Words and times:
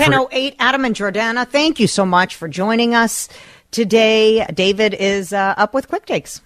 1008, 0.00 0.56
Adam 0.58 0.84
and 0.84 0.94
Jordana, 0.94 1.46
thank 1.48 1.80
you 1.80 1.86
so 1.86 2.04
much 2.06 2.36
for 2.36 2.48
joining 2.48 2.94
us 2.94 3.28
today. 3.70 4.44
David 4.54 4.94
is 4.94 5.32
uh, 5.32 5.54
up 5.56 5.74
with 5.74 5.88
quick 5.88 6.06
takes. 6.06 6.40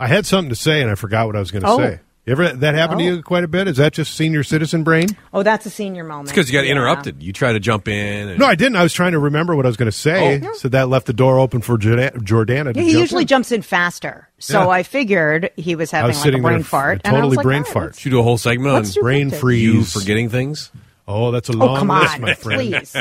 I 0.00 0.06
had 0.06 0.26
something 0.26 0.50
to 0.50 0.56
say 0.56 0.80
and 0.82 0.90
I 0.90 0.94
forgot 0.94 1.26
what 1.26 1.36
I 1.36 1.40
was 1.40 1.50
going 1.50 1.62
to 1.62 1.68
Oh. 1.68 1.78
say. 1.78 2.00
Ever 2.26 2.50
that 2.52 2.74
happened 2.74 3.00
to 3.00 3.08
Oh. 3.08 3.14
you 3.14 3.22
quite 3.22 3.42
a 3.42 3.48
bit? 3.48 3.68
Is 3.68 3.78
that 3.78 3.94
just 3.94 4.14
senior 4.14 4.42
citizen 4.42 4.82
brain? 4.84 5.08
Oh, 5.32 5.42
that's 5.42 5.64
a 5.64 5.70
senior 5.70 6.04
moment. 6.04 6.28
It's 6.28 6.32
because 6.32 6.50
you 6.52 6.58
got 6.58 6.66
Yeah. 6.66 6.72
interrupted. 6.72 7.22
You 7.22 7.32
try 7.32 7.54
to 7.54 7.58
jump 7.58 7.88
in. 7.88 8.28
And, 8.28 8.38
No, 8.38 8.44
I 8.44 8.54
didn't. 8.54 8.76
I 8.76 8.82
was 8.82 8.92
trying 8.92 9.12
to 9.12 9.18
remember 9.18 9.56
what 9.56 9.64
I 9.64 9.68
was 9.70 9.78
going 9.78 9.90
to 9.90 9.96
say, 9.96 10.42
Oh. 10.44 10.52
so 10.58 10.68
that 10.68 10.90
left 10.90 11.06
the 11.06 11.14
door 11.14 11.38
open 11.38 11.62
for 11.62 11.78
Jordana 11.78 12.74
to 12.74 12.78
Yeah, 12.78 12.82
he 12.84 12.92
jump 12.92 13.00
usually 13.00 13.22
in. 13.22 13.28
jumps 13.28 13.50
in 13.50 13.62
faster. 13.62 14.28
So 14.38 14.60
Yeah. 14.64 14.68
I 14.68 14.82
figured 14.82 15.50
he 15.56 15.74
was 15.74 15.90
having 15.90 16.08
was 16.08 16.18
like 16.22 16.34
a 16.34 16.38
brain 16.38 16.54
there, 16.58 16.64
fart. 16.64 17.00
a 17.02 17.06
and 17.06 17.16
I 17.16 17.20
totally 17.20 17.28
was 17.30 17.36
like, 17.38 17.44
brain 17.44 17.58
all 17.60 17.64
right, 17.64 17.72
fart. 17.72 17.86
let's- 17.86 17.98
Should 18.00 18.12
we 18.12 18.16
do 18.16 18.20
a 18.20 18.22
whole 18.22 18.36
segment 18.38 18.74
Let's 18.74 18.96
on 18.98 19.02
brain 19.02 19.28
quick 19.30 19.40
freeze. 19.40 19.62
you 19.62 19.84
forgetting 19.84 20.28
things. 20.28 20.70
Oh, 21.08 21.30
that's 21.30 21.48
a 21.48 21.52
Oh, 21.54 21.56
long 21.56 21.76
come 21.78 21.88
list, 21.88 22.14
on, 22.16 22.20
my 22.20 22.34
friend. 22.34 22.60
please. 22.72 22.94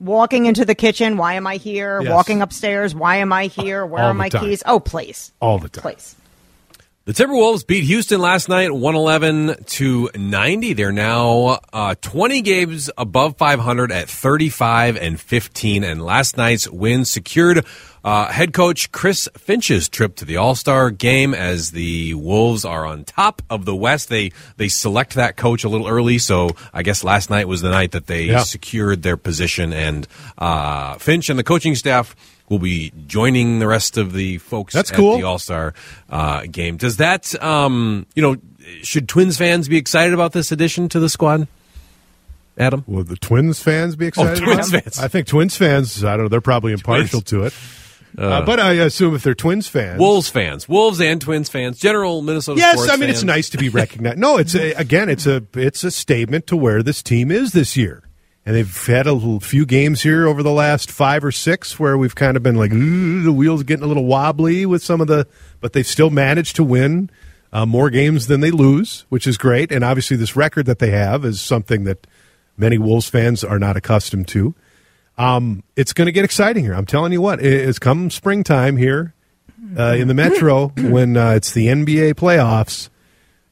Walking 0.00 0.46
into 0.46 0.64
the 0.64 0.74
kitchen, 0.74 1.16
why 1.16 1.34
am 1.34 1.46
I 1.46 1.56
here? 1.56 2.00
Yes. 2.02 2.10
Walking 2.10 2.42
upstairs, 2.42 2.92
why 2.94 3.16
am 3.18 3.32
I 3.32 3.46
here? 3.46 3.86
Where 3.86 4.02
All 4.02 4.10
are 4.10 4.14
my 4.14 4.28
time. 4.28 4.44
keys? 4.44 4.62
Oh, 4.66 4.80
please. 4.80 5.32
All 5.40 5.58
the 5.60 5.68
time. 5.68 5.82
Please. 5.94 6.16
The 7.04 7.12
Timberwolves 7.12 7.66
beat 7.66 7.82
Houston 7.82 8.20
last 8.20 8.48
night, 8.48 8.70
111 8.72 9.64
to 9.64 10.08
90. 10.14 10.72
They're 10.74 10.92
now 10.92 11.58
uh, 11.72 11.96
20 12.00 12.42
games 12.42 12.90
above 12.96 13.36
500 13.38 13.90
at 13.90 14.08
35 14.08 14.96
and 14.98 15.18
15. 15.20 15.82
And 15.82 16.00
last 16.00 16.36
night's 16.36 16.68
win 16.70 17.04
secured 17.04 17.66
uh, 18.04 18.30
head 18.30 18.52
coach 18.52 18.92
Chris 18.92 19.28
Finch's 19.36 19.88
trip 19.88 20.14
to 20.16 20.24
the 20.24 20.36
All 20.36 20.54
Star 20.54 20.92
game 20.92 21.34
as 21.34 21.72
the 21.72 22.14
Wolves 22.14 22.64
are 22.64 22.86
on 22.86 23.02
top 23.02 23.42
of 23.50 23.64
the 23.64 23.74
West. 23.74 24.08
They 24.08 24.30
they 24.56 24.68
select 24.68 25.14
that 25.14 25.36
coach 25.36 25.64
a 25.64 25.68
little 25.68 25.88
early, 25.88 26.18
so 26.18 26.50
I 26.72 26.84
guess 26.84 27.02
last 27.02 27.30
night 27.30 27.48
was 27.48 27.62
the 27.62 27.70
night 27.70 27.90
that 27.92 28.06
they 28.06 28.26
Yeah. 28.26 28.44
secured 28.44 29.02
their 29.02 29.16
position. 29.16 29.72
And 29.72 30.06
uh, 30.38 30.98
Finch 30.98 31.30
and 31.30 31.38
the 31.38 31.44
coaching 31.44 31.74
staff 31.74 32.14
will 32.52 32.58
be 32.58 32.92
joining 33.06 33.60
the 33.60 33.66
rest 33.66 33.96
of 33.96 34.12
the 34.12 34.36
folks 34.36 34.74
That's 34.74 34.90
at 34.90 34.96
cool. 34.96 35.16
the 35.16 35.22
All 35.22 35.38
Star 35.38 35.72
uh, 36.10 36.42
game. 36.50 36.76
Does 36.76 36.98
that, 36.98 37.42
um, 37.42 38.04
you 38.14 38.22
know, 38.22 38.36
should 38.82 39.08
Twins 39.08 39.38
fans 39.38 39.68
be 39.68 39.78
excited 39.78 40.12
about 40.12 40.32
this 40.32 40.52
addition 40.52 40.90
to 40.90 41.00
the 41.00 41.08
squad? 41.08 41.48
Adam, 42.58 42.84
Will 42.86 43.04
the 43.04 43.16
Twins 43.16 43.60
fans 43.62 43.96
be 43.96 44.06
excited? 44.06 44.42
Oh, 44.42 44.44
Twins 44.44 44.68
about 44.68 44.82
fans. 44.82 44.98
I 44.98 45.08
think 45.08 45.26
Twins 45.26 45.56
fans. 45.56 46.04
I 46.04 46.16
don't 46.16 46.24
know. 46.24 46.28
They're 46.28 46.42
probably 46.42 46.72
impartial 46.74 47.22
to 47.22 47.44
it, 47.44 47.54
uh, 48.18 48.44
but 48.44 48.60
I 48.60 48.74
assume 48.74 49.14
if 49.14 49.22
they're 49.22 49.34
Twins 49.34 49.68
fans, 49.68 49.98
Wolves 49.98 50.28
fans, 50.28 50.68
Wolves 50.68 51.00
and 51.00 51.18
Twins 51.18 51.48
fans, 51.48 51.78
general 51.78 52.20
Minnesota. 52.20 52.60
Yes, 52.60 52.90
I 52.90 52.96
mean 52.96 53.08
it's 53.08 53.22
nice 53.22 53.48
to 53.50 53.56
be 53.56 53.68
recognized. 53.70 54.18
No, 54.18 54.36
it's 54.36 54.54
a, 54.54 54.74
again, 54.74 55.08
it's 55.08 55.26
a 55.26 55.42
it's 55.54 55.82
a 55.82 55.90
statement 55.90 56.46
to 56.48 56.56
where 56.56 56.82
this 56.82 57.02
team 57.02 57.30
is 57.30 57.52
this 57.52 57.74
year, 57.74 58.02
and 58.44 58.56
they've 58.56 58.86
had 58.86 59.06
a 59.06 59.12
little, 59.12 59.40
few 59.40 59.64
games 59.64 60.02
here 60.02 60.26
over 60.26 60.42
the 60.42 60.50
last 60.50 60.90
five 60.90 61.24
or 61.24 61.30
six 61.30 61.78
where 61.78 61.96
we've 61.96 62.14
kind 62.14 62.36
of 62.36 62.42
been 62.42 62.56
like 62.56 62.70
the 62.70 63.32
wheels 63.32 63.62
getting 63.62 63.84
a 63.84 63.86
little 63.88 64.04
wobbly 64.04 64.66
with 64.66 64.82
some 64.82 65.00
of 65.00 65.06
the, 65.06 65.26
but 65.60 65.72
they've 65.72 65.86
still 65.86 66.10
managed 66.10 66.56
to 66.56 66.64
win 66.64 67.08
uh, 67.52 67.66
more 67.66 67.90
games 67.90 68.26
than 68.26 68.40
they 68.40 68.50
lose, 68.50 69.04
which 69.10 69.26
is 69.26 69.36
great. 69.36 69.70
And 69.70 69.84
obviously, 69.84 70.16
this 70.16 70.34
record 70.34 70.66
that 70.66 70.78
they 70.78 70.90
have 70.90 71.24
is 71.24 71.40
something 71.40 71.84
that 71.84 72.06
many 72.56 72.78
Wolves 72.78 73.08
fans 73.08 73.44
are 73.44 73.58
not 73.58 73.76
accustomed 73.76 74.28
to. 74.28 74.54
Um, 75.18 75.62
it's 75.76 75.92
going 75.92 76.06
to 76.06 76.12
get 76.12 76.24
exciting 76.24 76.64
here. 76.64 76.74
I'm 76.74 76.86
telling 76.86 77.12
you 77.12 77.20
what, 77.20 77.40
it's 77.42 77.78
come 77.78 78.10
springtime 78.10 78.76
here 78.76 79.14
uh, 79.78 79.94
in 79.98 80.08
the 80.08 80.14
Metro 80.14 80.68
when 80.78 81.16
uh, 81.16 81.32
it's 81.32 81.52
the 81.52 81.66
NBA 81.66 82.14
playoffs. 82.14 82.88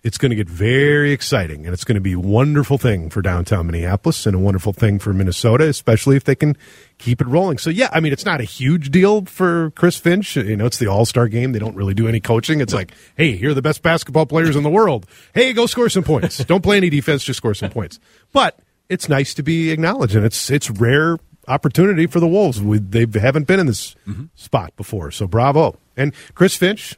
It's 0.02 0.16
going 0.16 0.30
to 0.30 0.36
get 0.36 0.48
very 0.48 1.12
exciting, 1.12 1.66
and 1.66 1.74
it's 1.74 1.84
going 1.84 1.96
to 1.96 2.00
be 2.00 2.14
a 2.14 2.18
wonderful 2.18 2.78
thing 2.78 3.10
for 3.10 3.20
downtown 3.20 3.66
Minneapolis 3.66 4.24
and 4.24 4.34
a 4.34 4.38
wonderful 4.38 4.72
thing 4.72 4.98
for 4.98 5.12
Minnesota, 5.12 5.68
especially 5.68 6.16
if 6.16 6.24
they 6.24 6.34
can 6.34 6.56
keep 6.96 7.20
it 7.20 7.26
rolling. 7.26 7.58
So, 7.58 7.68
yeah, 7.68 7.90
I 7.92 8.00
mean, 8.00 8.12
it's 8.12 8.24
not 8.24 8.40
a 8.40 8.44
huge 8.44 8.90
deal 8.90 9.26
for 9.26 9.72
Chris 9.72 9.98
Finch. 9.98 10.36
You 10.36 10.56
know, 10.56 10.64
it's 10.64 10.78
the 10.78 10.86
All 10.86 11.04
Star 11.04 11.28
game. 11.28 11.52
They 11.52 11.58
don't 11.58 11.76
really 11.76 11.92
do 11.92 12.08
any 12.08 12.18
coaching. 12.18 12.62
It's 12.62 12.72
like, 12.72 12.92
hey, 13.16 13.36
here 13.36 13.50
are 13.50 13.54
the 13.54 13.60
best 13.60 13.82
basketball 13.82 14.24
players 14.24 14.56
in 14.56 14.62
the 14.62 14.70
world. 14.70 15.06
Hey, 15.34 15.52
go 15.52 15.66
score 15.66 15.90
some 15.90 16.04
points. 16.04 16.38
don't 16.44 16.62
play 16.62 16.78
any 16.78 16.88
defense, 16.88 17.22
just 17.22 17.36
score 17.36 17.54
some 17.54 17.70
points. 17.70 18.00
But 18.32 18.58
it's 18.88 19.08
nice 19.08 19.34
to 19.34 19.42
be 19.42 19.70
acknowledged, 19.70 20.16
and 20.16 20.24
it's 20.24 20.50
it's 20.50 20.70
rare 20.70 21.18
opportunity 21.46 22.06
for 22.06 22.20
the 22.20 22.28
Wolves. 22.28 22.62
We, 22.62 22.78
they 22.78 23.06
haven't 23.18 23.46
been 23.46 23.60
in 23.60 23.66
this 23.66 23.94
mm-hmm. 24.06 24.24
spot 24.34 24.74
before, 24.76 25.10
so 25.10 25.26
bravo. 25.26 25.78
And 25.96 26.14
Chris 26.34 26.56
Finch 26.56 26.96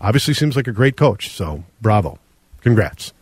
obviously 0.00 0.34
seems 0.34 0.56
like 0.56 0.66
a 0.66 0.72
great 0.72 0.96
coach, 0.96 1.30
so 1.30 1.64
bravo. 1.80 2.18
Congrats. 2.62 3.12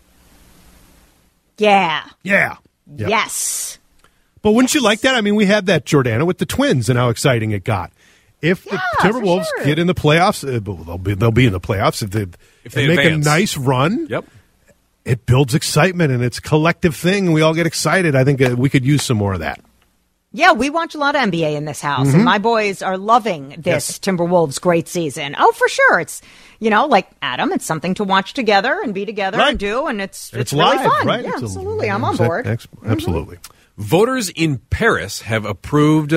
Yeah. 1.59 2.05
Yeah. 2.23 2.57
Yep. 2.97 3.09
Yes. 3.11 3.79
But 4.43 4.53
wouldn't 4.53 4.75
you 4.75 4.83
like 4.83 5.01
that? 5.01 5.15
I 5.15 5.21
mean, 5.21 5.35
we 5.35 5.45
had 5.47 5.67
that 5.67 5.85
Jordana 5.85 6.27
with 6.27 6.39
the 6.39 6.47
Twins 6.47 6.89
and 6.89 6.99
how 6.99 7.09
exciting 7.11 7.51
it 7.51 7.65
got. 7.65 7.93
If 8.41 8.65
the 8.65 8.73
Yeah, 8.77 8.81
for 8.99 9.09
Timberwolves 9.21 9.45
sure. 9.57 9.65
get 9.67 9.79
in 9.79 9.87
the 9.87 9.95
playoffs, 9.95 10.43
uh, 10.45 10.61
they'll 10.61 10.97
be 10.99 11.15
they'll 11.15 11.31
be 11.31 11.45
in 11.47 11.53
the 11.53 11.61
playoffs 11.61 12.03
if 12.03 12.11
they, 12.11 12.27
If 12.65 12.73
they 12.73 12.87
and 12.87 12.97
make 12.97 13.05
advance. 13.07 13.27
a 13.27 13.29
nice 13.29 13.57
run. 13.59 14.07
Yep. 14.09 14.25
It 15.05 15.27
builds 15.27 15.55
excitement 15.55 16.11
and 16.13 16.23
it's 16.25 16.39
a 16.39 16.43
collective 16.43 16.97
thing. 16.97 17.27
and 17.27 17.35
We 17.35 17.43
all 17.43 17.53
get 17.55 17.67
excited. 17.67 18.15
I 18.17 18.25
think 18.25 18.41
uh, 18.41 18.55
we 18.57 18.71
could 18.71 18.85
use 18.85 19.03
some 19.03 19.19
more 19.19 19.35
of 19.35 19.41
that. 19.41 19.61
Yeah, 20.33 20.53
we 20.53 20.71
watch 20.71 20.95
a 20.95 20.99
lot 20.99 21.17
of 21.17 21.23
NBA 21.23 21.57
in 21.57 21.65
this 21.65 21.81
house, 21.81 22.07
Mm-hmm. 22.07 22.17
and 22.17 22.25
my 22.25 22.39
boys 22.39 22.83
are 22.83 22.97
loving 22.97 23.57
this 23.59 23.99
Timberwolves 23.99 24.61
great 24.61 24.87
season. 24.87 25.35
Oh, 25.37 25.51
for 25.53 25.67
sure. 25.69 25.99
It's, 26.01 26.23
you 26.61 26.71
know, 26.71 26.87
like 26.87 27.09
Adam, 27.21 27.51
it's 27.53 27.65
something 27.65 27.95
to 27.95 28.05
watch 28.05 28.33
together 28.33 28.81
and 28.83 28.95
be 28.95 29.05
together 29.05 29.39
Right. 29.39 29.51
and 29.51 29.59
do, 29.59 29.87
and 29.87 30.01
it's, 30.01 30.29
it's, 30.33 30.37
It's, 30.41 30.53
really 30.53 30.77
live, 30.77 30.87
fun. 30.87 31.07
right? 31.07 31.25
Yeah, 31.25 31.33
It's 31.35 31.43
absolutely. 31.43 31.91
I'm 31.91 32.05
on 32.05 32.17
board. 32.17 32.47
ex- 32.47 32.69
Absolutely. 32.87 33.39
Voters 33.77 34.29
in 34.31 34.59
Paris 34.71 35.23
have 35.23 35.45
approved 35.45 36.15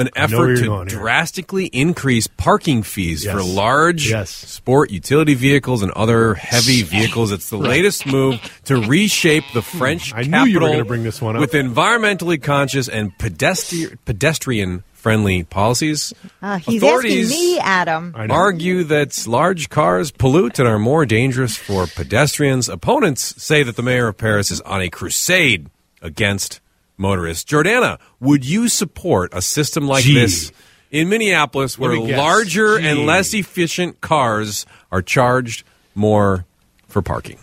an 0.00 0.10
effort 0.16 0.56
to 0.56 0.64
going 0.64 0.88
here. 0.88 0.98
drastically 0.98 1.66
increase 1.66 2.26
parking 2.26 2.82
fees 2.82 3.24
for 3.24 3.42
large 3.42 4.10
Yes. 4.10 4.30
sport 4.30 4.90
utility 4.90 5.34
vehicles 5.34 5.82
and 5.82 5.90
other 5.92 6.34
heavy 6.34 6.82
vehicles. 6.82 7.32
It's 7.32 7.50
the 7.50 7.58
latest 7.58 8.06
move 8.06 8.40
to 8.64 8.80
reshape 8.80 9.44
the 9.54 9.62
French 9.62 10.12
I 10.14 10.22
knew 10.22 10.30
capital 10.30 10.48
you 10.48 10.60
were 10.60 10.68
gonna 10.70 10.84
bring 10.84 11.04
this 11.04 11.20
one 11.20 11.36
up. 11.36 11.40
with 11.40 11.52
environmentally 11.52 12.42
conscious 12.42 12.88
and 12.88 13.16
pedestri- 13.18 13.96
pedestrian 14.04 14.84
friendly 14.92 15.42
policies. 15.44 16.12
Uh, 16.42 16.58
he's 16.58 16.82
Authorities 16.82 17.30
asking 17.32 17.46
me, 17.54 17.58
Adam. 17.58 18.14
Argue 18.28 18.84
that 18.84 19.26
large 19.26 19.70
cars 19.70 20.10
pollute 20.10 20.58
and 20.58 20.68
are 20.68 20.78
more 20.78 21.06
dangerous 21.06 21.56
for 21.56 21.86
pedestrians. 21.86 22.68
Opponents 22.68 23.34
say 23.42 23.62
that 23.62 23.76
the 23.76 23.82
mayor 23.82 24.08
of 24.08 24.18
Paris 24.18 24.50
is 24.50 24.60
on 24.60 24.82
a 24.82 24.90
crusade 24.90 25.68
against 26.02 26.60
motorists. 27.00 27.50
Jordana, 27.50 27.98
would 28.20 28.44
you 28.44 28.68
support 28.68 29.32
a 29.34 29.42
system 29.42 29.88
like 29.88 30.04
Gee. 30.04 30.14
this 30.14 30.52
in 30.90 31.08
Minneapolis 31.08 31.78
where 31.78 31.96
larger 31.98 32.78
Gee. 32.78 32.86
and 32.86 33.06
less 33.06 33.34
efficient 33.34 34.00
cars 34.00 34.66
are 34.92 35.02
charged 35.02 35.64
more 35.94 36.44
for 36.86 37.02
parking? 37.02 37.38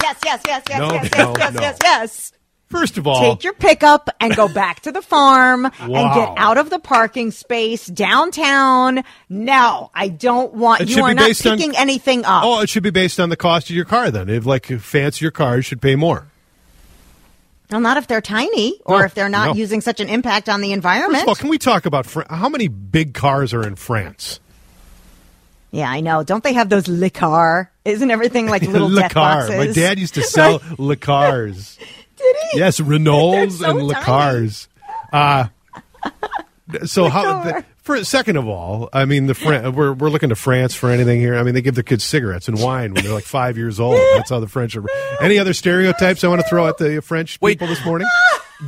Yes, 0.00 0.16
yes, 0.24 0.42
yes, 0.46 0.62
yes, 0.68 0.78
No, 0.78 0.92
yes, 0.94 1.10
no, 1.12 1.18
yes, 1.18 1.36
yes, 1.38 1.54
no. 1.54 1.60
yes, 1.60 1.78
yes. 1.82 2.32
First 2.68 2.98
of 2.98 3.06
all, 3.06 3.34
Take 3.34 3.44
your 3.44 3.54
pickup 3.54 4.10
and 4.20 4.36
go 4.36 4.46
back 4.46 4.80
to 4.80 4.92
the 4.92 5.00
farm 5.00 5.64
and 5.64 5.90
get 6.14 6.34
out 6.36 6.58
of 6.58 6.68
the 6.68 6.78
parking 6.78 7.30
space 7.30 7.86
downtown. 7.86 9.02
No, 9.30 9.90
I 9.94 10.08
don't 10.08 10.52
want 10.52 10.82
It 10.82 10.90
you 10.90 11.02
are 11.02 11.14
not 11.14 11.26
based 11.28 11.46
on- 11.46 11.56
picking 11.56 11.74
anything 11.76 12.26
up. 12.26 12.44
oh, 12.44 12.60
it 12.60 12.68
should 12.68 12.82
be 12.82 12.90
based 12.90 13.18
on 13.18 13.30
the 13.30 13.36
cost 13.36 13.70
of 13.70 13.76
your 13.76 13.86
car. 13.86 14.10
Then, 14.10 14.28
if 14.28 14.44
like 14.44 14.66
fancier 14.66 15.30
cars 15.30 15.64
should 15.64 15.80
pay 15.80 15.96
more. 15.96 16.26
Well, 17.70 17.80
not 17.80 17.96
if 17.98 18.06
they're 18.06 18.20
tiny 18.22 18.80
or 18.84 19.00
No, 19.00 19.04
if 19.04 19.14
they're 19.14 19.28
not 19.28 19.48
no. 19.48 19.54
using 19.54 19.80
such 19.82 20.00
an 20.00 20.08
impact 20.08 20.48
on 20.48 20.60
the 20.62 20.72
environment. 20.72 21.26
Well, 21.26 21.34
can 21.34 21.48
we 21.50 21.58
talk 21.58 21.84
about 21.86 22.06
Fran- 22.06 22.26
how 22.30 22.48
many 22.48 22.68
big 22.68 23.12
cars 23.14 23.52
are 23.52 23.66
in 23.66 23.76
France? 23.76 24.40
yeah, 25.70 25.90
I 25.90 26.00
know. 26.00 26.22
Don't 26.22 26.42
they 26.42 26.54
have 26.54 26.70
those 26.70 26.88
Le 26.88 27.10
Car? 27.10 27.70
Isn't 27.84 28.10
everything 28.10 28.46
like 28.46 28.62
little 28.68 28.88
Le 28.88 29.02
death 29.02 29.12
Car. 29.12 29.40
boxes? 29.48 29.56
My 29.56 29.72
dad 29.72 29.98
used 29.98 30.14
to 30.14 30.22
sell 30.36 30.62
Le 30.78 30.96
Cars. 30.96 31.78
Did 32.16 32.36
he? 32.52 32.58
Yes, 32.58 32.80
Renaults 32.80 33.58
so 33.58 33.78
and 33.78 33.90
tiny. 33.90 34.04
Cars. 34.04 34.68
Uh, 35.12 35.48
so 36.86 37.08
how? 37.08 37.62
The, 37.88 38.00
for 38.00 38.04
second 38.04 38.36
of 38.36 38.46
all, 38.46 38.88
I 38.92 39.04
mean, 39.04 39.26
the 39.26 39.34
Fran- 39.34 39.74
we're 39.74 39.92
we're 39.92 40.10
looking 40.10 40.28
to 40.28 40.36
France 40.36 40.74
for 40.74 40.90
anything 40.90 41.20
here. 41.20 41.36
I 41.36 41.42
mean, 41.42 41.54
they 41.54 41.62
give 41.62 41.74
their 41.74 41.84
kids 41.84 42.04
cigarettes 42.04 42.48
and 42.48 42.60
wine 42.60 42.94
when 42.94 43.04
they're 43.04 43.12
like 43.14 43.24
five 43.24 43.56
years 43.56 43.80
old. 43.80 43.98
That's 44.16 44.30
how 44.30 44.40
the 44.40 44.48
French 44.48 44.76
are. 44.76 44.84
Any 45.20 45.38
other 45.38 45.54
stereotypes 45.54 46.24
I 46.24 46.28
want 46.28 46.40
to 46.42 46.48
throw 46.48 46.68
at 46.68 46.78
the 46.78 47.00
French 47.02 47.40
Wait. 47.40 47.54
people 47.54 47.66
this 47.68 47.84
morning? 47.84 48.08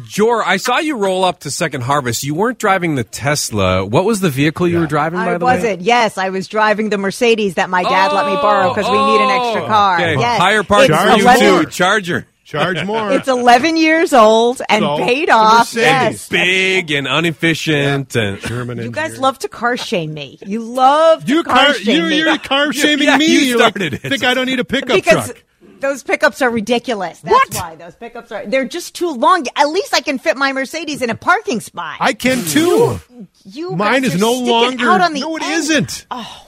Jor, 0.05 0.45
I 0.45 0.57
saw 0.59 0.79
you 0.79 0.97
roll 0.97 1.25
up 1.25 1.41
to 1.41 1.51
Second 1.51 1.81
Harvest. 1.83 2.23
You 2.23 2.35
weren't 2.35 2.59
driving 2.59 2.95
the 2.95 3.03
Tesla. 3.03 3.85
What 3.85 4.05
was 4.05 4.21
the 4.21 4.31
vehicle 4.31 4.69
you 4.69 4.79
were 4.79 4.87
driving? 4.87 5.19
By 5.19 5.35
I 5.35 5.39
the 5.39 5.45
way, 5.45 5.57
wasn't. 5.57 5.81
Yes, 5.81 6.17
I 6.17 6.29
was 6.31 6.47
driving 6.47 6.91
the 6.91 6.99
Mercedes 6.99 7.55
that 7.55 7.69
my 7.71 7.83
dad 7.83 8.13
let 8.13 8.27
me 8.27 8.35
borrow 8.35 8.73
because 8.73 8.89
we 8.89 8.97
need 8.97 9.21
an 9.21 9.31
extra 9.31 9.65
Oh, 9.65 9.67
car. 9.67 9.97
Okay. 9.97 10.17
Yes. 10.17 10.41
Higher 10.41 10.63
parts 10.63 10.89
It's 10.91 10.97
for 10.97 11.45
you 11.45 11.65
too. 11.65 11.71
Charger. 11.71 12.27
Charge 12.51 12.85
more. 12.85 13.13
It's 13.13 13.29
11 13.29 13.77
years 13.77 14.13
old 14.13 14.61
and 14.69 14.83
So, 14.83 14.97
paid 14.99 15.29
the 15.29 15.33
off. 15.33 15.59
Mercedes. 15.75 15.83
Yes. 15.83 16.29
Big 16.29 16.91
and 16.91 17.07
inefficient 17.07 18.17
and 18.17 18.41
German 18.41 18.79
You 18.79 18.85
engineer. 18.87 19.09
guys 19.09 19.19
love 19.21 19.39
to 19.41 19.49
car 19.49 19.77
shame 19.77 20.13
me. 20.15 20.39
You 20.45 20.61
love 20.61 21.25
to 21.27 21.33
you 21.33 21.43
car, 21.45 21.67
car, 21.67 21.75
shame 21.75 21.97
you, 22.05 22.09
me. 22.11 22.19
you're 22.19 22.39
car 22.39 22.73
shaming 22.73 23.07
Yeah, 23.07 23.17
me. 23.19 23.27
you 23.27 23.39
You're 23.41 23.59
like, 23.59 23.75
started 23.77 23.95
it. 23.95 24.03
think 24.03 24.25
I 24.25 24.35
don't 24.35 24.47
need 24.47 24.59
a 24.61 24.65
pickup 24.65 24.97
because 24.97 25.27
truck. 25.27 25.45
those 25.79 26.03
pickups 26.03 26.43
are 26.43 26.51
ridiculous. 26.51 27.21
That's 27.21 27.33
What? 27.33 27.55
why 27.55 27.77
those 27.77 27.95
pickups 27.95 28.33
are. 28.33 28.45
They're 28.47 28.65
just 28.65 28.95
too 28.97 29.11
long. 29.13 29.47
At 29.57 29.69
least 29.69 29.95
I 29.95 30.01
can 30.01 30.19
fit 30.19 30.37
my 30.37 30.53
Mercedes 30.53 31.03
in 31.03 31.11
a 31.11 31.15
parking 31.15 31.61
spot. 31.61 31.99
I 32.01 32.13
can 32.15 32.45
too. 32.45 32.99
you 33.45 33.77
Mine 33.77 34.03
guys 34.03 34.15
is 34.15 34.17
are 34.17 34.25
no 34.25 34.33
sticking 34.35 34.51
longer. 34.51 34.91
Out 34.91 35.01
on 35.01 35.13
the 35.15 35.21
no, 35.21 35.37
it 35.37 35.43
end. 35.43 35.87
not 35.87 36.07
Oh 36.11 36.17
my 36.17 36.25
god! 36.25 36.47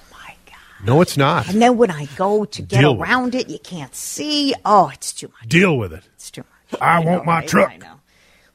No, 0.84 1.00
it's 1.00 1.16
not. 1.16 1.48
And 1.48 1.62
then 1.62 1.76
when 1.76 1.90
I 1.90 2.06
go 2.16 2.44
to 2.44 2.62
get 2.62 2.80
Deal 2.80 3.00
around 3.00 3.34
it, 3.34 3.48
you 3.48 3.58
can't 3.58 3.94
see. 3.94 4.54
Oh, 4.64 4.90
it's 4.92 5.12
too 5.12 5.28
much. 5.28 5.48
Deal 5.48 5.76
with 5.76 5.92
it. 5.92 6.04
It's 6.14 6.30
too 6.30 6.42
much. 6.42 6.80
I 6.80 7.02
know, 7.02 7.10
want 7.10 7.26
my 7.26 7.38
right? 7.38 7.48
truck. 7.48 7.70
I 7.70 7.76
know. 7.76 8.00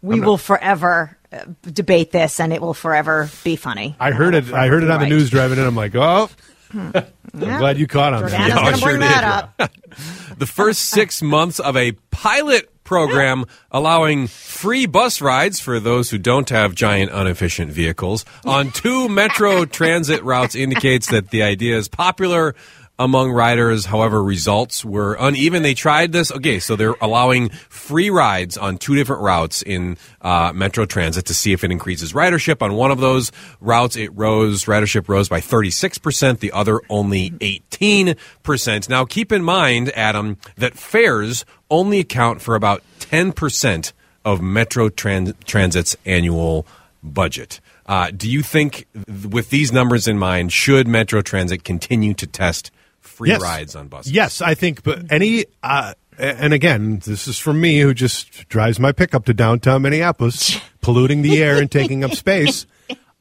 We 0.01 0.19
will 0.19 0.37
forever 0.37 1.17
uh, 1.31 1.45
debate 1.63 2.11
this, 2.11 2.39
and 2.39 2.53
it 2.53 2.61
will 2.61 2.73
forever 2.73 3.29
be 3.43 3.55
funny. 3.55 3.95
I 3.99 4.11
heard 4.11 4.35
it. 4.35 4.53
I 4.53 4.67
heard 4.67 4.83
it 4.83 4.91
on 4.91 4.99
the 4.99 5.07
news 5.07 5.29
driving 5.29 5.57
in. 5.57 5.65
I'm 5.65 5.75
like, 5.75 5.95
oh, 5.95 6.29
I'm 6.73 7.03
glad 7.33 7.77
you 7.77 7.87
caught 7.87 8.13
on 8.13 8.23
Jordana's 8.23 8.31
that. 8.31 8.47
Yeah, 8.49 8.57
I 8.57 8.61
going 8.61 8.73
to 8.73 8.79
sure 8.79 8.89
bring 8.89 8.99
that 9.01 9.23
up. 9.59 9.71
the 10.37 10.45
first 10.45 10.85
six 10.85 11.21
months 11.21 11.59
of 11.59 11.75
a 11.75 11.93
pilot 12.11 12.69
program 12.87 13.45
allowing 13.69 14.25
free 14.25 14.87
bus 14.87 15.21
rides 15.21 15.59
for 15.59 15.79
those 15.79 16.09
who 16.09 16.17
don't 16.17 16.49
have 16.49 16.73
giant 16.73 17.11
inefficient 17.11 17.71
vehicles. 17.71 18.25
On 18.45 18.71
two 18.81 19.07
metro 19.09 19.65
transit 19.65 20.23
routes 20.23 20.55
indicates 20.55 21.11
that 21.11 21.29
the 21.29 21.43
idea 21.43 21.77
is 21.77 21.87
popular 21.87 22.55
among 22.99 23.31
riders. 23.31 23.85
However 23.85 24.23
results 24.23 24.83
were 24.83 25.15
uneven. 25.19 25.63
They 25.63 25.73
tried 25.73 26.11
this 26.11 26.31
okay 26.31 26.59
so 26.59 26.75
they're 26.75 26.95
allowing 27.01 27.49
free 27.69 28.09
rides 28.09 28.57
on 28.57 28.77
two 28.77 28.95
different 28.95 29.21
routes 29.21 29.61
in 29.61 29.97
uh, 30.21 30.51
metro 30.53 30.85
transit 30.85 31.25
to 31.25 31.33
see 31.33 31.53
if 31.53 31.63
it 31.63 31.71
increases 31.71 32.13
ridership. 32.13 32.61
On 32.61 32.73
one 32.73 32.91
of 32.91 32.99
those 32.99 33.31
routes 33.61 33.95
it 33.95 34.09
rose 34.15 34.65
ridership 34.65 35.07
rose 35.07 35.29
by 35.29 35.39
36% 35.39 36.39
the 36.39 36.51
other 36.51 36.79
only 36.89 37.31
18% 37.31 38.89
now 38.89 39.05
keep 39.05 39.31
in 39.31 39.43
mind 39.43 39.89
adam 39.95 40.37
that 40.57 40.77
fares 40.77 41.45
only 41.69 41.99
account 41.99 42.41
for 42.41 42.55
about 42.55 42.81
10% 42.99 43.93
of 44.25 44.41
metro 44.41 44.89
Tran- 44.89 45.33
transit's 45.45 45.95
annual 46.05 46.65
budget 47.03 47.59
uh, 47.85 48.11
do 48.15 48.29
you 48.29 48.41
think 48.41 48.85
th- 48.93 49.27
with 49.27 49.49
these 49.49 49.71
numbers 49.71 50.07
in 50.07 50.17
mind 50.19 50.51
should 50.51 50.87
metro 50.87 51.21
transit 51.21 51.63
continue 51.63 52.13
to 52.13 52.27
test 52.27 52.71
free 52.99 53.29
Yes. 53.29 53.41
rides 53.41 53.75
on 53.75 53.87
buses 53.87 54.11
Yes, 54.11 54.41
I 54.41 54.53
think. 54.53 54.83
But 54.83 55.11
any, 55.11 55.45
uh, 55.63 55.93
and 56.19 56.53
again, 56.53 56.99
this 57.05 57.27
is 57.27 57.39
from 57.39 57.61
me 57.61 57.79
who 57.79 57.93
just 57.93 58.47
drives 58.49 58.79
my 58.79 58.91
pickup 58.91 59.25
to 59.25 59.33
downtown 59.33 59.81
Minneapolis, 59.83 60.59
polluting 60.81 61.21
the 61.21 61.41
air 61.41 61.57
and 61.59 61.71
taking 61.71 62.03
up 62.03 62.11
space. 62.13 62.65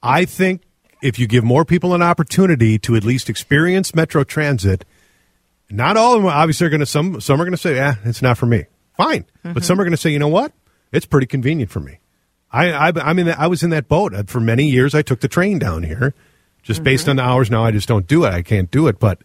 I 0.02 0.24
think 0.24 0.62
if 1.02 1.18
you 1.18 1.26
give 1.26 1.44
more 1.44 1.64
people 1.64 1.94
an 1.94 2.02
opportunity 2.02 2.78
to 2.80 2.96
at 2.96 3.04
least 3.04 3.30
experience 3.30 3.94
Metro 3.94 4.24
Transit, 4.24 4.84
not 5.70 5.96
all 5.96 6.14
of 6.14 6.22
them 6.22 6.30
obviously 6.30 6.66
are 6.66 6.70
going 6.70 6.80
to. 6.80 6.86
Some 6.86 7.20
some 7.20 7.40
are 7.40 7.44
going 7.44 7.52
to 7.52 7.58
say, 7.58 7.76
"Yeah, 7.76 7.96
it's 8.04 8.22
not 8.22 8.38
for 8.38 8.46
me." 8.46 8.66
Fine, 8.96 9.26
but 9.42 9.64
some 9.64 9.74
mm-hmm. 9.74 9.80
are 9.80 9.84
going 9.84 9.90
to 9.92 9.96
say, 9.96 10.10
"You 10.10 10.18
know 10.18 10.28
what? 10.28 10.52
It's 10.92 11.06
pretty 11.06 11.26
convenient 11.26 11.70
for 11.70 11.80
me." 11.80 11.98
I, 12.50 12.70
I 12.70 12.92
I'm 12.96 13.18
in 13.18 13.26
that, 13.26 13.38
I 13.38 13.46
was 13.48 13.62
in 13.62 13.70
that 13.70 13.88
boat 13.88 14.14
Uh, 14.14 14.22
for 14.26 14.40
many 14.40 14.66
years. 14.68 14.94
I 14.94 15.02
took 15.02 15.20
the 15.20 15.28
train 15.28 15.58
down 15.58 15.82
here, 15.82 16.14
just 16.62 16.82
based 16.82 17.02
mm-hmm. 17.02 17.10
on 17.10 17.16
the 17.16 17.22
hours. 17.22 17.50
Now 17.50 17.64
I 17.64 17.70
just 17.70 17.88
don't 17.88 18.06
do 18.06 18.24
it. 18.24 18.32
I 18.32 18.42
can't 18.42 18.70
do 18.70 18.86
it, 18.86 18.98
but 18.98 19.20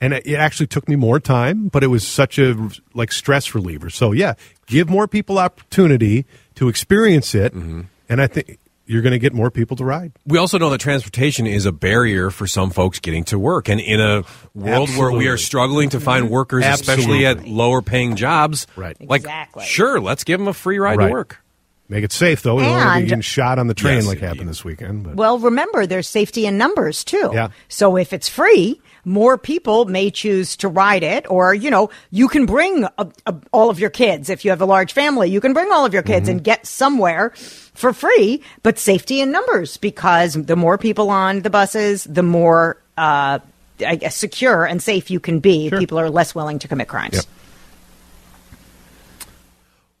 and 0.00 0.12
it 0.12 0.26
it 0.26 0.34
actually 0.34 0.66
took 0.66 0.88
me 0.88 0.96
more 0.96 1.20
time, 1.20 1.68
but 1.68 1.84
it 1.84 1.88
was 1.88 2.06
such 2.06 2.38
a 2.38 2.70
like 2.92 3.12
stress 3.12 3.54
reliever. 3.54 3.88
So 3.88 4.12
yeah, 4.12 4.34
give 4.66 4.90
more 4.90 5.06
people 5.06 5.38
opportunity 5.38 6.26
to 6.56 6.68
experience 6.68 7.34
it, 7.34 7.54
mm-hmm. 7.54 7.82
and 8.08 8.20
I 8.20 8.26
think 8.26 8.58
you're 8.92 9.02
going 9.02 9.12
to 9.12 9.18
get 9.18 9.32
more 9.32 9.50
people 9.50 9.76
to 9.78 9.84
ride. 9.84 10.12
We 10.26 10.38
also 10.38 10.58
know 10.58 10.70
that 10.70 10.78
transportation 10.80 11.46
is 11.46 11.66
a 11.66 11.72
barrier 11.72 12.30
for 12.30 12.46
some 12.46 12.70
folks 12.70 13.00
getting 13.00 13.24
to 13.24 13.38
work. 13.38 13.68
And 13.68 13.80
in 13.80 14.00
a 14.00 14.22
world 14.54 14.90
where 14.90 15.10
we 15.10 15.28
are 15.28 15.36
struggling 15.38 15.88
to 15.90 16.00
find 16.00 16.26
mm-hmm. 16.26 16.34
workers, 16.34 16.64
especially 16.66 17.24
at 17.26 17.46
lower 17.48 17.82
paying 17.82 18.16
jobs, 18.16 18.66
Right. 18.76 18.96
like, 19.00 19.22
Exactly. 19.22 19.64
sure, 19.64 20.00
let's 20.00 20.24
give 20.24 20.38
them 20.38 20.48
a 20.48 20.52
free 20.52 20.78
ride 20.78 20.98
Right. 20.98 21.06
to 21.06 21.12
work. 21.12 21.38
Make 21.88 22.04
it 22.04 22.12
safe 22.12 22.42
though. 22.42 22.54
We 22.56 22.62
don't 22.62 22.70
want 22.72 22.82
to 22.84 22.90
And- 22.92 23.04
be 23.04 23.08
getting 23.08 23.22
shot 23.22 23.58
on 23.58 23.66
the 23.66 23.74
train 23.74 23.96
Yes, 23.96 24.06
like 24.06 24.16
indeed. 24.18 24.26
happened 24.28 24.48
this 24.48 24.64
weekend. 24.64 25.02
But 25.04 25.16
Well, 25.16 25.38
remember, 25.38 25.84
there's 25.86 26.08
safety 26.08 26.46
in 26.46 26.56
numbers 26.56 27.04
too. 27.04 27.30
Yeah. 27.34 27.48
So 27.68 27.96
if 27.96 28.12
it's 28.12 28.28
free, 28.28 28.80
more 29.04 29.36
people 29.36 29.84
may 29.86 30.10
choose 30.10 30.56
to 30.58 30.68
ride 30.68 31.02
it, 31.02 31.30
or 31.30 31.54
you 31.54 31.70
know, 31.70 31.90
you 32.10 32.28
can 32.28 32.46
bring 32.46 32.84
a, 32.98 33.06
a, 33.26 33.34
all 33.52 33.70
of 33.70 33.78
your 33.80 33.90
kids. 33.90 34.30
If 34.30 34.44
you 34.44 34.50
have 34.50 34.60
a 34.60 34.66
large 34.66 34.92
family, 34.92 35.28
you 35.30 35.40
can 35.40 35.52
bring 35.52 35.70
all 35.72 35.84
of 35.84 35.92
your 35.92 36.02
kids 36.02 36.28
Mm-hmm. 36.28 36.36
and 36.38 36.44
get 36.44 36.66
somewhere 36.66 37.30
for 37.30 37.92
free. 37.92 38.42
But 38.62 38.78
safety 38.78 39.20
in 39.20 39.32
numbers, 39.32 39.76
because 39.76 40.34
the 40.34 40.56
more 40.56 40.78
people 40.78 41.10
on 41.10 41.40
the 41.42 41.50
buses, 41.50 42.04
the 42.04 42.22
more. 42.22 42.76
Uh, 42.96 43.38
I 43.84 43.96
guess 43.96 44.14
secure 44.14 44.64
and 44.64 44.80
safe 44.80 45.10
you 45.10 45.18
can 45.18 45.40
be. 45.40 45.68
People 45.70 45.98
are 45.98 46.08
less 46.08 46.36
willing 46.36 46.60
to 46.60 46.68
commit 46.68 46.86
crimes. 46.86 47.14
Yep. 47.14 47.24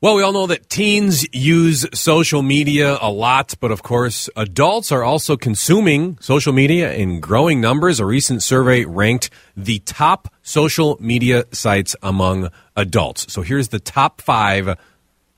Well, 0.02 0.16
we 0.16 0.24
all 0.24 0.32
know 0.32 0.48
that 0.48 0.68
teens 0.68 1.24
use 1.32 1.86
social 1.94 2.42
media 2.42 2.98
a 3.00 3.08
lot, 3.08 3.54
but 3.60 3.70
of 3.70 3.84
course, 3.84 4.28
adults 4.34 4.90
are 4.90 5.04
also 5.04 5.36
consuming 5.36 6.18
social 6.20 6.52
media 6.52 6.92
in 6.92 7.20
growing 7.20 7.60
numbers. 7.60 8.00
A 8.00 8.04
recent 8.04 8.42
survey 8.42 8.84
ranked 8.84 9.30
the 9.56 9.78
top 9.78 10.26
social 10.42 10.96
media 10.98 11.44
sites 11.52 11.94
among 12.02 12.50
adults. 12.74 13.32
So 13.32 13.42
here's 13.42 13.68
the 13.68 13.78
top 13.78 14.20
five 14.20 14.76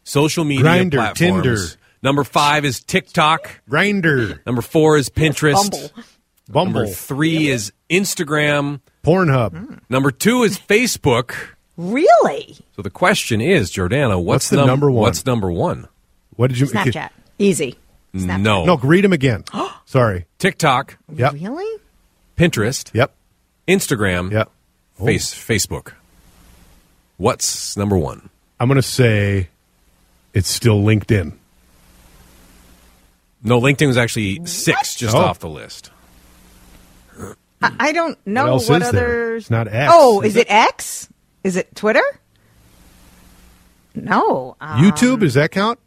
social 0.02 0.44
media 0.44 0.64
Grindr, 0.64 0.92
platforms. 0.92 1.18
Tinder. 1.18 1.58
Number 2.02 2.24
five 2.24 2.64
is 2.64 2.80
TikTok. 2.80 3.60
Grindr, 3.68 4.40
Number 4.46 4.62
four 4.62 4.96
is 4.96 5.10
Pinterest. 5.10 5.70
Bumble. 5.70 5.90
Bumble, 6.48 6.80
Number 6.80 6.86
three 6.86 7.48
is 7.48 7.70
Instagram. 7.90 8.80
Pornhub. 9.02 9.80
Number 9.90 10.10
two 10.10 10.42
is 10.42 10.58
Facebook. 10.58 11.53
Really? 11.76 12.56
So 12.76 12.82
the 12.82 12.90
question 12.90 13.40
is, 13.40 13.70
Jordana, 13.72 14.16
what's, 14.16 14.24
What's 14.26 14.48
the 14.50 14.56
num- 14.58 14.66
number 14.66 14.90
one? 14.90 15.02
What's 15.02 15.26
number 15.26 15.50
one? 15.50 15.88
What 16.36 16.48
did 16.48 16.58
you? 16.58 16.66
Snapchat. 16.66 17.10
Easy. 17.38 17.76
Snapchat. 18.14 18.40
No. 18.42 18.64
No, 18.64 18.76
read 18.78 19.04
them 19.04 19.12
again. 19.12 19.44
Sorry. 19.86 20.26
TikTok, 20.38 20.96
Yep. 21.12 21.32
Really? 21.34 21.80
Pinterest, 22.36 22.92
Yep. 22.94 23.12
Instagram, 23.68 24.30
Yep. 24.32 24.50
Oh. 25.00 25.06
Face 25.06 25.34
Facebook. 25.34 25.92
What's 27.16 27.76
number 27.76 27.96
one? 27.98 28.28
I'm 28.60 28.68
going 28.68 28.76
to 28.76 28.82
say 28.82 29.48
it's 30.32 30.48
still 30.48 30.80
LinkedIn. 30.82 31.32
No, 33.42 33.60
LinkedIn 33.60 33.86
was 33.88 33.96
actually 33.96 34.44
six 34.46 34.94
just 34.94 35.14
Oh. 35.14 35.20
off 35.20 35.38
the 35.40 35.48
list. 35.48 35.90
I, 37.62 37.72
I 37.78 37.92
don't 37.92 38.18
know 38.26 38.44
What 38.44 38.50
else 38.50 38.68
what 38.68 38.82
is 38.82 38.90
there? 38.90 39.04
others. 39.04 39.42
It's 39.44 39.50
not 39.50 39.68
X, 39.68 39.92
Oh, 39.94 40.20
is 40.20 40.28
is 40.32 40.36
it 40.36 40.46
X? 40.50 41.08
Is 41.44 41.56
it 41.56 41.74
Twitter? 41.76 42.02
No. 43.94 44.56
Uh, 44.60 44.76
YouTube 44.78 45.20
does 45.20 45.34
that 45.34 45.50
count? 45.50 45.78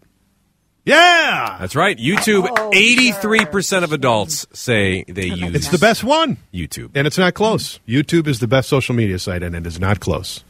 Yeah, 0.86 1.58
That's 1.60 1.76
right. 1.76 1.98
YouTube. 1.98 2.48
Oh, 2.50 2.72
Eighty-three 2.74 3.44
percent 3.46 3.84
of 3.84 3.92
adults 3.92 4.48
say 4.54 5.04
they 5.10 5.26
use 5.26 5.54
it's 5.54 5.68
the 5.68 5.78
best 5.78 6.02
one, 6.02 6.38
YouTube. 6.54 6.92
and 6.96 7.06
it's 7.06 7.18
not 7.18 7.34
close. 7.34 7.82
YouTube 7.86 8.26
is 8.28 8.40
the 8.40 8.48
best 8.48 8.70
social 8.70 8.96
media 8.96 9.20
site, 9.20 9.44
and 9.44 9.54
it 9.54 9.68
is 9.68 9.82
not 9.82 10.00
close. 10.00 10.46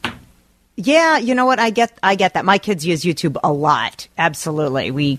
yeah, 0.76 1.18
you 1.18 1.34
know 1.34 1.44
what? 1.44 1.58
I 1.58 1.70
get. 1.70 1.98
I 2.04 2.14
get 2.14 2.34
that. 2.34 2.44
My 2.44 2.58
kids 2.58 2.86
use 2.86 3.02
YouTube 3.02 3.36
a 3.42 3.52
lot. 3.52 4.06
Absolutely. 4.16 4.92
We. 4.92 5.18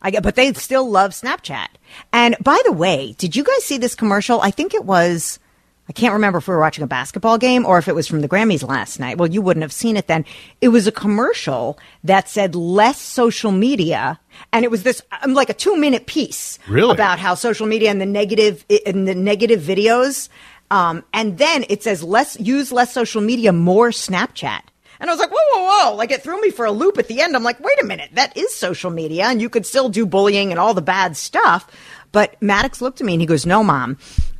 I 0.00 0.12
get, 0.12 0.22
but 0.22 0.36
they 0.36 0.52
still 0.52 0.88
love 0.88 1.10
Snapchat. 1.10 1.66
And 2.12 2.36
by 2.40 2.60
the 2.64 2.70
way, 2.70 3.16
did 3.18 3.34
you 3.34 3.42
guys 3.42 3.64
see 3.64 3.78
this 3.78 3.96
commercial? 3.96 4.40
I 4.40 4.52
think 4.52 4.72
it 4.72 4.84
was. 4.84 5.40
I 5.88 5.92
can't 5.92 6.12
remember 6.12 6.38
if 6.38 6.46
we 6.46 6.52
were 6.54 6.60
watching 6.60 6.84
a 6.84 6.88
basketball 6.88 7.38
game 7.38 7.64
or 7.64 7.78
if 7.78 7.88
it 7.88 7.94
was 7.94 8.06
from 8.06 8.20
the 8.20 8.28
Grammys 8.28 8.66
last 8.66 9.00
night. 9.00 9.16
Well, 9.16 9.30
you 9.30 9.40
wouldn't 9.40 9.62
have 9.62 9.72
seen 9.72 9.96
it 9.96 10.06
then. 10.06 10.26
It 10.60 10.68
was 10.68 10.86
a 10.86 10.92
commercial 10.92 11.78
that 12.04 12.28
said 12.28 12.54
less 12.54 13.00
social 13.00 13.52
media, 13.52 14.20
and 14.52 14.64
it 14.66 14.70
was 14.70 14.82
this 14.82 15.00
um, 15.22 15.32
like 15.34 15.48
a 15.48 15.54
two 15.54 15.76
minute 15.76 16.06
piece 16.06 16.58
Really? 16.68 16.92
about 16.92 17.18
how 17.18 17.34
social 17.34 17.66
media 17.66 17.90
and 17.90 18.00
the 18.00 18.06
negative 18.06 18.64
and 18.84 19.08
the 19.08 19.14
negative 19.14 19.60
videos. 19.62 20.28
Um, 20.70 21.02
and 21.14 21.38
then 21.38 21.64
it 21.70 21.82
says 21.82 22.02
less 22.02 22.38
use 22.38 22.70
less 22.70 22.92
social 22.92 23.22
media, 23.22 23.52
more 23.52 23.88
Snapchat. 23.88 24.60
And 25.00 25.08
I 25.08 25.12
was 25.12 25.20
like, 25.20 25.30
whoa, 25.30 25.38
whoa, 25.54 25.64
whoa! 25.90 25.96
Like 25.96 26.10
it 26.10 26.22
threw 26.22 26.38
me 26.42 26.50
for 26.50 26.66
a 26.66 26.72
loop 26.72 26.98
at 26.98 27.08
the 27.08 27.20
end. 27.22 27.34
I'm 27.34 27.44
like, 27.44 27.60
wait 27.60 27.80
a 27.82 27.86
minute, 27.86 28.10
that 28.14 28.36
is 28.36 28.52
social 28.54 28.90
media, 28.90 29.24
and 29.26 29.40
you 29.40 29.48
could 29.48 29.64
still 29.64 29.88
do 29.88 30.04
bullying 30.04 30.50
and 30.50 30.58
all 30.60 30.74
the 30.74 30.82
bad 30.82 31.16
stuff. 31.16 31.70
But 32.12 32.36
Maddox 32.42 32.82
looked 32.82 33.00
at 33.00 33.06
me 33.06 33.14
and 33.14 33.20
he 33.22 33.26
goes, 33.26 33.46
"No, 33.46 33.62
mom, 33.62 33.96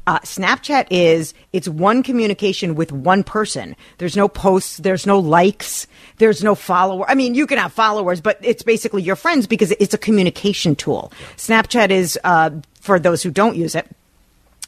Uh, 0.08 0.18
Snapchat 0.20 0.86
is 0.90 1.34
it's 1.52 1.68
one 1.68 2.02
communication 2.02 2.74
with 2.74 2.90
one 2.92 3.22
person. 3.22 3.76
There's 3.98 4.16
no 4.16 4.26
posts, 4.26 4.78
there's 4.78 5.06
no 5.06 5.18
likes, 5.18 5.86
there's 6.16 6.42
no 6.42 6.54
follower. 6.54 7.04
I 7.10 7.14
mean, 7.14 7.34
you 7.34 7.46
can 7.46 7.58
have 7.58 7.74
followers, 7.74 8.18
but 8.22 8.38
it's 8.40 8.62
basically 8.62 9.02
your 9.02 9.16
friends 9.16 9.46
because 9.46 9.70
it's 9.72 9.92
a 9.92 9.98
communication 9.98 10.74
tool. 10.76 11.12
Snapchat 11.36 11.90
is 11.90 12.18
uh, 12.24 12.48
for 12.80 12.98
those 12.98 13.22
who 13.22 13.30
don't 13.30 13.54
use 13.54 13.74
it. 13.74 13.86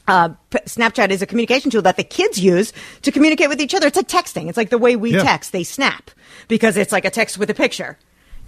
Uh, 0.06 0.28
P- 0.50 0.58
Snapchat 0.66 1.08
is 1.08 1.22
a 1.22 1.26
communication 1.26 1.70
tool 1.70 1.80
that 1.82 1.96
the 1.96 2.04
kids 2.04 2.38
use 2.38 2.74
to 3.00 3.10
communicate 3.10 3.48
with 3.48 3.62
each 3.62 3.74
other. 3.74 3.86
It's 3.86 3.96
like 3.96 4.08
texting. 4.08 4.50
It's 4.50 4.58
like 4.58 4.68
the 4.68 4.76
way 4.76 4.94
we 4.94 5.14
Yeah. 5.14 5.22
text. 5.22 5.52
They 5.52 5.64
snap 5.64 6.10
because 6.48 6.76
it's 6.76 6.92
like 6.92 7.06
a 7.06 7.10
text 7.10 7.38
with 7.38 7.48
a 7.48 7.54
picture. 7.54 7.96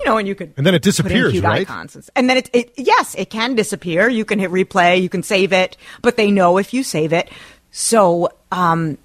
You 0.01 0.07
know, 0.07 0.17
and 0.19 0.27
you 0.27 0.35
could 0.35 0.53
And 0.57 0.67
then 0.67 0.75
it 0.75 0.83
put 0.83 0.87
in 0.87 0.91
disappears, 0.91 1.33
cute 1.33 1.45
right? 1.45 1.61
icons. 1.63 1.95
And- 1.95 2.09
And 2.17 2.31
then 2.31 2.37
it, 2.39 2.51
it, 2.53 2.73
yes, 2.77 3.15
it 3.17 3.31
can 3.31 3.55
disappear. 3.55 4.09
You 4.09 4.25
can 4.25 4.39
hit 4.39 4.51
replay, 4.51 5.01
you 5.01 5.09
can 5.09 5.23
save 5.23 5.53
it, 5.53 5.77
but 6.03 6.17
they 6.17 6.31
know 6.31 6.59
if 6.59 6.75
you 6.75 6.83
save 6.83 7.13
it. 7.13 7.31
So, 7.71 8.31
um, 8.51 8.99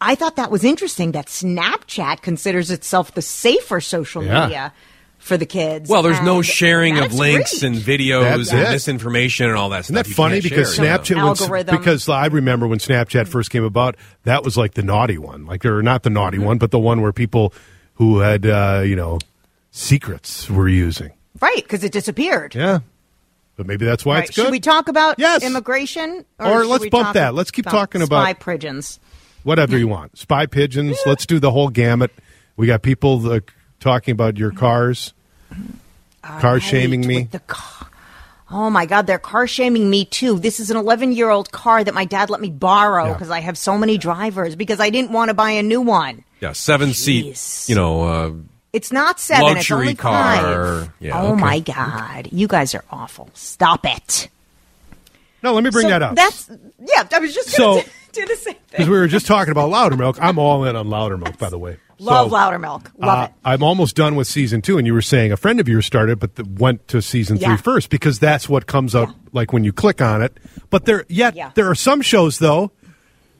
I 0.00 0.14
thought 0.16 0.36
that 0.36 0.50
was 0.50 0.64
interesting 0.64 1.12
that 1.12 1.26
Snapchat 1.26 2.20
considers 2.20 2.70
itself 2.70 3.14
the 3.14 3.22
safer 3.22 3.80
social 3.80 4.22
Yeah. 4.22 4.42
media 4.44 4.72
for 5.18 5.38
the 5.38 5.46
kids. 5.46 5.88
Well, 5.88 6.02
there's 6.02 6.20
no 6.20 6.42
sharing 6.42 6.98
of 6.98 7.14
links 7.14 7.60
great. 7.60 7.62
and 7.72 7.76
videos 7.76 8.50
That's 8.50 8.52
and 8.52 8.72
misinformation 8.72 9.46
and 9.48 9.56
all 9.56 9.70
that 9.70 9.80
Isn't 9.80 9.94
stuff. 9.94 10.04
that 10.04 10.08
You 10.10 10.14
funny? 10.14 10.40
Because 10.42 10.74
share. 10.74 10.98
Snapchat, 10.98 11.16
No. 11.16 11.28
was, 11.30 11.40
Algorithm. 11.40 11.78
because 11.78 12.06
I 12.10 12.26
remember 12.26 12.66
when 12.66 12.78
Snapchat 12.80 13.28
first 13.28 13.48
came 13.50 13.64
about, 13.64 13.96
that 14.24 14.44
was 14.44 14.58
like 14.58 14.74
the 14.74 14.82
naughty 14.82 15.16
one. 15.16 15.46
Like, 15.46 15.64
or 15.64 15.82
not 15.82 16.02
the 16.02 16.10
naughty 16.10 16.36
Mm-hmm. 16.36 16.46
one, 16.46 16.58
but 16.58 16.70
the 16.72 16.78
one 16.78 17.00
where 17.00 17.12
people 17.14 17.54
who 17.94 18.18
had, 18.18 18.44
uh, 18.44 18.82
you 18.84 18.96
know, 18.96 19.18
secrets 19.78 20.48
we're 20.48 20.68
using. 20.68 21.10
Right, 21.40 21.56
because 21.56 21.82
it 21.82 21.90
disappeared. 21.92 22.54
Yeah. 22.54 22.78
But 23.56 23.66
maybe 23.66 23.84
that's 23.84 24.04
why 24.04 24.16
Right. 24.16 24.28
it's 24.28 24.36
good. 24.36 24.44
Should 24.44 24.50
we 24.52 24.60
talk 24.60 24.88
about 24.88 25.18
Yes. 25.18 25.42
immigration? 25.42 26.24
Or 26.38 26.62
should 26.62 26.68
let's 26.70 26.88
bump 26.88 27.14
that. 27.14 27.34
Let's 27.34 27.50
keep 27.50 27.66
talking 27.66 28.00
about- 28.00 28.22
spy 28.22 28.32
pigeons. 28.34 29.00
Whatever 29.42 29.76
you 29.76 29.88
want. 29.88 30.16
Spy 30.16 30.46
pigeons. 30.46 30.96
Let's 31.04 31.26
do 31.26 31.38
the 31.40 31.50
whole 31.50 31.68
gamut. 31.68 32.12
We 32.56 32.66
got 32.68 32.82
people 32.82 33.40
talking 33.80 34.12
about 34.12 34.38
your 34.38 34.52
cars, 34.52 35.12
car 36.22 36.60
shaming 36.60 37.06
me. 37.06 37.24
the 37.30 37.40
car. 37.40 37.88
Oh 38.50 38.70
my 38.70 38.86
God, 38.86 39.06
they're 39.08 39.18
car 39.18 39.46
shaming 39.48 39.90
me 39.90 40.04
too. 40.04 40.38
This 40.38 40.60
is 40.60 40.70
an 40.70 40.76
11 40.76 41.12
year 41.12 41.30
old 41.30 41.50
car 41.50 41.82
that 41.82 41.94
my 41.94 42.04
dad 42.04 42.30
let 42.30 42.40
me 42.40 42.50
borrow 42.50 43.06
Yeah. 43.06 43.12
because 43.14 43.30
I 43.30 43.40
have 43.40 43.58
so 43.58 43.76
many 43.76 43.98
drivers 43.98 44.54
because 44.54 44.78
I 44.80 44.90
didn't 44.90 45.10
want 45.10 45.30
to 45.30 45.34
buy 45.34 45.50
a 45.50 45.62
new 45.62 45.80
one. 45.80 46.22
Yeah, 46.40 46.52
seven 46.52 46.94
seat, 46.94 47.36
you 47.66 47.74
know, 47.74 48.02
uh, 48.02 48.30
It's 48.74 48.90
not 48.92 49.20
seven, 49.20 49.44
it's 49.56 49.70
Luxury 49.70 49.78
only 49.78 49.94
car. 49.94 50.34
five. 50.82 50.90
Yeah, 51.00 51.20
oh 51.22 51.32
okay. 51.32 51.40
my 51.40 51.58
God, 51.60 52.28
you 52.32 52.48
guys 52.48 52.74
are 52.74 52.84
awful. 52.90 53.30
Stop 53.32 53.86
it. 53.86 54.28
No, 55.42 55.52
let 55.54 55.62
me 55.62 55.70
bring 55.70 55.84
So 55.84 55.90
that 55.90 56.02
up. 56.02 56.16
That's 56.16 56.50
yeah. 56.80 57.06
I 57.12 57.18
was 57.20 57.34
just 57.34 57.50
So- 57.50 57.74
going 57.74 57.84
do 58.14 58.24
the 58.26 58.36
same 58.36 58.54
thing 58.54 58.62
Because 58.70 58.88
we 58.88 58.96
were 58.98 59.08
just 59.08 59.26
talking 59.26 59.50
about 59.52 59.70
Loudermilk. 59.70 60.18
I'm 60.20 60.38
all 60.38 60.64
in 60.64 60.76
on 60.76 60.86
Loudermilk, 60.86 61.38
by 61.38 61.50
the 61.50 61.58
way. 61.58 61.76
Love 61.98 62.28
So, 62.28 62.32
louder 62.34 62.58
milk. 62.58 62.90
Love 62.98 63.18
uh, 63.18 63.24
it. 63.26 63.32
I'm 63.44 63.62
almost 63.62 63.94
done 63.94 64.16
with 64.16 64.26
season 64.26 64.62
two, 64.62 64.78
and 64.78 64.86
you 64.86 64.92
were 64.94 65.02
saying 65.02 65.30
a 65.32 65.36
friend 65.36 65.60
of 65.60 65.68
yours 65.68 65.86
started, 65.86 66.18
but 66.18 66.34
the, 66.36 66.44
went 66.44 66.88
to 66.88 67.00
season 67.00 67.36
Yeah. 67.36 67.48
three 67.48 67.56
first 67.62 67.88
because 67.90 68.18
that's 68.18 68.48
what 68.48 68.66
comes 68.66 68.94
up 68.96 69.10
like 69.32 69.52
when 69.52 69.62
you 69.64 69.72
click 69.72 70.00
on 70.02 70.20
it. 70.22 70.36
But 70.70 70.86
there, 70.86 71.04
yet 71.08 71.36
Yeah. 71.36 71.50
there 71.54 71.70
are 71.70 71.74
some 71.76 72.02
shows 72.02 72.38
though 72.40 72.72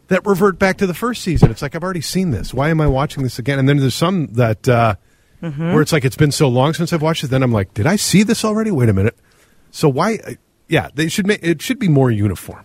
that 0.08 0.24
revert 0.26 0.58
back 0.58 0.78
to 0.78 0.86
the 0.86 0.94
first 0.94 1.22
season. 1.22 1.50
It's 1.50 1.62
like 1.62 1.74
I've 1.74 1.82
already 1.82 2.00
seen 2.00 2.30
this. 2.30 2.52
Why 2.54 2.68
am 2.68 2.80
I 2.80 2.86
watching 2.86 3.22
this 3.24 3.38
again? 3.38 3.58
And 3.58 3.68
then 3.68 3.78
there's 3.78 3.94
some 3.94 4.26
that 4.34 4.68
uh, 4.68 4.94
Mm-hmm. 5.44 5.72
where 5.72 5.82
it's 5.82 5.92
like 5.92 6.04
it's 6.04 6.16
been 6.16 6.32
so 6.32 6.48
long 6.48 6.72
since 6.74 6.92
I've 6.92 7.02
watched 7.02 7.22
it. 7.24 7.28
Then 7.28 7.42
I'm 7.42 7.52
like, 7.52 7.74
did 7.74 7.86
I 7.86 7.96
see 7.96 8.22
this 8.22 8.44
already? 8.44 8.70
Wait 8.70 8.88
a 8.88 8.92
minute. 8.94 9.16
So 9.70 9.88
why? 9.88 10.18
uh, 10.26 10.32
Yeah, 10.68 10.88
they 10.94 11.08
should 11.08 11.26
make 11.26 11.40
it 11.42 11.60
should 11.60 11.78
be 11.78 11.88
more 11.88 12.10
uniform. 12.10 12.64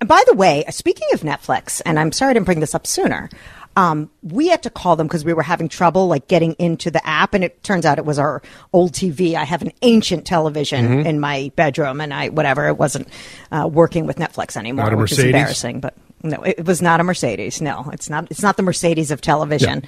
And 0.00 0.08
by 0.08 0.22
the 0.26 0.34
way, 0.34 0.64
speaking 0.70 1.08
of 1.12 1.20
Netflix, 1.20 1.80
and 1.86 1.98
I'm 1.98 2.12
sorry 2.12 2.30
I 2.30 2.34
didn't 2.34 2.46
bring 2.46 2.60
this 2.60 2.74
up 2.74 2.86
sooner, 2.86 3.28
um, 3.76 4.10
we 4.22 4.48
had 4.48 4.62
to 4.64 4.70
call 4.70 4.96
them 4.96 5.06
because 5.06 5.24
we 5.24 5.32
were 5.32 5.42
having 5.42 5.68
trouble 5.68 6.08
like 6.08 6.26
getting 6.28 6.54
into 6.54 6.90
the 6.90 7.04
app, 7.06 7.34
and 7.34 7.44
it 7.44 7.62
turns 7.62 7.84
out 7.86 7.98
it 7.98 8.04
was 8.04 8.18
our 8.18 8.42
old 8.72 8.92
TV. 8.92 9.34
I 9.34 9.44
have 9.44 9.62
an 9.62 9.72
ancient 9.82 10.24
television 10.26 10.88
Mm-hmm. 10.88 11.06
in 11.06 11.20
my 11.20 11.52
bedroom, 11.56 12.00
and 12.00 12.12
I 12.14 12.28
whatever 12.30 12.66
it 12.68 12.76
wasn't 12.78 13.08
uh, 13.52 13.68
working 13.72 14.06
with 14.06 14.16
Netflix 14.18 14.56
anymore, 14.56 14.84
Not 14.86 14.94
a 14.94 14.96
which 14.96 15.12
is 15.12 15.18
Mercedes? 15.18 15.34
embarrassing. 15.34 15.80
But 15.80 15.94
no, 16.24 16.42
it, 16.42 16.56
it 16.58 16.64
was 16.64 16.80
not 16.82 16.98
a 17.00 17.04
Mercedes. 17.04 17.60
No, 17.60 17.88
it's 17.92 18.08
not. 18.10 18.26
It's 18.30 18.42
not 18.42 18.56
the 18.56 18.62
Mercedes 18.64 19.10
of 19.12 19.20
television. 19.20 19.84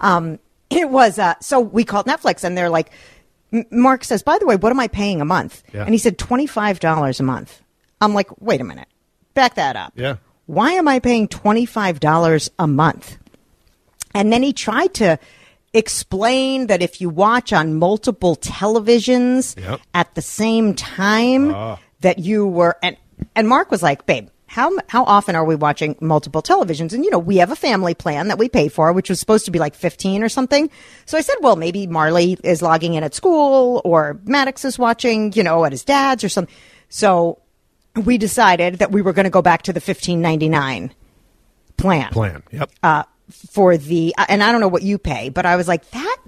Um, 0.00 0.38
it 0.76 0.90
was. 0.90 1.18
Uh, 1.18 1.34
so 1.40 1.60
we 1.60 1.84
called 1.84 2.06
Netflix, 2.06 2.44
and 2.44 2.56
they're 2.56 2.70
like. 2.70 2.90
Mark 3.70 4.02
says, 4.02 4.22
by 4.22 4.38
the 4.38 4.46
way, 4.46 4.56
what 4.56 4.70
am 4.72 4.80
I 4.80 4.88
paying 4.88 5.20
a 5.20 5.26
month? 5.26 5.62
Yeah. 5.74 5.82
And 5.84 5.92
he 5.92 5.98
said, 5.98 6.16
$25 6.16 7.20
a 7.20 7.22
month. 7.22 7.60
I'm 8.00 8.14
like, 8.14 8.30
wait 8.40 8.62
a 8.62 8.64
minute. 8.64 8.88
Back 9.34 9.56
that 9.56 9.76
up. 9.76 9.92
Yeah. 9.94 10.16
Why 10.46 10.72
am 10.72 10.88
I 10.88 11.00
paying 11.00 11.28
$25 11.28 12.48
a 12.58 12.66
month? 12.66 13.18
And 14.14 14.32
then 14.32 14.42
he 14.42 14.54
tried 14.54 14.94
to 14.94 15.18
explain 15.74 16.68
that 16.68 16.80
if 16.80 17.00
you 17.02 17.10
watch 17.10 17.52
on 17.52 17.74
multiple 17.74 18.36
televisions 18.36 19.60
Yep. 19.60 19.80
at 19.92 20.14
the 20.14 20.22
same 20.22 20.72
time, 20.74 21.76
that 22.00 22.18
you 22.18 22.46
were 22.46 22.76
and 22.82 22.96
and 23.36 23.48
Mark 23.48 23.70
was 23.70 23.82
like, 23.82 24.06
"Babe, 24.06 24.28
how 24.52 24.70
how 24.88 25.04
often 25.04 25.34
are 25.34 25.46
we 25.46 25.54
watching 25.56 25.96
multiple 26.00 26.42
televisions?" 26.42 26.92
And 26.92 27.04
you 27.04 27.10
know, 27.10 27.18
we 27.18 27.38
have 27.38 27.50
a 27.50 27.56
family 27.56 27.94
plan 27.94 28.28
that 28.28 28.38
we 28.38 28.50
pay 28.50 28.68
for, 28.68 28.92
which 28.92 29.08
was 29.08 29.18
supposed 29.18 29.46
to 29.46 29.50
be 29.50 29.58
like 29.58 29.74
fifteen 29.74 30.22
or 30.22 30.28
something. 30.28 30.68
So 31.06 31.16
I 31.16 31.22
said, 31.22 31.36
"Well, 31.40 31.56
maybe 31.56 31.86
Marley 31.86 32.36
is 32.44 32.60
logging 32.60 32.92
in 32.92 33.02
at 33.02 33.14
school, 33.14 33.80
or 33.84 34.20
Maddox 34.24 34.66
is 34.66 34.78
watching, 34.78 35.32
you 35.32 35.42
know, 35.42 35.64
at 35.64 35.72
his 35.72 35.84
dad's 35.84 36.22
or 36.22 36.28
something." 36.28 36.54
So 36.90 37.40
we 38.04 38.18
decided 38.18 38.80
that 38.80 38.92
we 38.92 39.00
were 39.00 39.14
going 39.14 39.24
to 39.24 39.30
go 39.30 39.42
back 39.42 39.62
to 39.62 39.72
the 39.72 39.80
fifteen 39.80 40.20
ninety 40.20 40.50
nine 40.50 40.92
plan 41.78 42.10
Plan. 42.12 42.42
Yep. 42.52 42.70
uh, 42.82 43.04
for 43.50 43.78
the 43.78 44.14
uh, 44.18 44.26
and 44.28 44.42
I 44.42 44.52
don't 44.52 44.60
know 44.60 44.68
what 44.68 44.82
you 44.82 44.98
pay, 44.98 45.30
but 45.30 45.46
I 45.46 45.56
was 45.56 45.66
like 45.66 45.90
that 45.92 46.18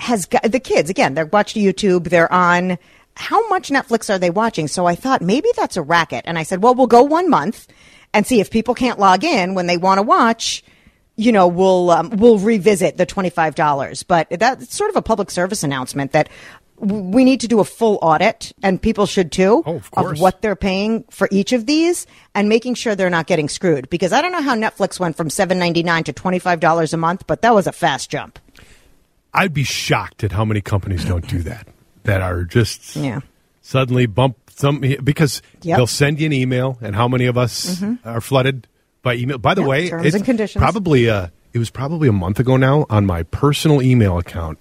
has 0.00 0.26
got 0.26 0.42
the 0.42 0.58
kids 0.58 0.90
again. 0.90 1.14
They're 1.14 1.26
watching 1.26 1.62
YouTube. 1.62 2.08
They're 2.08 2.32
on. 2.32 2.78
How 3.16 3.46
much 3.48 3.68
Netflix 3.70 4.12
are 4.12 4.18
they 4.18 4.30
watching? 4.30 4.68
So 4.68 4.86
I 4.86 4.94
thought 4.94 5.20
maybe 5.22 5.48
that's 5.56 5.76
a 5.76 5.82
racket, 5.82 6.24
and 6.26 6.38
I 6.38 6.42
said, 6.44 6.62
well, 6.62 6.74
we'll 6.74 6.86
go 6.86 7.02
one 7.02 7.28
month 7.28 7.68
and 8.14 8.26
see 8.26 8.40
if 8.40 8.50
people 8.50 8.74
can't 8.74 8.98
log 8.98 9.22
in 9.24 9.54
when 9.54 9.66
they 9.66 9.76
want 9.76 9.98
to 9.98 10.02
watch. 10.02 10.64
You 11.16 11.30
know, 11.30 11.46
we'll 11.46 11.90
um, 11.90 12.10
we'll 12.10 12.38
revisit 12.38 12.96
the 12.96 13.04
twenty 13.06 13.28
five 13.30 13.54
dollars, 13.54 14.02
but 14.02 14.28
that's 14.30 14.74
sort 14.74 14.88
of 14.90 14.96
a 14.96 15.02
public 15.02 15.30
service 15.30 15.62
announcement 15.62 16.12
that 16.12 16.30
we 16.78 17.24
need 17.24 17.40
to 17.40 17.48
do 17.48 17.60
a 17.60 17.64
full 17.64 17.98
audit, 18.02 18.52
and 18.62 18.80
people 18.80 19.06
should 19.06 19.30
too, 19.30 19.62
Oh, 19.64 19.76
of 19.76 19.90
course. 19.92 20.18
what 20.18 20.42
they're 20.42 20.56
paying 20.56 21.04
for 21.10 21.28
each 21.30 21.52
of 21.52 21.66
these 21.66 22.06
and 22.34 22.48
making 22.48 22.74
sure 22.74 22.96
they're 22.96 23.10
not 23.10 23.26
getting 23.28 23.48
screwed. 23.48 23.88
Because 23.88 24.12
I 24.12 24.20
don't 24.22 24.32
know 24.32 24.42
how 24.42 24.56
Netflix 24.56 24.98
went 24.98 25.16
from 25.16 25.28
seven 25.30 25.58
ninety 25.58 25.82
nine 25.82 26.02
to 26.04 26.12
twenty 26.14 26.38
five 26.38 26.60
dollars 26.60 26.92
a 26.94 26.96
month, 26.96 27.26
but 27.26 27.42
that 27.42 27.54
was 27.54 27.66
a 27.66 27.72
fast 27.72 28.10
jump. 28.10 28.38
I'd 29.34 29.54
be 29.54 29.64
shocked 29.64 30.24
at 30.24 30.32
how 30.32 30.44
many 30.46 30.60
companies 30.62 31.04
don't 31.04 31.26
do 31.28 31.38
that. 31.42 31.68
That 32.04 32.20
are 32.20 32.44
just 32.44 32.96
Yeah. 32.96 33.20
suddenly 33.60 34.06
bump 34.06 34.36
some 34.54 34.80
because 35.02 35.40
Yep. 35.62 35.76
they'll 35.76 35.86
send 35.86 36.20
you 36.20 36.26
an 36.26 36.32
email, 36.32 36.78
and 36.80 36.94
how 36.96 37.08
many 37.08 37.26
of 37.26 37.38
us 37.38 37.82
are 38.04 38.20
flooded 38.20 38.66
by 39.02 39.14
email? 39.14 39.38
By 39.38 39.54
the 39.54 39.62
Yep, 39.62 39.68
way, 39.70 39.88
terms 39.90 40.06
it's 40.06 40.16
and 40.16 40.24
conditions. 40.24 40.60
probably 40.62 41.08
uh, 41.08 41.28
it 41.52 41.58
was 41.58 41.70
probably 41.70 42.08
a 42.08 42.12
month 42.12 42.38
ago 42.40 42.56
now 42.56 42.86
on 42.90 43.06
my 43.06 43.22
personal 43.24 43.80
email 43.82 44.18
account. 44.18 44.58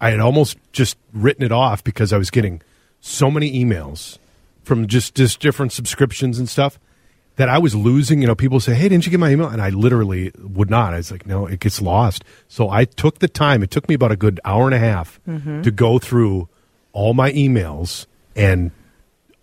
I 0.00 0.10
had 0.10 0.20
almost 0.20 0.56
just 0.72 0.96
written 1.12 1.42
it 1.44 1.50
off 1.52 1.82
because 1.82 2.12
I 2.12 2.18
was 2.18 2.30
getting 2.30 2.60
so 3.00 3.30
many 3.30 3.52
emails 3.64 4.18
from 4.62 4.86
just 4.86 5.14
just 5.14 5.40
different 5.40 5.72
subscriptions 5.72 6.38
and 6.38 6.48
stuff 6.48 6.78
that 7.36 7.48
I 7.48 7.58
was 7.58 7.74
losing. 7.74 8.20
You 8.20 8.28
know, 8.28 8.34
people 8.34 8.60
say, 8.60 8.74
"Hey, 8.74 8.88
didn't 8.88 9.04
you 9.06 9.10
get 9.10 9.18
my 9.20 9.30
email?" 9.32 9.48
And 9.48 9.60
I 9.60 9.70
literally 9.70 10.30
would 10.38 10.70
not. 10.70 10.94
I 10.94 10.98
was 10.98 11.10
like, 11.10 11.26
"No, 11.26 11.46
it 11.46 11.58
gets 11.60 11.80
lost." 11.82 12.22
So 12.48 12.70
I 12.70 12.84
took 12.84 13.18
the 13.18 13.28
time. 13.28 13.62
It 13.62 13.70
took 13.70 13.88
me 13.88 13.94
about 13.96 14.12
a 14.12 14.16
good 14.16 14.38
hour 14.44 14.66
and 14.66 14.74
a 14.74 14.78
half 14.78 15.18
Mm-hmm. 15.28 15.62
to 15.62 15.70
go 15.72 15.98
through 15.98 16.48
all 16.98 17.14
my 17.14 17.30
emails 17.32 18.06
and 18.34 18.72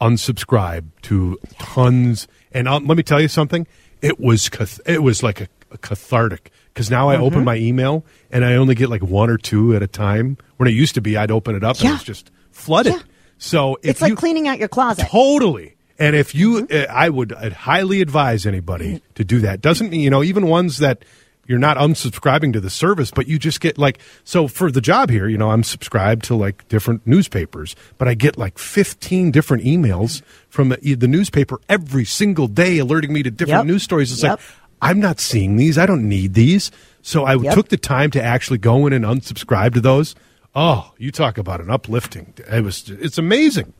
unsubscribe 0.01 0.85
to 1.03 1.39
tons. 1.57 2.27
And 2.51 2.67
um, 2.67 2.85
let 2.85 2.97
me 2.97 3.03
tell 3.03 3.21
you 3.21 3.27
something. 3.29 3.65
It 4.01 4.19
was 4.19 4.49
cath- 4.49 4.81
it 4.85 5.01
was 5.01 5.23
like 5.23 5.41
a, 5.41 5.47
a 5.71 5.77
cathartic 5.77 6.51
because 6.73 6.91
now 6.91 7.09
I 7.09 7.15
Mm-hmm. 7.15 7.23
open 7.23 7.43
my 7.45 7.55
email 7.55 8.05
and 8.29 8.43
I 8.43 8.55
only 8.55 8.75
get 8.75 8.89
like 8.89 9.01
one 9.01 9.29
or 9.29 9.37
two 9.37 9.73
at 9.75 9.81
a 9.81 9.87
time. 9.87 10.37
When 10.57 10.67
it 10.67 10.73
used 10.73 10.95
to 10.95 11.01
be, 11.01 11.15
I'd 11.17 11.31
open 11.31 11.55
it 11.55 11.63
up 11.63 11.77
and 11.77 11.85
Yeah. 11.85 11.89
it 11.91 11.93
was 11.93 12.03
just 12.03 12.29
flooded. 12.51 12.93
Yeah. 12.93 12.99
So 13.37 13.77
It's 13.83 14.01
like 14.01 14.09
you, 14.11 14.15
cleaning 14.15 14.47
out 14.47 14.59
your 14.59 14.67
closet. 14.67 15.07
Totally. 15.09 15.75
And 15.97 16.15
if 16.15 16.35
you, 16.35 16.63
Mm-hmm. 16.67 16.91
uh, 16.91 16.93
I 16.93 17.07
would 17.09 17.31
I'd 17.33 17.53
highly 17.53 18.01
advise 18.01 18.45
anybody 18.45 19.01
to 19.15 19.23
do 19.23 19.39
that. 19.41 19.61
Doesn't 19.61 19.89
mean, 19.91 20.01
you 20.01 20.09
know, 20.09 20.23
even 20.23 20.47
ones 20.47 20.79
that 20.79 21.05
you're 21.47 21.59
not 21.59 21.77
unsubscribing 21.77 22.53
to 22.53 22.59
the 22.59 22.69
service, 22.69 23.11
but 23.11 23.27
you 23.27 23.37
just 23.37 23.59
get 23.61 23.77
like, 23.77 23.99
so 24.23 24.47
for 24.47 24.71
the 24.71 24.81
job 24.81 25.09
here, 25.09 25.27
you 25.27 25.37
know, 25.37 25.51
I'm 25.51 25.63
subscribed 25.63 26.25
to 26.25 26.35
like 26.35 26.67
different 26.69 27.05
newspapers, 27.05 27.75
but 27.97 28.07
I 28.07 28.13
get 28.15 28.37
like 28.37 28.57
15 28.57 29.31
different 29.31 29.63
emails 29.63 30.21
from 30.49 30.69
the, 30.69 30.95
the 30.95 31.07
newspaper 31.07 31.59
every 31.69 32.05
single 32.05 32.47
day 32.47 32.79
alerting 32.79 33.13
me 33.13 33.21
to 33.23 33.29
different 33.31 33.59
Yep. 33.59 33.65
news 33.67 33.83
stories. 33.83 34.11
It's 34.11 34.23
Yep. 34.23 34.31
like, 34.31 34.39
I'm 34.81 34.99
not 34.99 35.19
seeing 35.19 35.55
these. 35.55 35.77
I 35.77 35.85
don't 35.85 36.07
need 36.09 36.33
these. 36.33 36.71
So 37.01 37.23
I 37.25 37.35
Yep. 37.35 37.53
took 37.53 37.69
the 37.69 37.77
time 37.77 38.09
to 38.11 38.23
actually 38.23 38.57
go 38.57 38.87
in 38.87 38.93
and 38.93 39.05
unsubscribe 39.05 39.73
to 39.75 39.81
those. 39.81 40.15
Oh, 40.55 40.93
you 40.97 41.11
talk 41.11 41.37
about 41.37 41.61
an 41.61 41.69
uplifting. 41.69 42.33
It 42.51 42.63
was, 42.63 42.89
it's 42.89 43.17
amazing. 43.17 43.73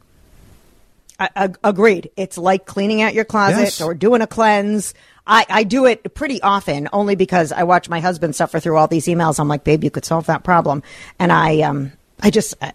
I, 1.20 1.30
ag- 1.36 1.58
agreed. 1.64 2.10
It's 2.18 2.38
like 2.38 2.66
cleaning 2.66 3.02
out 3.02 3.14
your 3.14 3.24
closet 3.26 3.60
Yes. 3.62 3.82
or 3.82 3.94
doing 3.94 4.22
a 4.22 4.28
cleanse. 4.28 4.94
I, 5.28 5.46
I 5.50 5.64
do 5.64 5.86
it 5.86 6.14
pretty 6.14 6.42
often, 6.42 6.88
only 6.94 7.16
because 7.16 7.52
I 7.52 7.64
watch 7.64 7.90
my 7.90 8.00
husband 8.00 8.36
suffer 8.36 8.60
through 8.60 8.78
all 8.78 8.88
these 8.88 9.06
emails. 9.08 9.40
I'm 9.40 9.48
like, 9.48 9.64
babe, 9.64 9.84
you 9.84 9.90
could 9.92 10.06
solve 10.06 10.26
that 10.28 10.44
problem, 10.44 10.84
and 11.20 11.32
I 11.32 11.62
um 11.62 11.92
I 12.22 12.30
just. 12.30 12.54
I, 12.62 12.74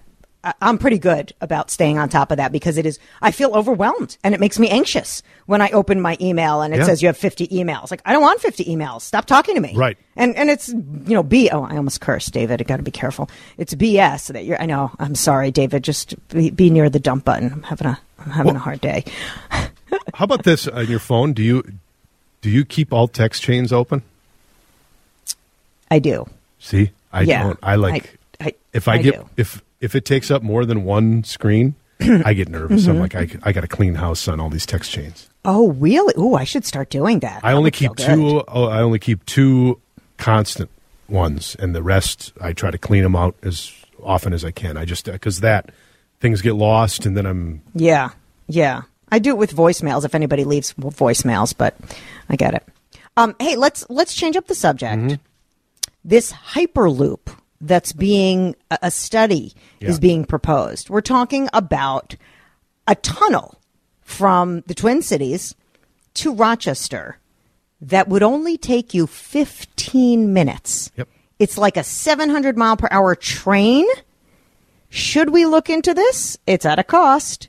I'm 0.63 0.79
pretty 0.79 0.97
good 0.99 1.35
about 1.43 1.71
staying 1.71 1.99
on 1.99 2.09
top 2.09 2.31
of 2.31 2.39
that 2.39 2.51
because 2.51 2.79
it 2.79 2.87
is. 2.87 2.99
I 3.21 3.31
feel 3.31 3.55
overwhelmed 3.55 4.17
and 4.25 4.33
it 4.35 4.41
makes 4.41 4.59
me 4.59 4.71
anxious 4.71 5.23
when 5.45 5.61
I 5.61 5.69
open 5.69 6.01
my 6.01 6.17
email 6.19 6.63
and 6.63 6.73
it 6.73 6.79
Yeah. 6.79 6.85
says 6.87 7.03
you 7.03 7.09
have 7.09 7.19
50 7.19 7.49
emails. 7.49 7.91
Like 7.91 8.01
I 8.07 8.15
don't 8.15 8.23
want 8.23 8.41
50 8.41 8.65
emails. 8.65 9.03
Stop 9.03 9.27
talking 9.27 9.55
to 9.57 9.61
me. 9.61 9.75
Right. 9.77 9.99
And 10.17 10.35
and 10.37 10.49
it's 10.49 10.69
you 10.71 11.13
know 11.15 11.23
B. 11.23 11.51
Oh, 11.53 11.65
I 11.65 11.77
almost 11.77 12.01
cursed, 12.01 12.33
David. 12.33 12.59
I 12.59 12.65
got 12.65 12.79
to 12.79 12.83
be 12.83 12.91
careful. 12.91 13.29
It's 13.59 13.75
BS 13.75 14.33
that 14.33 14.47
you're. 14.47 14.59
I 14.59 14.65
know. 14.65 14.91
I'm 14.99 15.15
sorry, 15.15 15.51
David. 15.51 15.85
Just 15.85 16.15
be, 16.29 16.49
be 16.49 16.71
near 16.71 16.89
the 16.89 17.01
dump 17.01 17.27
button. 17.27 17.53
I'm 17.53 17.63
having 17.63 17.89
a 17.89 18.01
I'm 18.21 18.31
having 18.31 18.57
a 18.57 18.61
hard 18.61 18.81
day. 18.81 19.05
How 20.15 20.25
about 20.25 20.45
this 20.45 20.67
on 20.67 20.87
your 20.87 21.01
phone? 21.01 21.35
Do 21.35 21.43
you 21.43 21.63
do 22.41 22.51
you 22.51 22.65
keep 22.65 22.93
all 22.93 23.09
text 23.09 23.43
chains 23.43 23.73
open? 23.73 24.03
I 25.91 25.99
do. 25.99 26.27
See, 26.59 26.91
I 27.13 27.23
Yeah. 27.23 27.43
don't. 27.45 27.59
I 27.63 27.75
like 27.77 28.19
I- 28.41 28.47
I- 28.47 28.55
if 28.73 28.89
I, 28.89 28.95
I 28.95 28.99
get 29.03 29.15
do. 29.15 29.29
if 29.37 29.63
if 29.81 29.95
it 29.95 30.05
takes 30.05 30.31
up 30.31 30.43
more 30.43 30.65
than 30.65 30.85
one 30.85 31.25
screen, 31.25 31.75
I 32.01 32.35
get 32.35 32.49
nervous. 32.49 32.83
Mm-hmm. 32.83 32.91
I'm 32.91 32.99
like, 33.01 33.15
I, 33.15 33.29
I 33.43 33.53
got 33.53 33.63
to 33.63 33.69
clean 33.69 33.95
house 33.95 34.29
on 34.29 34.39
all 34.41 34.51
these 34.51 34.67
text 34.67 34.91
chains. 34.91 35.29
Oh, 35.45 35.71
really? 35.73 36.13
Oh, 36.17 36.35
I 36.35 36.45
should 36.45 36.67
start 36.67 36.91
doing 36.91 37.21
that. 37.21 37.41
I 37.43 37.53
That 37.53 37.57
only 37.57 37.71
keep 37.71 37.97
two. 37.97 38.43
Oh, 38.47 38.65
I 38.65 38.81
only 38.83 38.99
keep 38.99 39.25
two 39.25 39.81
constant 40.19 40.69
ones, 41.09 41.57
and 41.59 41.75
the 41.75 41.83
rest 41.83 42.33
I 42.41 42.53
try 42.53 42.71
to 42.71 42.79
clean 42.79 43.03
them 43.03 43.17
out 43.17 43.35
as 43.43 43.73
often 44.03 44.33
as 44.35 44.45
I 44.45 44.51
can. 44.51 44.77
I 44.77 44.85
just 44.85 45.07
because 45.07 45.41
that 45.41 45.71
things 46.21 46.43
get 46.43 46.55
lost, 46.55 47.07
and 47.07 47.17
then 47.17 47.25
I'm 47.27 47.63
Yeah, 47.75 48.11
yeah. 48.49 48.83
I 49.13 49.19
do 49.19 49.31
it 49.31 49.39
with 49.39 49.55
voicemails 49.55 50.05
if 50.05 50.15
anybody 50.15 50.45
leaves 50.45 50.73
voicemails, 50.75 51.55
but 51.57 51.77
I 52.29 52.37
get 52.37 52.55
it. 52.55 52.67
Um, 53.17 53.35
hey, 53.41 53.57
let's 53.57 53.85
let's 53.91 54.15
change 54.15 54.37
up 54.37 54.47
the 54.47 54.55
subject. 54.55 55.03
Mm-hmm. 55.03 55.15
This 56.05 56.33
hyperloop 56.33 57.21
that's 57.61 57.93
being 57.93 58.57
a, 58.71 58.79
a 58.83 58.91
study 58.91 59.53
Yeah. 59.81 59.89
is 59.91 60.01
being 60.01 60.25
proposed. 60.25 60.89
We're 60.89 61.01
talking 61.03 61.49
about 61.53 62.17
a 62.87 62.95
tunnel 62.95 63.61
from 64.01 64.63
the 64.63 64.75
Twin 64.75 65.03
Cities 65.03 65.55
to 66.15 66.33
Rochester 66.33 67.19
that 67.83 68.09
would 68.09 68.23
only 68.23 68.57
take 68.57 68.95
you 68.95 69.07
15 69.07 70.33
minutes. 70.33 70.91
Yep. 70.97 71.09
It's 71.39 71.59
like 71.59 71.77
a 71.77 71.83
700 71.85 72.57
mile 72.57 72.77
per 72.77 72.89
hour 72.91 73.15
train. 73.15 73.87
Should 74.89 75.31
we 75.31 75.47
look 75.47 75.71
into 75.71 75.95
this? 75.95 76.37
It's 76.47 76.67
at 76.67 76.79
a 76.79 76.85
cost 76.85 77.49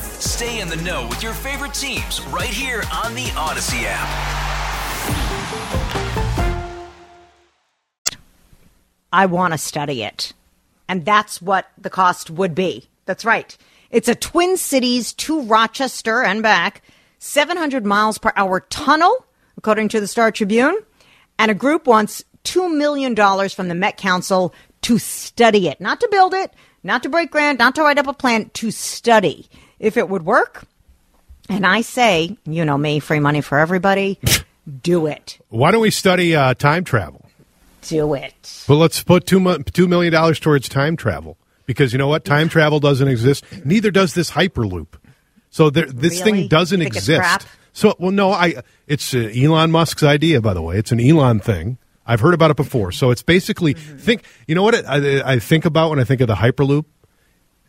Stay 0.21 0.61
in 0.61 0.67
the 0.67 0.75
know 0.75 1.07
with 1.07 1.23
your 1.23 1.33
favorite 1.33 1.73
teams 1.73 2.21
right 2.27 2.45
here 2.45 2.83
on 2.93 3.15
the 3.15 3.23
Audacy 3.33 3.81
app. 3.87 4.07
I 9.11 9.25
want 9.25 9.55
to 9.55 9.57
study 9.57 10.03
it. 10.03 10.33
And 10.87 11.05
that's 11.05 11.41
what 11.41 11.71
the 11.75 11.89
cost 11.89 12.29
would 12.29 12.53
be. 12.53 12.87
That's 13.05 13.25
right. 13.25 13.57
It's 13.89 14.07
a 14.07 14.13
Twin 14.13 14.57
Cities 14.57 15.13
to 15.13 15.41
Rochester 15.41 16.21
and 16.21 16.43
back, 16.43 16.83
700 17.17 17.83
miles 17.83 18.19
per 18.19 18.31
hour 18.35 18.59
tunnel, 18.59 19.25
according 19.57 19.87
to 19.89 19.99
the 19.99 20.05
Star 20.05 20.31
Tribune. 20.31 20.77
And 21.39 21.49
a 21.49 21.55
group 21.55 21.87
wants 21.87 22.23
$2 22.43 22.71
million 22.71 23.15
from 23.49 23.69
the 23.69 23.75
Met 23.75 23.97
Council 23.97 24.53
to 24.83 24.99
study 24.99 25.67
it, 25.67 25.81
not 25.81 25.99
to 26.01 26.07
build 26.11 26.35
it, 26.35 26.53
not 26.83 27.01
to 27.01 27.09
break 27.09 27.31
ground, 27.31 27.57
not 27.57 27.73
to 27.73 27.81
write 27.81 27.97
up 27.97 28.05
a 28.05 28.13
plan, 28.13 28.51
to 28.51 28.69
study 28.69 29.49
if 29.81 29.97
it 29.97 30.07
would 30.07 30.23
work. 30.25 30.63
And 31.49 31.65
I 31.65 31.81
say, 31.81 32.37
you 32.45 32.63
know 32.63 32.77
me, 32.77 32.99
free 32.99 33.19
money 33.19 33.41
for 33.41 33.57
everybody. 33.59 34.17
do 34.83 35.07
it. 35.07 35.39
why 35.49 35.71
don't 35.71 35.81
we 35.81 35.91
study 35.91 36.35
uh, 36.35 36.53
time 36.53 36.83
travel? 36.85 37.25
Do 37.81 38.13
it. 38.13 38.63
Well, 38.69 38.77
let's 38.77 39.01
put 39.03 39.25
two 39.25 39.39
mo- 39.39 39.57
two 39.57 39.87
million 39.87 40.13
dollars 40.13 40.39
towards 40.39 40.69
time 40.69 40.95
travel 40.95 41.35
because 41.65 41.91
you 41.91 41.97
know 41.97 42.07
what? 42.07 42.23
Time 42.23 42.47
travel 42.47 42.79
doesn't 42.79 43.07
exist. 43.07 43.43
Neither 43.65 43.89
does 43.91 44.13
this 44.13 44.31
hyperloop. 44.31 44.87
So 45.49 45.69
there, 45.71 45.87
this 45.87 46.19
Really? 46.19 46.31
thing 46.41 46.47
doesn't 46.47 46.81
exist. 46.81 47.19
crap? 47.19 47.43
So, 47.73 47.95
well, 47.99 48.11
no, 48.11 48.31
I. 48.31 48.61
It's 48.87 49.13
uh, 49.15 49.31
Elon 49.35 49.71
Musk's 49.71 50.03
idea, 50.03 50.41
by 50.41 50.53
the 50.53 50.61
way. 50.61 50.77
It's 50.77 50.91
an 50.91 50.99
Elon 50.99 51.39
thing. 51.39 51.77
I've 52.05 52.19
heard 52.19 52.33
about 52.35 52.51
it 52.51 52.57
before. 52.57 52.91
So 52.91 53.09
it's 53.11 53.23
basically 53.23 53.73
Mm-hmm. 53.73 53.97
think. 53.97 54.23
You 54.47 54.53
know 54.55 54.63
what 54.63 54.75
it, 54.75 54.85
I, 54.87 55.33
I 55.33 55.39
think 55.39 55.65
about 55.65 55.89
when 55.89 55.99
I 55.99 56.03
think 56.03 56.21
of 56.21 56.27
the 56.27 56.35
hyperloop? 56.35 56.85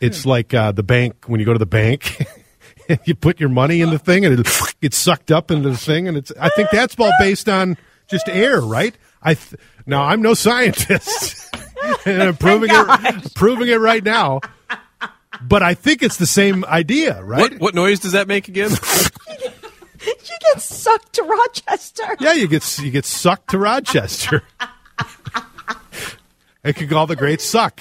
It's 0.02 0.24
Hmm. 0.24 0.28
like 0.28 0.52
uh, 0.52 0.72
the 0.72 0.82
bank 0.82 1.24
when 1.26 1.40
you 1.40 1.46
go 1.46 1.52
to 1.54 1.58
the 1.58 1.64
bank. 1.66 2.26
you 3.04 3.14
put 3.14 3.40
your 3.40 3.48
money 3.48 3.80
in 3.80 3.90
the 3.90 3.98
thing 3.98 4.24
and 4.26 4.38
it 4.40 4.48
gets 4.82 4.98
sucked 4.98 5.30
up 5.30 5.50
into 5.50 5.70
the 5.70 5.76
thing, 5.76 6.08
and 6.08 6.16
it's. 6.16 6.32
I 6.38 6.48
think 6.50 6.70
that's 6.70 6.98
all 6.98 7.12
based 7.18 7.48
on 7.48 7.76
just 8.10 8.28
air, 8.28 8.60
right? 8.60 8.94
I 9.22 9.34
th- 9.34 9.54
now 9.86 10.02
I'm 10.02 10.20
no 10.20 10.34
scientist, 10.34 11.54
and 12.06 12.22
I'm 12.22 12.36
proving 12.36 12.70
it 12.72 13.34
proving 13.34 13.68
it 13.68 13.76
right 13.80 14.02
now. 14.04 14.40
But 15.40 15.62
I 15.62 15.74
think 15.74 16.02
it's 16.02 16.18
the 16.18 16.26
same 16.26 16.64
idea, 16.66 17.22
right? 17.22 17.40
What 17.52 17.60
what 17.60 17.74
noise 17.74 18.00
does 18.00 18.12
that 18.12 18.26
make 18.28 18.48
again? 18.48 18.70
You 20.04 20.36
get 20.52 20.60
sucked 20.60 21.12
to 21.14 21.22
Rochester. 21.22 22.16
Yeah, 22.20 22.32
you 22.32 22.48
get 22.48 22.78
you 22.80 22.90
get 22.90 23.04
sucked 23.04 23.50
to 23.50 23.58
Rochester. 23.58 24.42
it 26.64 26.74
could 26.76 26.90
call 26.90 27.06
the 27.06 27.16
Great 27.16 27.40
Suck. 27.40 27.80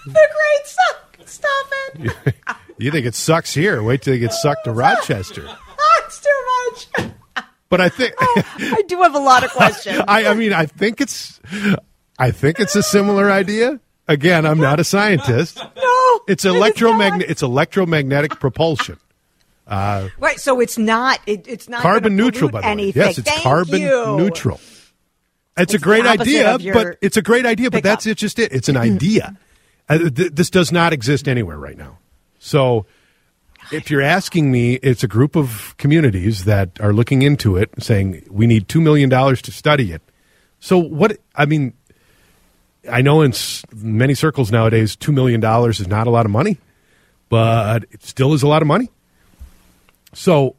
The 0.06 0.12
great 0.12 0.66
suck. 0.66 1.16
Stop 1.26 1.66
it. 1.94 2.34
You 2.78 2.90
think 2.90 3.06
it 3.06 3.14
sucks 3.14 3.52
here? 3.52 3.82
Wait 3.82 4.02
till 4.02 4.14
you 4.14 4.20
get 4.20 4.32
sucked 4.32 4.64
to 4.64 4.72
Rochester. 4.72 5.46
Ah, 5.82 6.00
that's 6.02 6.20
too 6.20 6.98
much. 6.98 7.12
But 7.70 7.80
I 7.80 7.88
think 7.88 8.12
oh, 8.20 8.42
I 8.58 8.82
do 8.86 9.00
have 9.00 9.14
a 9.14 9.18
lot 9.18 9.44
of 9.44 9.50
questions. 9.50 10.02
I, 10.06 10.26
I 10.26 10.34
mean 10.34 10.52
I 10.52 10.66
think 10.66 11.00
it's 11.00 11.40
I 12.18 12.32
think 12.32 12.60
it's 12.60 12.76
a 12.76 12.82
similar 12.82 13.30
idea. 13.30 13.80
Again, 14.06 14.44
I'm 14.44 14.58
not 14.58 14.78
a 14.78 14.84
scientist. 14.84 15.56
no, 15.76 16.20
It's 16.28 16.44
electromagnet. 16.44 17.20
not. 17.20 17.30
It's 17.30 17.42
electromagnetic 17.42 18.40
propulsion. 18.40 18.98
Uh, 19.66 20.08
right, 20.18 20.38
so 20.38 20.60
it's 20.60 20.76
not. 20.76 21.20
It, 21.26 21.46
it's 21.48 21.68
not 21.68 21.80
carbon 21.80 22.16
neutral, 22.16 22.50
by 22.50 22.60
the 22.60 22.66
way. 22.66 22.72
anything. 22.72 23.02
Yes, 23.02 23.18
it's 23.18 23.30
Thank 23.30 23.42
carbon 23.42 23.80
you. 23.80 24.16
neutral. 24.18 24.56
It's, 24.56 24.92
It's 25.56 25.74
a 25.74 25.78
great 25.78 26.04
idea, 26.06 26.58
but 26.74 26.98
it's 27.00 27.16
a 27.16 27.22
great 27.22 27.46
idea, 27.46 27.70
but 27.70 27.84
that's 27.84 28.04
it. 28.06 28.18
Just 28.18 28.38
it. 28.38 28.52
It's 28.52 28.68
an 28.68 28.74
mm-hmm. 28.74 28.96
idea. 28.96 29.36
Th- 29.98 30.32
this 30.32 30.50
does 30.50 30.70
not 30.70 30.92
exist 30.92 31.28
anywhere 31.28 31.58
right 31.58 31.76
now. 31.76 31.98
So, 32.38 32.86
if 33.72 33.90
you're 33.90 34.02
asking 34.02 34.50
me, 34.50 34.74
it's 34.74 35.02
a 35.04 35.08
group 35.08 35.36
of 35.36 35.74
communities 35.78 36.44
that 36.44 36.80
are 36.80 36.92
looking 36.92 37.22
into 37.22 37.56
it, 37.56 37.70
saying 37.78 38.26
we 38.30 38.46
need 38.46 38.68
two 38.68 38.80
million 38.80 39.08
dollars 39.08 39.42
to 39.42 39.52
study 39.52 39.92
it. 39.92 40.02
So, 40.58 40.78
what? 40.78 41.18
I 41.34 41.46
mean, 41.46 41.74
I 42.90 43.02
know 43.02 43.22
in 43.22 43.32
many 43.74 44.14
circles 44.14 44.50
nowadays, 44.50 44.96
two 44.96 45.12
million 45.12 45.40
dollars 45.40 45.80
is 45.80 45.88
not 45.88 46.06
a 46.06 46.10
lot 46.10 46.24
of 46.24 46.32
money, 46.32 46.58
but 47.28 47.84
it 47.90 48.02
still 48.02 48.32
is 48.32 48.42
a 48.42 48.48
lot 48.48 48.62
of 48.62 48.68
money. 48.68 48.90
So, 50.14 50.56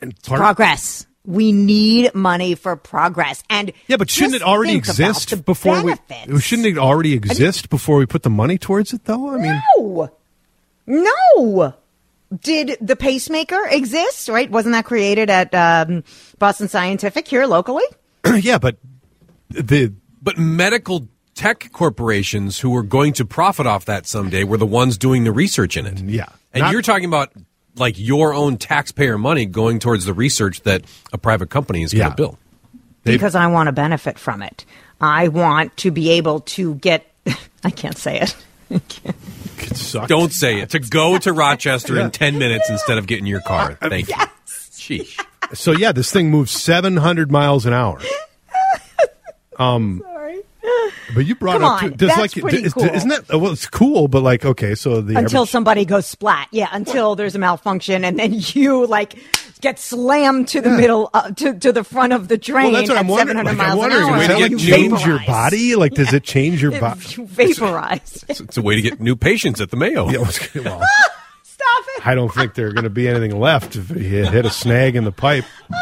and 0.00 0.20
part, 0.22 0.40
Progress. 0.40 1.06
We 1.24 1.52
need 1.52 2.14
money 2.16 2.56
for 2.56 2.74
progress, 2.74 3.44
and 3.48 3.72
yeah, 3.86 3.96
but 3.96 4.10
shouldn't 4.10 4.34
it 4.34 4.42
already 4.42 4.74
exist 4.74 5.44
before 5.44 5.76
benefits. 5.76 6.26
we? 6.26 6.40
Shouldn't 6.40 6.66
it 6.66 6.78
already 6.78 7.12
exist 7.14 7.70
before 7.70 7.98
we 7.98 8.06
put 8.06 8.24
the 8.24 8.30
money 8.30 8.58
towards 8.58 8.92
it, 8.92 9.04
though? 9.04 9.30
I 9.30 9.36
mean, 9.38 9.62
No, 9.78 10.10
no. 10.86 11.74
Did 12.40 12.78
the 12.80 12.96
pacemaker 12.96 13.60
exist? 13.68 14.28
Right? 14.28 14.50
Wasn't 14.50 14.72
that 14.72 14.84
created 14.84 15.30
at 15.30 15.54
um, 15.54 16.02
Boston 16.38 16.66
Scientific 16.68 17.28
here 17.28 17.46
locally? 17.46 17.84
yeah, 18.40 18.58
but 18.58 18.78
the 19.48 19.92
But 20.22 20.38
medical 20.38 21.08
tech 21.34 21.70
corporations 21.72 22.58
who 22.58 22.70
were 22.70 22.82
going 22.82 23.12
to 23.14 23.24
profit 23.24 23.66
off 23.66 23.84
that 23.84 24.06
someday 24.06 24.44
were 24.44 24.56
the 24.56 24.66
ones 24.66 24.98
doing 24.98 25.24
the 25.24 25.32
research 25.32 25.76
in 25.76 25.86
it. 25.86 26.00
Yeah. 26.00 26.26
And 26.52 26.62
Not- 26.62 26.72
you're 26.72 26.82
talking 26.82 27.04
about 27.06 27.32
like 27.76 27.94
your 27.98 28.34
own 28.34 28.56
taxpayer 28.58 29.16
money 29.18 29.46
going 29.46 29.78
towards 29.78 30.04
the 30.04 30.12
research 30.14 30.60
that 30.62 30.84
a 31.12 31.18
private 31.18 31.50
company 31.50 31.82
is 31.82 31.92
going 31.92 32.04
to 32.04 32.08
Yeah. 32.10 32.14
build. 32.14 32.36
They- 33.04 33.12
because 33.12 33.34
I 33.34 33.46
want 33.48 33.66
to 33.68 33.72
benefit 33.72 34.18
from 34.18 34.42
it. 34.42 34.64
I 35.00 35.28
want 35.28 35.76
to 35.78 35.90
be 35.90 36.10
able 36.10 36.40
to 36.40 36.74
get. 36.76 37.06
I 37.64 37.70
can't 37.70 37.96
say 37.98 38.20
it. 38.20 38.36
it. 38.70 40.06
Don't 40.06 40.32
say 40.32 40.60
it. 40.60 40.70
To 40.70 40.78
go 40.78 41.18
to 41.18 41.32
Rochester 41.44 41.98
in 41.98 42.10
10 42.10 42.38
minutes 42.38 42.70
instead 42.70 42.98
of 42.98 43.06
getting 43.06 43.26
your 43.26 43.40
car. 43.40 43.74
Thank 43.82 44.08
you. 44.08 44.14
Sheesh. 44.46 45.24
So 45.54 45.72
yeah, 45.72 45.92
this 45.92 46.10
thing 46.12 46.30
moves 46.30 46.50
700 46.52 47.30
miles 47.32 47.66
an 47.66 47.72
hour. 47.72 48.00
Sorry. 48.00 48.12
Um, 49.58 50.02
But 51.14 51.26
you 51.26 51.34
brought 51.34 51.54
Come 51.54 51.64
up 51.64 51.82
on, 51.82 51.90
too- 51.90 52.06
that's 52.06 52.18
like 52.18 52.32
pretty 52.32 52.64
is- 52.64 52.72
cool. 52.74 52.84
isn't 52.84 53.08
that 53.08 53.28
well? 53.28 53.52
It's 53.52 53.66
cool, 53.66 54.06
but 54.08 54.22
like 54.22 54.44
okay, 54.44 54.74
so 54.74 55.00
the 55.00 55.16
Until 55.18 55.40
average- 55.40 55.50
somebody 55.50 55.84
goes 55.84 56.06
splat. 56.06 56.48
Yeah, 56.52 56.68
until 56.72 57.16
there's 57.16 57.34
a 57.34 57.38
malfunction 57.38 58.04
and 58.04 58.18
then 58.18 58.32
you 58.36 58.86
like 58.86 59.16
get 59.60 59.78
slammed 59.78 60.48
to 60.48 60.60
the 60.60 60.70
middle 60.70 61.10
uh, 61.14 61.30
to 61.32 61.58
to 61.58 61.72
the 61.72 61.82
front 61.84 62.12
of 62.12 62.28
the 62.28 62.38
train 62.38 62.72
Well, 62.72 62.72
that's 62.74 62.88
what 62.88 62.96
at 62.98 63.00
I'm 63.04 63.08
wondering. 63.08 63.38
700 63.38 63.58
Like, 63.58 63.60
I'm 63.60 63.68
miles 63.68 63.78
wondering, 63.78 64.02
an 64.04 64.08
hour. 64.10 64.18
does 64.18 64.28
that 64.28 64.40
like 64.40 64.50
You 64.52 64.58
change 64.58 65.04
your 65.06 65.18
body? 65.26 65.74
Like, 65.76 65.94
does 65.94 66.12
it 66.12 66.22
change 66.24 66.62
your 66.62 66.72
body? 66.80 67.00
You 67.16 67.26
vaporize. 67.26 68.24
It's, 68.28 68.40
it's 68.40 68.56
a 68.56 68.62
way 68.62 68.76
to 68.76 68.82
get 68.82 69.00
new 69.00 69.16
patients 69.16 69.60
at 69.60 69.70
the 69.70 69.76
Mayo. 69.76 70.08
Yeah, 70.10 70.18
well, 70.18 70.30
Stop 71.42 71.84
it. 71.96 72.06
I 72.06 72.14
don't 72.14 72.32
think 72.32 72.54
there's 72.54 72.72
going 72.72 72.84
to 72.84 72.90
be 72.90 73.08
anything 73.08 73.38
left 73.38 73.76
if 73.76 73.90
you 73.90 73.96
hit 74.26 74.46
a 74.46 74.50
snag 74.50 74.94
in 74.96 75.04
the 75.04 75.12
pipe. 75.12 75.44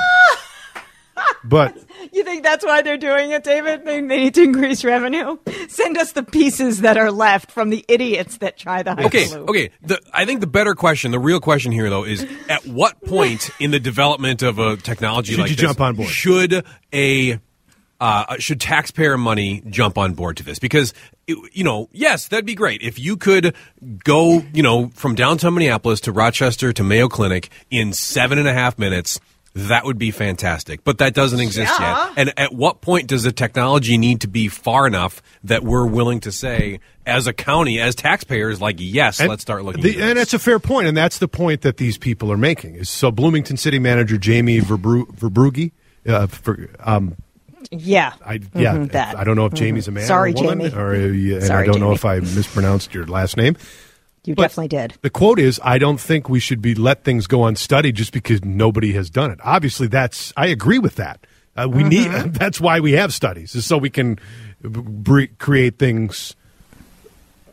But 1.44 1.74
You 2.12 2.24
think 2.24 2.42
that's 2.42 2.64
why 2.64 2.82
they're 2.82 2.96
doing 2.96 3.30
it, 3.30 3.44
David? 3.44 3.84
They, 3.84 4.00
they 4.00 4.18
need 4.18 4.34
to 4.34 4.42
increase 4.42 4.84
revenue. 4.84 5.38
Send 5.68 5.96
us 5.98 6.12
the 6.12 6.22
pieces 6.22 6.80
that 6.80 6.96
are 6.96 7.10
left 7.10 7.50
from 7.50 7.70
the 7.70 7.84
idiots 7.88 8.38
that 8.38 8.56
try 8.56 8.82
the 8.82 8.92
Okay, 9.06 9.24
Hyperloop. 9.24 9.48
okay. 9.48 9.70
The, 9.82 10.00
I 10.12 10.24
think 10.24 10.40
the 10.40 10.46
better 10.46 10.74
question, 10.74 11.10
the 11.10 11.18
real 11.18 11.40
question 11.40 11.72
here, 11.72 11.90
though, 11.90 12.04
is 12.04 12.26
at 12.48 12.66
what 12.66 13.00
point 13.04 13.50
in 13.60 13.70
the 13.70 13.80
development 13.80 14.42
of 14.42 14.58
a 14.58 14.76
technology 14.76 15.32
Should 15.32 15.40
like 15.40 15.50
you 15.50 15.56
this 15.56 15.62
jump 15.64 15.80
on 15.80 15.96
board? 15.96 16.08
should 16.08 16.64
a 16.92 17.38
uh, 18.00 18.36
should 18.38 18.60
taxpayer 18.60 19.18
money 19.18 19.62
jump 19.68 19.98
on 19.98 20.14
board 20.14 20.38
to 20.38 20.42
this? 20.42 20.58
Because 20.58 20.94
it- 21.26 21.36
you 21.52 21.62
know, 21.64 21.88
yes, 21.92 22.28
that'd 22.28 22.46
be 22.46 22.54
great 22.54 22.80
if 22.82 22.98
you 22.98 23.16
could 23.18 23.54
go, 24.04 24.42
you 24.54 24.62
know, 24.62 24.88
from 24.94 25.14
downtown 25.14 25.52
Minneapolis 25.54 26.00
to 26.02 26.12
Rochester 26.12 26.72
to 26.72 26.82
Mayo 26.82 27.08
Clinic 27.08 27.50
in 27.70 27.92
seven 27.92 28.38
and 28.38 28.48
a 28.48 28.54
half 28.54 28.78
minutes. 28.78 29.20
That 29.54 29.84
would 29.84 29.98
be 29.98 30.12
fantastic, 30.12 30.84
but 30.84 30.98
that 30.98 31.12
doesn't 31.12 31.40
exist 31.40 31.72
Yeah. 31.80 32.06
yet. 32.06 32.12
And 32.16 32.32
at 32.38 32.54
what 32.54 32.80
point 32.80 33.08
does 33.08 33.24
the 33.24 33.32
technology 33.32 33.98
need 33.98 34.20
to 34.20 34.28
be 34.28 34.46
far 34.46 34.86
enough 34.86 35.20
that 35.42 35.64
we're 35.64 35.86
willing 35.86 36.20
to 36.20 36.30
say, 36.30 36.78
as 37.04 37.26
a 37.26 37.32
county, 37.32 37.80
as 37.80 37.96
taxpayers, 37.96 38.60
like, 38.60 38.76
yes, 38.78 39.18
And 39.18 39.28
let's 39.28 39.42
start 39.42 39.64
looking. 39.64 39.82
the- 39.82 39.90
at 39.90 39.96
this. 39.96 40.04
and 40.04 40.18
that's 40.18 40.34
a 40.34 40.38
fair 40.38 40.60
point, 40.60 40.86
and 40.86 40.96
that's 40.96 41.18
the 41.18 41.26
point 41.26 41.62
that 41.62 41.78
these 41.78 41.98
people 41.98 42.30
are 42.30 42.36
making. 42.36 42.76
Is 42.76 42.88
so 42.88 43.10
Bloomington 43.10 43.56
City 43.56 43.80
Manager 43.80 44.18
Jamie 44.18 44.60
Verbru- 44.60 45.08
Verbrugge, 45.16 45.72
uh, 46.06 46.28
for, 46.28 46.68
um, 46.84 47.16
Yeah. 47.72 48.12
I 48.24 48.34
yeah, 48.54 48.74
Mhm, 48.74 48.92
that. 48.92 49.18
I 49.18 49.24
don't 49.24 49.34
know 49.36 49.46
if 49.46 49.52
Jamie's 49.54 49.88
a 49.88 49.90
man 49.90 50.06
Sorry, 50.06 50.32
or 50.32 50.44
a 50.44 50.46
woman, 50.46 50.70
Jamie. 50.70 50.80
or 50.82 50.94
uh, 50.94 50.98
yeah, 51.08 51.36
and 51.38 51.50
I 51.50 51.64
don't 51.66 51.80
know 51.80 51.92
if 51.92 52.04
I 52.04 52.20
mispronounced 52.20 52.94
your 52.94 53.04
last 53.06 53.36
name. 53.36 53.56
You 54.24 54.34
But 54.34 54.42
definitely 54.42 54.68
did. 54.68 54.94
The 55.00 55.10
quote 55.10 55.38
is, 55.38 55.58
"I 55.64 55.78
don't 55.78 55.98
think 55.98 56.28
we 56.28 56.40
should 56.40 56.60
be 56.60 56.74
let 56.74 57.04
things 57.04 57.26
go 57.26 57.46
unstudied 57.46 57.94
just 57.94 58.12
because 58.12 58.44
nobody 58.44 58.92
has 58.92 59.08
done 59.08 59.30
it." 59.30 59.38
Obviously, 59.42 59.86
that's 59.86 60.32
I 60.36 60.48
agree 60.48 60.78
with 60.78 60.96
that. 60.96 61.26
Uh, 61.56 61.68
we 61.68 61.82
need 61.82 62.10
that's 62.26 62.60
why 62.60 62.80
we 62.80 62.92
have 62.92 63.14
studies, 63.14 63.54
is 63.54 63.64
so 63.64 63.78
we 63.78 63.90
can 63.90 64.18
bre- 64.62 65.24
create 65.38 65.78
things 65.78 66.36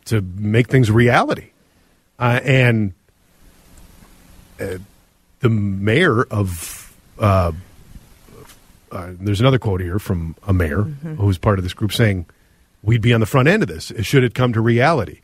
to 0.06 0.20
make 0.20 0.68
things 0.68 0.90
reality. 0.90 1.50
Uh, 2.18 2.40
and 2.44 2.92
uh, 4.60 4.78
the 5.40 5.48
mayor 5.48 6.24
of 6.24 6.94
uh, 7.18 7.52
uh, 8.92 9.10
there's 9.20 9.40
another 9.40 9.58
quote 9.58 9.80
here 9.80 9.98
from 9.98 10.34
a 10.46 10.52
mayor 10.52 10.82
who's 10.82 11.38
part 11.38 11.58
of 11.58 11.62
this 11.62 11.74
group 11.74 11.92
saying, 11.92 12.26
"We'd 12.82 13.00
be 13.00 13.14
on 13.14 13.20
the 13.20 13.26
front 13.26 13.48
end 13.48 13.62
of 13.62 13.68
this 13.68 13.90
should 14.02 14.22
it 14.22 14.34
come 14.34 14.52
to 14.52 14.60
reality." 14.60 15.20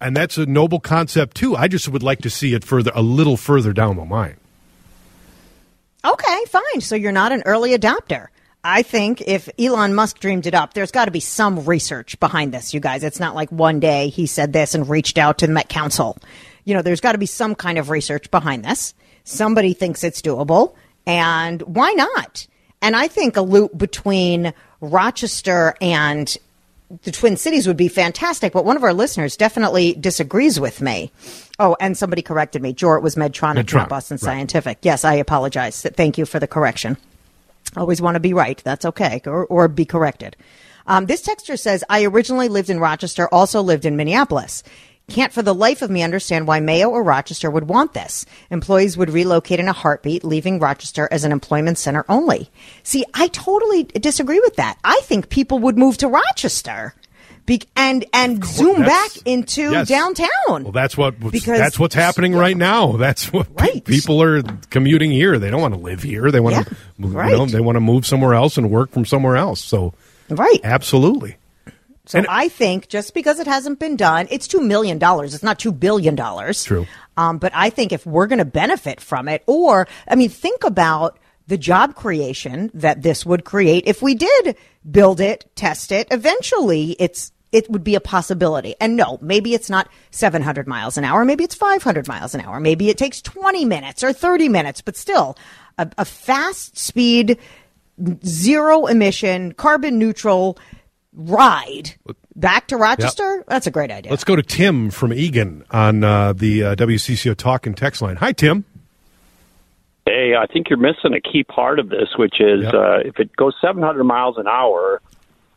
And 0.00 0.16
that's 0.16 0.38
a 0.38 0.46
noble 0.46 0.80
concept 0.80 1.36
too. 1.36 1.56
I 1.56 1.68
just 1.68 1.88
would 1.88 2.02
like 2.02 2.20
to 2.22 2.30
see 2.30 2.54
it 2.54 2.64
further, 2.64 2.92
a 2.94 3.02
little 3.02 3.36
further 3.36 3.72
down 3.72 3.96
the 3.96 4.04
line. 4.04 4.36
Okay, 6.04 6.44
fine. 6.46 6.80
So 6.80 6.94
you're 6.94 7.12
not 7.12 7.32
an 7.32 7.42
early 7.44 7.76
adopter. 7.76 8.28
I 8.64 8.82
think 8.82 9.22
if 9.22 9.48
Elon 9.58 9.94
Musk 9.94 10.18
dreamed 10.18 10.46
it 10.46 10.54
up, 10.54 10.74
there's 10.74 10.90
got 10.90 11.04
to 11.04 11.10
be 11.10 11.20
some 11.20 11.64
research 11.64 12.18
behind 12.18 12.52
this, 12.52 12.74
you 12.74 12.80
guys. 12.80 13.04
It's 13.04 13.20
not 13.20 13.34
like 13.34 13.50
one 13.50 13.80
day 13.80 14.08
he 14.08 14.26
said 14.26 14.52
this 14.52 14.74
and 14.74 14.88
reached 14.88 15.16
out 15.16 15.38
to 15.38 15.46
the 15.46 15.52
Met 15.52 15.68
Council. 15.68 16.18
You 16.64 16.74
know, 16.74 16.82
there's 16.82 17.00
got 17.00 17.12
to 17.12 17.18
be 17.18 17.26
some 17.26 17.54
kind 17.54 17.78
of 17.78 17.88
research 17.88 18.30
behind 18.30 18.64
this. 18.64 18.94
Somebody 19.24 19.74
thinks 19.74 20.02
it's 20.02 20.22
doable, 20.22 20.74
and 21.06 21.62
why 21.62 21.92
not? 21.92 22.46
And 22.82 22.96
I 22.96 23.08
think 23.08 23.36
a 23.36 23.42
loop 23.42 23.76
between 23.76 24.52
Rochester 24.80 25.74
and 25.80 26.36
the 27.02 27.10
Twin 27.12 27.36
Cities 27.36 27.66
would 27.66 27.76
be 27.76 27.88
fantastic, 27.88 28.52
but 28.52 28.64
one 28.64 28.76
of 28.76 28.82
our 28.82 28.94
listeners 28.94 29.36
definitely 29.36 29.92
disagrees 29.94 30.58
with 30.58 30.80
me. 30.80 31.12
Oh, 31.58 31.76
and 31.80 31.96
somebody 31.96 32.22
corrected 32.22 32.62
me. 32.62 32.72
Jor, 32.72 32.96
it 32.96 33.02
was 33.02 33.14
Medtronic, 33.14 33.64
Medtronic, 33.64 33.74
not 33.74 33.88
Boston 33.88 34.14
right. 34.14 34.20
Scientific. 34.20 34.78
Yes, 34.82 35.04
I 35.04 35.14
apologize. 35.14 35.82
Thank 35.82 36.16
you 36.16 36.24
for 36.24 36.40
the 36.40 36.46
correction. 36.46 36.96
Always 37.76 38.00
want 38.00 38.14
to 38.14 38.20
be 38.20 38.32
right. 38.32 38.60
That's 38.64 38.86
okay, 38.86 39.20
or, 39.26 39.44
or 39.46 39.68
be 39.68 39.84
corrected. 39.84 40.36
Um, 40.86 41.04
this 41.04 41.20
texture 41.20 41.58
says, 41.58 41.84
I 41.90 42.06
originally 42.06 42.48
lived 42.48 42.70
in 42.70 42.80
Rochester, 42.80 43.28
also 43.28 43.60
lived 43.60 43.84
in 43.84 43.96
Minneapolis. 43.96 44.62
Can't 45.08 45.32
for 45.32 45.42
the 45.42 45.54
life 45.54 45.80
of 45.82 45.90
me 45.90 46.02
understand 46.02 46.46
why 46.46 46.60
Mayo 46.60 46.90
or 46.90 47.02
Rochester 47.02 47.50
would 47.50 47.68
want 47.68 47.94
this. 47.94 48.26
Employees 48.50 48.96
would 48.96 49.08
relocate 49.10 49.58
in 49.58 49.66
a 49.66 49.72
heartbeat, 49.72 50.22
leaving 50.22 50.58
Rochester 50.58 51.08
as 51.10 51.24
an 51.24 51.32
employment 51.32 51.78
center 51.78 52.04
only. 52.10 52.50
See, 52.82 53.04
I 53.14 53.28
totally 53.28 53.84
disagree 53.84 54.38
with 54.40 54.56
that. 54.56 54.78
I 54.84 55.00
think 55.04 55.30
people 55.30 55.60
would 55.60 55.78
move 55.78 55.96
to 55.98 56.08
Rochester 56.08 56.94
be- 57.46 57.62
and 57.74 58.04
and 58.12 58.44
zoom 58.44 58.82
back 58.82 59.10
into 59.24 59.70
yes. 59.70 59.88
downtown. 59.88 60.28
Well, 60.64 60.72
that's 60.72 60.94
what 60.98 61.18
Because- 61.18 61.58
that's 61.58 61.78
what's 61.78 61.94
happening 61.94 62.34
right 62.34 62.56
now. 62.56 62.92
That's 62.98 63.32
what 63.32 63.56
pe- 63.56 63.80
people 63.80 64.22
are 64.22 64.42
commuting 64.68 65.10
here. 65.10 65.38
They 65.38 65.50
don't 65.50 65.62
want 65.62 65.72
to 65.72 65.80
live 65.80 66.02
here. 66.02 66.30
They 66.30 66.40
want 66.40 66.56
Yeah, 66.56 66.62
to, 66.64 66.76
you 66.98 67.08
know, 67.08 67.46
they 67.46 67.60
want 67.60 67.76
to 67.76 67.80
move 67.80 68.06
somewhere 68.06 68.34
else 68.34 68.58
and 68.58 68.70
work 68.70 68.90
from 68.90 69.06
somewhere 69.06 69.36
else. 69.38 69.64
So, 69.64 69.94
right. 70.28 70.60
absolutely. 70.62 71.36
So 72.08 72.18
And- 72.18 72.26
I 72.28 72.48
think 72.48 72.88
just 72.88 73.12
because 73.12 73.38
it 73.38 73.46
hasn't 73.46 73.78
been 73.78 73.94
done, 73.94 74.26
it's 74.30 74.48
two 74.48 74.60
million 74.62 74.98
dollars. 74.98 75.34
It's 75.34 75.42
not 75.44 75.58
two 75.58 75.72
billion 75.72 76.14
dollars. 76.14 76.64
True. 76.64 76.86
Um, 77.18 77.36
but 77.38 77.52
I 77.54 77.68
think 77.68 77.92
if 77.92 78.06
we're 78.06 78.26
going 78.26 78.38
to 78.38 78.44
benefit 78.46 79.00
from 79.00 79.28
it, 79.28 79.42
or 79.46 79.86
I 80.08 80.14
mean, 80.16 80.30
think 80.30 80.64
about 80.64 81.18
the 81.48 81.58
job 81.58 81.94
creation 81.94 82.70
that 82.74 83.02
this 83.02 83.26
would 83.26 83.44
create 83.44 83.84
if 83.86 84.00
we 84.00 84.14
did 84.14 84.56
build 84.90 85.20
it, 85.20 85.44
test 85.54 85.92
it. 85.92 86.08
Eventually, 86.10 86.96
it's 86.98 87.30
it 87.52 87.68
would 87.70 87.84
be 87.84 87.94
a 87.94 88.00
possibility. 88.00 88.74
And 88.80 88.96
no, 88.96 89.18
maybe 89.20 89.52
it's 89.54 89.70
not 89.70 89.88
700 90.10 90.66
miles 90.66 90.96
an 90.98 91.04
hour. 91.04 91.24
Maybe 91.24 91.44
it's 91.44 91.54
500 91.54 92.06
miles 92.08 92.34
an 92.34 92.40
hour. 92.42 92.58
Maybe 92.60 92.88
it 92.88 92.98
takes 92.98 93.20
20 93.22 93.64
minutes 93.64 94.02
or 94.02 94.12
30 94.12 94.48
minutes. 94.48 94.80
But 94.82 94.96
still, 94.96 95.36
a, 95.78 95.90
a 95.98 96.04
fast 96.04 96.76
speed, 96.78 97.38
zero 98.24 98.86
emission, 98.86 99.52
carbon 99.52 99.98
neutral 99.98 100.58
ride 101.14 101.94
back 102.36 102.68
to 102.68 102.76
Rochester. 102.76 103.44
That's 103.48 103.66
a 103.66 103.70
great 103.70 103.90
idea. 103.90 104.10
Let's 104.10 104.24
go 104.24 104.36
to 104.36 104.42
Tim 104.42 104.90
from 104.90 105.12
Eagan 105.12 105.64
on 105.70 106.04
uh, 106.04 106.32
the 106.32 106.64
uh, 106.64 106.74
WCCO 106.76 107.36
talk 107.36 107.66
and 107.66 107.76
text 107.76 108.02
line. 108.02 108.16
Hi, 108.16 108.32
Tim. 108.32 108.64
Hey, 110.06 110.34
I 110.38 110.46
think 110.46 110.70
you're 110.70 110.78
missing 110.78 111.12
a 111.14 111.20
key 111.20 111.44
part 111.44 111.78
of 111.78 111.90
this, 111.90 112.08
which 112.16 112.40
is 112.40 112.62
Yep. 112.62 112.74
uh, 112.74 112.98
if 113.04 113.18
it 113.18 113.34
goes 113.36 113.54
700 113.60 114.04
miles 114.04 114.38
an 114.38 114.46
hour 114.46 115.02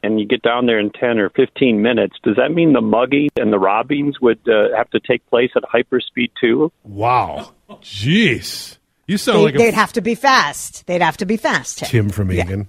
and 0.04 0.20
you 0.20 0.26
get 0.26 0.42
down 0.42 0.66
there 0.66 0.80
in 0.80 0.90
10 0.90 1.20
or 1.20 1.30
15 1.30 1.82
minutes, 1.82 2.18
does 2.24 2.36
that 2.36 2.52
mean 2.52 2.74
the 2.74 2.82
mugging 2.82 3.30
and 3.38 3.54
the 3.54 3.60
robbings 3.60 4.20
would 4.20 4.40
uh, 4.50 4.76
have 4.76 4.90
to 4.90 5.00
take 5.00 5.26
place 5.30 5.52
at 5.56 5.64
hyperspeed 5.64 6.32
too? 6.40 6.72
Wow. 6.84 7.54
Jeez. 7.82 8.78
You 9.08 9.18
sound 9.18 9.40
they, 9.40 9.44
like 9.44 9.56
a 9.56 9.58
they'd 9.58 9.74
have 9.74 9.94
to 9.94 10.02
be 10.02 10.16
fast. 10.16 10.86
They'd 10.88 11.02
have 11.02 11.18
to 11.18 11.26
be 11.26 11.38
fast. 11.38 11.80
Tim. 11.80 11.88
Tim 11.88 12.10
from 12.10 12.32
Eagan. 12.32 12.68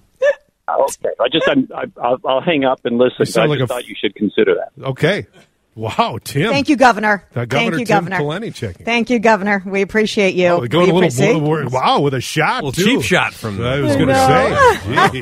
Okay, 0.69 1.09
I 1.19 1.27
just 1.29 1.47
I'm, 1.47 1.67
I, 1.75 1.83
I'll, 2.01 2.17
I'll 2.25 2.41
hang 2.41 2.63
up 2.63 2.85
and 2.85 2.97
listen. 2.97 3.15
You 3.19 3.25
sound 3.25 3.45
I 3.45 3.49
like 3.49 3.59
just 3.59 3.71
a- 3.71 3.73
thought 3.75 3.85
you 3.87 3.95
should 3.99 4.15
consider 4.15 4.55
that. 4.55 4.71
Okay. 4.89 5.27
Wow, 5.75 6.19
Tim. 6.23 6.51
Thank 6.51 6.69
you, 6.69 6.75
Governor. 6.75 7.25
Uh, 7.35 7.47
Thank 7.49 7.71
you, 7.71 7.77
Tim 7.79 7.85
Governor. 8.05 8.19
Pawlenty 8.19 8.53
checking. 8.53 8.85
Thank 8.85 9.09
you, 9.09 9.17
Governor. 9.17 9.63
We 9.65 9.81
appreciate 9.81 10.35
you. 10.35 10.49
Oh, 10.49 10.67
going 10.67 10.85
we 10.85 10.91
a 10.91 10.93
little 10.93 11.09
appreciate- 11.09 11.39
bl- 11.69 11.75
wow 11.75 11.99
with 12.01 12.13
a 12.13 12.21
shot, 12.21 12.63
Little 12.63 12.71
too. 12.83 12.83
cheap 12.97 13.01
shot 13.01 13.33
from 13.33 13.59
I 13.59 13.79
was 13.79 13.95
going 13.95 14.09
to 14.09 15.17
say. 15.17 15.19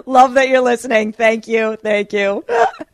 Love 0.06 0.34
that 0.34 0.48
you're 0.48 0.60
listening. 0.60 1.12
Thank 1.12 1.48
you. 1.48 1.76
Thank 1.82 2.12
you. 2.12 2.44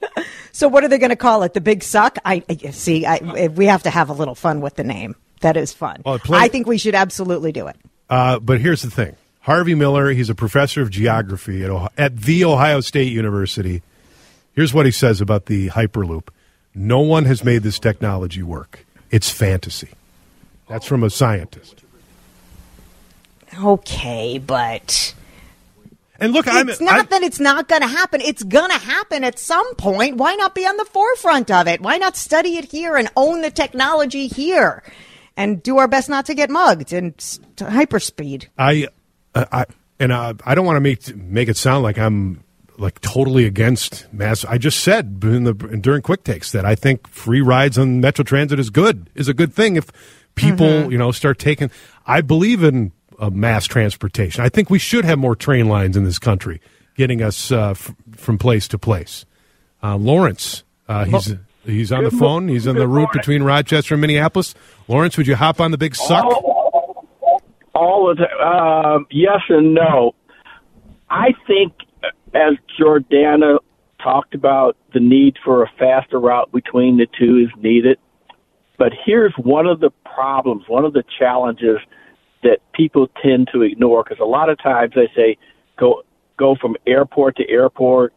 so, 0.52 0.66
what 0.68 0.82
are 0.82 0.88
they 0.88 0.98
going 0.98 1.10
to 1.10 1.16
call 1.16 1.42
it? 1.42 1.52
The 1.54 1.60
Big 1.60 1.82
Suck? 1.82 2.16
I 2.24 2.42
I- 2.48 2.70
see. 2.70 3.04
I, 3.06 3.48
we 3.48 3.66
have 3.66 3.82
to 3.84 3.90
have 3.90 4.08
a 4.08 4.12
little 4.14 4.34
fun 4.34 4.60
with 4.62 4.74
the 4.76 4.84
name. 4.84 5.14
That 5.40 5.56
is 5.56 5.72
fun. 5.72 6.02
Well, 6.04 6.18
play- 6.18 6.38
I 6.38 6.48
think 6.48 6.66
we 6.66 6.78
should 6.78 6.94
absolutely 6.94 7.52
do 7.52 7.66
it. 7.66 7.76
Uh, 8.08 8.38
but 8.38 8.60
here's 8.60 8.82
the 8.82 8.90
thing: 8.90 9.14
Harvey 9.42 9.74
Miller, 9.74 10.10
he's 10.10 10.30
a 10.30 10.34
professor 10.34 10.82
of 10.82 10.90
geography 10.90 11.64
at, 11.64 11.70
Ohio, 11.70 11.88
at 11.98 12.16
the 12.16 12.44
Ohio 12.44 12.80
State 12.80 13.12
University. 13.12 13.82
Here's 14.54 14.72
what 14.72 14.86
he 14.86 14.92
says 14.92 15.20
about 15.20 15.46
the 15.46 15.68
Hyperloop: 15.70 16.28
No 16.74 17.00
one 17.00 17.24
has 17.24 17.42
made 17.44 17.62
this 17.62 17.78
technology 17.78 18.42
work. 18.42 18.84
It's 19.10 19.30
fantasy. 19.30 19.90
That's 20.68 20.86
from 20.86 21.02
a 21.02 21.10
scientist. 21.10 21.82
Okay, 23.62 24.38
but 24.38 25.12
And 26.18 26.32
look, 26.32 26.46
I'm 26.48 26.68
it's 26.68 26.80
not 26.80 26.94
I'm- 26.94 27.06
that 27.10 27.22
it's 27.22 27.40
not 27.40 27.68
going 27.68 27.82
to 27.82 27.88
happen. 27.88 28.20
It's 28.20 28.42
going 28.44 28.70
to 28.70 28.78
happen 28.78 29.24
at 29.24 29.38
some 29.38 29.74
point. 29.74 30.16
Why 30.16 30.34
not 30.36 30.54
be 30.54 30.64
on 30.64 30.76
the 30.76 30.84
forefront 30.86 31.50
of 31.50 31.66
it? 31.66 31.80
Why 31.80 31.98
not 31.98 32.16
study 32.16 32.56
it 32.56 32.70
here 32.70 32.96
and 32.96 33.10
own 33.16 33.42
the 33.42 33.50
technology 33.50 34.28
here? 34.28 34.82
and 35.34 35.62
do 35.62 35.78
our 35.78 35.88
best 35.88 36.10
not 36.10 36.26
to 36.26 36.34
get 36.34 36.50
mugged 36.50 36.92
and 36.92 37.16
hyperspeed. 37.56 38.48
I, 38.58 38.88
uh, 39.34 39.44
I 39.52 39.64
and 39.98 40.12
uh, 40.12 40.34
I 40.44 40.54
don't 40.54 40.66
want 40.66 40.76
to 40.76 40.80
make 40.80 41.16
make 41.16 41.48
it 41.48 41.56
sound 41.56 41.82
like 41.82 41.98
I'm 41.98 42.42
like 42.78 43.00
totally 43.00 43.44
against 43.44 44.12
mass. 44.12 44.44
I 44.44 44.58
just 44.58 44.80
said 44.80 45.20
in 45.22 45.44
the 45.44 45.54
during 45.54 46.02
quick 46.02 46.24
takes 46.24 46.52
that 46.52 46.64
I 46.64 46.74
think 46.74 47.08
free 47.08 47.40
rides 47.40 47.78
on 47.78 48.00
Metro 48.00 48.24
Transit 48.24 48.58
is 48.58 48.70
good 48.70 49.10
is 49.14 49.28
a 49.28 49.34
good 49.34 49.52
thing 49.54 49.76
if 49.76 49.90
people 50.34 50.90
you 50.90 50.98
know 50.98 51.12
start 51.12 51.38
taking. 51.38 51.70
I 52.06 52.20
believe 52.20 52.62
in 52.62 52.92
uh, 53.18 53.30
mass 53.30 53.66
transportation. 53.66 54.44
I 54.44 54.48
think 54.48 54.70
we 54.70 54.78
should 54.78 55.04
have 55.04 55.18
more 55.18 55.36
train 55.36 55.68
lines 55.68 55.96
in 55.96 56.04
this 56.04 56.18
country, 56.18 56.60
getting 56.96 57.22
us 57.22 57.52
uh, 57.52 57.70
f- 57.70 57.94
from 58.16 58.38
place 58.38 58.66
to 58.68 58.78
place. 58.78 59.24
Uh, 59.82 59.96
Lawrence, 59.96 60.64
uh, 60.88 61.04
he's 61.04 61.34
he's 61.64 61.92
on 61.92 62.04
the 62.04 62.10
phone. 62.10 62.48
He's 62.48 62.66
on 62.66 62.74
the 62.76 62.88
route 62.88 63.12
between 63.12 63.42
Rochester 63.42 63.94
and 63.94 64.00
Minneapolis. 64.00 64.54
Lawrence, 64.88 65.16
would 65.16 65.26
you 65.26 65.36
hop 65.36 65.60
on 65.60 65.70
the 65.70 65.78
big 65.78 65.94
suck? 65.94 66.24
All 67.74 68.10
of 68.10 68.18
the 68.18 68.30
um, 68.44 69.06
yes 69.10 69.40
and 69.48 69.74
no. 69.74 70.14
I 71.10 71.34
think, 71.46 71.72
as 72.34 72.54
Jordana 72.78 73.58
talked 74.02 74.34
about, 74.34 74.76
the 74.94 75.00
need 75.00 75.36
for 75.44 75.62
a 75.62 75.70
faster 75.78 76.18
route 76.18 76.50
between 76.52 76.96
the 76.96 77.06
two 77.18 77.38
is 77.38 77.62
needed. 77.62 77.98
But 78.78 78.92
here's 79.04 79.34
one 79.36 79.66
of 79.66 79.80
the 79.80 79.90
problems, 80.04 80.64
one 80.68 80.84
of 80.84 80.92
the 80.92 81.04
challenges 81.18 81.78
that 82.42 82.58
people 82.72 83.08
tend 83.22 83.48
to 83.52 83.62
ignore 83.62 84.02
because 84.02 84.18
a 84.20 84.24
lot 84.24 84.48
of 84.48 84.58
times 84.58 84.92
they 84.94 85.10
say 85.14 85.36
go 85.78 86.02
go 86.36 86.56
from 86.60 86.76
airport 86.86 87.36
to 87.36 87.48
airport 87.48 88.12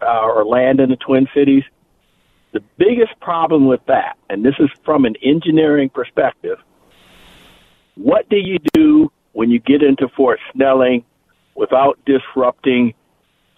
uh, 0.00 0.22
or 0.22 0.44
land 0.44 0.80
in 0.80 0.90
the 0.90 0.96
Twin 0.96 1.28
Cities. 1.34 1.64
The 2.52 2.62
biggest 2.78 3.18
problem 3.20 3.66
with 3.66 3.80
that, 3.86 4.16
and 4.30 4.44
this 4.44 4.54
is 4.58 4.70
from 4.84 5.04
an 5.04 5.16
engineering 5.22 5.90
perspective, 5.90 6.58
what 7.98 8.28
do 8.28 8.36
you 8.36 8.58
do 8.72 9.10
when 9.32 9.50
you 9.50 9.58
get 9.58 9.82
into 9.82 10.08
Fort 10.16 10.38
Snelling 10.52 11.04
without 11.54 11.98
disrupting 12.06 12.94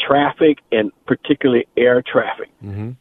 traffic 0.00 0.59
and 0.72 0.90
particularly 1.07 1.66
air 1.76 2.03
traffic? 2.03 2.48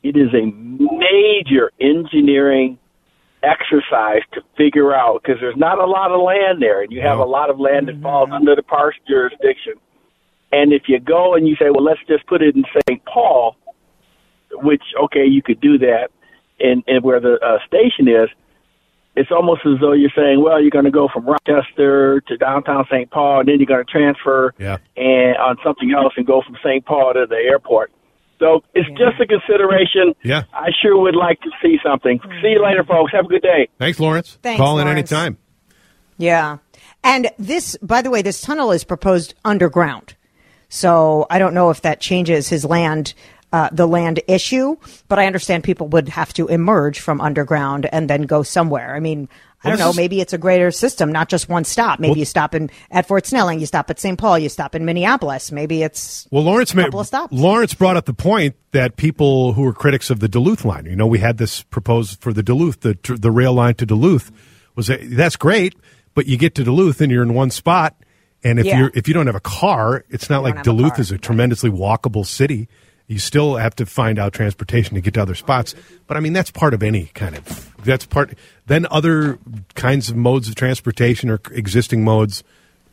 It 0.04 0.18
is 0.18 0.34
a 0.34 0.46
major 0.52 1.72
engineering 1.80 2.78
exercise 3.42 4.22
to 4.34 4.42
figure 4.58 4.94
out 4.94 5.22
because 5.24 5.40
there's 5.40 5.56
not 5.56 5.80
a 5.80 5.86
lot 5.86 6.12
of 6.12 6.20
land 6.22 6.62
there, 6.62 6.82
and 6.82 6.92
you 6.92 7.00
have 7.02 7.20
No. 7.20 7.24
a 7.24 7.32
lot 7.38 7.50
of 7.50 7.58
land 7.58 7.88
that 7.88 8.02
falls 8.02 8.30
under 8.32 8.54
the 8.54 8.64
parks 8.64 8.98
jurisdiction. 9.08 9.76
And 10.52 10.74
if 10.74 10.84
you 10.90 11.00
go 11.00 11.36
and 11.36 11.48
you 11.48 11.56
say, 11.56 11.70
well, 11.70 11.84
let's 11.84 12.02
just 12.08 12.26
put 12.28 12.42
it 12.42 12.56
in 12.56 12.66
St. 12.90 13.04
Paul, 13.06 13.56
which 14.52 14.84
okay, 15.06 15.26
you 15.26 15.42
could 15.42 15.62
do 15.62 15.78
that, 15.78 16.10
and 16.60 16.84
and 16.88 17.02
where 17.02 17.22
the 17.22 17.40
uh, 17.42 17.60
station 17.66 18.10
is, 18.10 18.28
it's 19.20 19.32
almost 19.32 19.62
as 19.66 19.80
though 19.82 19.92
you're 19.94 20.10
saying, 20.16 20.42
well, 20.42 20.62
you're 20.62 20.72
going 20.72 20.86
to 20.86 20.92
go 20.92 21.10
from 21.14 21.26
Rochester 21.28 22.22
to 22.22 22.38
downtown 22.38 22.86
St. 22.90 23.10
Paul, 23.12 23.42
and 23.42 23.50
then 23.50 23.60
you're 23.60 23.66
going 23.68 23.86
to 23.86 23.92
transfer 23.92 24.54
Yeah. 24.58 24.78
and 24.96 25.36
on 25.38 25.58
something 25.64 25.92
else 25.92 26.14
and 26.18 26.26
go 26.26 26.42
from 26.46 26.56
St. 26.64 26.86
Paul 26.86 27.14
to 27.14 27.26
the 27.28 27.36
airport. 27.36 27.92
So 28.40 28.64
it's 28.74 28.88
just 28.92 29.20
a 29.22 29.28
consideration. 29.28 30.16
Yeah. 30.24 30.44
I 30.54 30.70
sure 30.82 30.98
would 30.98 31.16
like 31.16 31.42
to 31.42 31.50
see 31.62 31.78
something. 31.86 32.22
See 32.42 32.50
you 32.56 32.64
later, 32.64 32.86
folks. 32.86 33.12
Have 33.12 33.26
a 33.26 33.28
good 33.28 33.42
day. 33.42 33.68
Thanks, 33.78 34.00
Lawrence. 34.00 34.40
Thanks, 34.42 34.58
Call 34.60 34.80
in 34.80 34.88
anytime. 34.88 35.38
Yeah. 36.18 36.58
And 37.04 37.30
this, 37.38 37.78
by 37.82 38.02
the 38.02 38.10
way, 38.10 38.22
this 38.22 38.40
tunnel 38.42 38.72
is 38.72 38.84
proposed 38.86 39.34
underground. 39.44 40.16
So 40.70 41.26
I 41.30 41.40
don't 41.40 41.54
know 41.54 41.70
if 41.70 41.82
that 41.82 42.00
changes 42.00 42.48
his 42.48 42.64
land, 42.64 43.14
uh, 43.52 43.70
the 43.72 43.88
land 43.88 44.22
issue, 44.28 44.76
but 45.08 45.18
I 45.20 45.26
understand 45.26 45.64
people 45.64 45.88
would 45.90 46.10
have 46.10 46.34
to 46.34 46.48
emerge 46.48 47.00
from 47.00 47.20
underground 47.22 47.88
and 47.92 48.10
then 48.10 48.24
go 48.24 48.44
somewhere. 48.44 48.96
I 48.96 49.00
mean, 49.00 49.28
I 49.64 49.70
don't 49.70 49.80
know. 49.80 49.92
Maybe 49.92 50.22
it's 50.22 50.32
a 50.34 50.38
greater 50.38 50.72
system, 50.72 51.12
not 51.12 51.28
just 51.30 51.50
one 51.50 51.66
stop. 51.66 52.00
Maybe 52.00 52.12
Well- 52.12 52.18
you 52.20 52.26
stop 52.26 52.54
in 52.56 52.70
at 52.92 53.08
Fort 53.08 53.26
Snelling, 53.26 53.60
you 53.60 53.66
stop 53.66 53.90
at 53.90 54.00
St. 54.00 54.18
Paul, 54.18 54.40
you 54.40 54.48
stop 54.50 54.74
in 54.76 54.86
Minneapolis. 54.86 55.52
Maybe 55.52 55.84
it's 55.84 56.28
Well, 56.32 56.44
Lawrence, 56.44 56.74
ma- 56.76 56.84
Couple 56.84 57.00
of 57.02 57.08
stops. 57.08 57.34
Lawrence 57.34 57.74
brought 57.74 57.98
up 57.98 58.06
the 58.06 58.14
point 58.14 58.56
that 58.72 58.96
people 58.96 59.54
who 59.54 59.64
were 59.64 59.74
critics 59.74 60.10
of 60.10 60.20
the 60.22 60.28
Duluth 60.30 60.64
line, 60.64 60.86
you 60.86 60.96
know, 60.96 61.08
we 61.08 61.20
had 61.20 61.40
this 61.40 61.64
proposed 61.64 62.22
for 62.22 62.32
the 62.32 62.44
Duluth, 62.44 62.82
the 62.82 62.98
the 63.20 63.32
rail 63.32 63.54
line 63.54 63.74
to 63.76 63.86
Duluth, 63.86 64.32
was 64.76 64.88
that, 64.88 65.02
that's 65.10 65.36
great, 65.36 65.76
but 66.14 66.26
you 66.28 66.38
get 66.38 66.56
to 66.56 66.64
Duluth 66.64 67.02
and 67.02 67.12
you're 67.12 67.24
in 67.24 67.34
one 67.34 67.50
spot, 67.52 67.96
and 68.44 68.60
if 68.60 68.66
Yeah. 68.66 68.80
you're 68.80 68.92
if 68.94 69.08
you 69.10 69.14
don't 69.14 69.26
have 69.26 69.36
a 69.36 69.40
car, 69.42 70.06
it's 70.10 70.30
not 70.30 70.38
don't 70.38 70.44
like 70.46 70.60
a 70.60 70.64
Duluth 70.64 70.94
car. 70.94 71.02
is 71.02 71.12
a 71.12 71.18
tremendously 71.18 71.70
walkable 71.72 72.26
city. 72.26 72.70
You 73.10 73.18
still 73.18 73.56
have 73.56 73.76
to 73.78 73.88
find 73.88 74.20
out 74.20 74.34
transportation 74.34 74.94
to 74.94 75.02
get 75.02 75.16
to 75.16 75.22
other 75.24 75.34
spots, 75.34 75.74
but 76.06 76.16
I 76.16 76.20
mean 76.20 76.32
that's 76.32 76.52
part 76.52 76.76
of 76.76 76.84
any 76.84 77.06
kind 77.16 77.36
of 77.36 77.76
that's 77.84 78.06
part. 78.06 78.36
Then 78.68 78.86
other 78.92 79.40
kinds 79.74 80.12
of 80.12 80.16
modes 80.16 80.48
of 80.48 80.54
transportation 80.54 81.32
or 81.32 81.42
existing 81.52 82.04
modes 82.04 82.44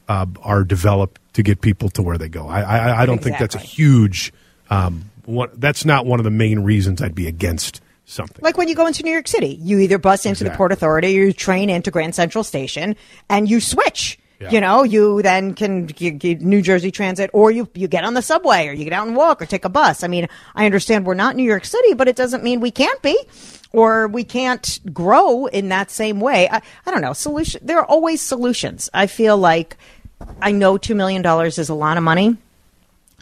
uh, 0.09 0.25
are 0.43 0.65
developed 0.65 1.21
to 1.35 1.43
get 1.43 1.61
people 1.61 1.91
to 1.91 2.03
where 2.03 2.17
they 2.17 2.31
go. 2.31 2.49
I, 2.49 2.63
I, 2.63 3.03
I 3.03 3.07
don't 3.07 3.23
think 3.23 3.39
that's 3.39 3.55
a 3.55 3.59
huge. 3.59 4.33
Um, 4.71 5.11
one, 5.27 5.51
that's 5.55 5.85
not 5.85 6.07
one 6.07 6.19
of 6.19 6.25
the 6.25 6.31
main 6.31 6.61
reasons 6.61 7.03
I'd 7.03 7.15
be 7.15 7.27
against 7.27 7.83
something. 8.07 8.43
Like 8.43 8.57
when 8.57 8.69
you 8.69 8.75
go 8.75 8.87
into 8.87 9.03
New 9.03 9.11
York 9.11 9.29
City, 9.29 9.59
you 9.61 9.81
either 9.81 9.99
bus 9.99 10.25
into 10.25 10.45
the 10.45 10.51
Port 10.51 10.73
Authority 10.73 11.19
or 11.19 11.25
you 11.25 11.33
train 11.35 11.69
into 11.69 11.91
Grand 11.91 12.15
Central 12.15 12.43
Station 12.43 12.97
and 13.29 13.51
you 13.51 13.61
switch. 13.61 14.19
Yeah. 14.39 14.51
You 14.51 14.61
know, 14.61 14.83
you 14.83 15.23
then 15.23 15.55
can 15.55 15.87
New 15.97 16.61
Jersey 16.61 16.91
Transit 16.91 17.31
or 17.33 17.51
you, 17.51 17.69
you 17.75 17.89
get 17.89 18.05
on 18.05 18.13
the 18.13 18.21
subway 18.21 18.69
or 18.69 18.73
you 18.73 18.85
get 18.85 18.93
out 18.93 19.07
and 19.07 19.17
walk 19.17 19.41
or 19.41 19.47
take 19.47 19.65
a 19.65 19.71
bus. 19.71 20.03
I 20.03 20.09
mean, 20.09 20.29
I 20.55 20.67
understand 20.67 21.07
we're 21.07 21.15
not 21.15 21.37
New 21.37 21.43
York 21.43 21.65
City, 21.65 21.95
but 21.95 22.07
it 22.07 22.17
doesn't 22.17 22.45
mean 22.45 22.61
we 22.61 22.71
can't 22.71 23.01
be 23.01 23.19
or 23.73 24.09
we 24.09 24.25
can't 24.25 24.79
grow 24.93 25.47
in 25.47 25.71
that 25.71 25.91
same 25.91 26.21
way. 26.21 26.49
I, 26.51 26.61
I 26.85 26.91
don't 26.91 27.01
know. 27.01 27.15
Solution. 27.15 27.63
There 27.65 27.79
are 27.79 27.87
always 27.87 28.21
solutions. 28.21 28.91
I 28.93 29.07
feel 29.07 29.39
like 29.39 29.79
I 30.43 30.53
know 30.53 30.77
$2 30.77 30.95
million 30.95 31.25
is 31.47 31.69
a 31.71 31.75
lot 31.75 31.97
of 31.97 32.03
money 32.03 32.37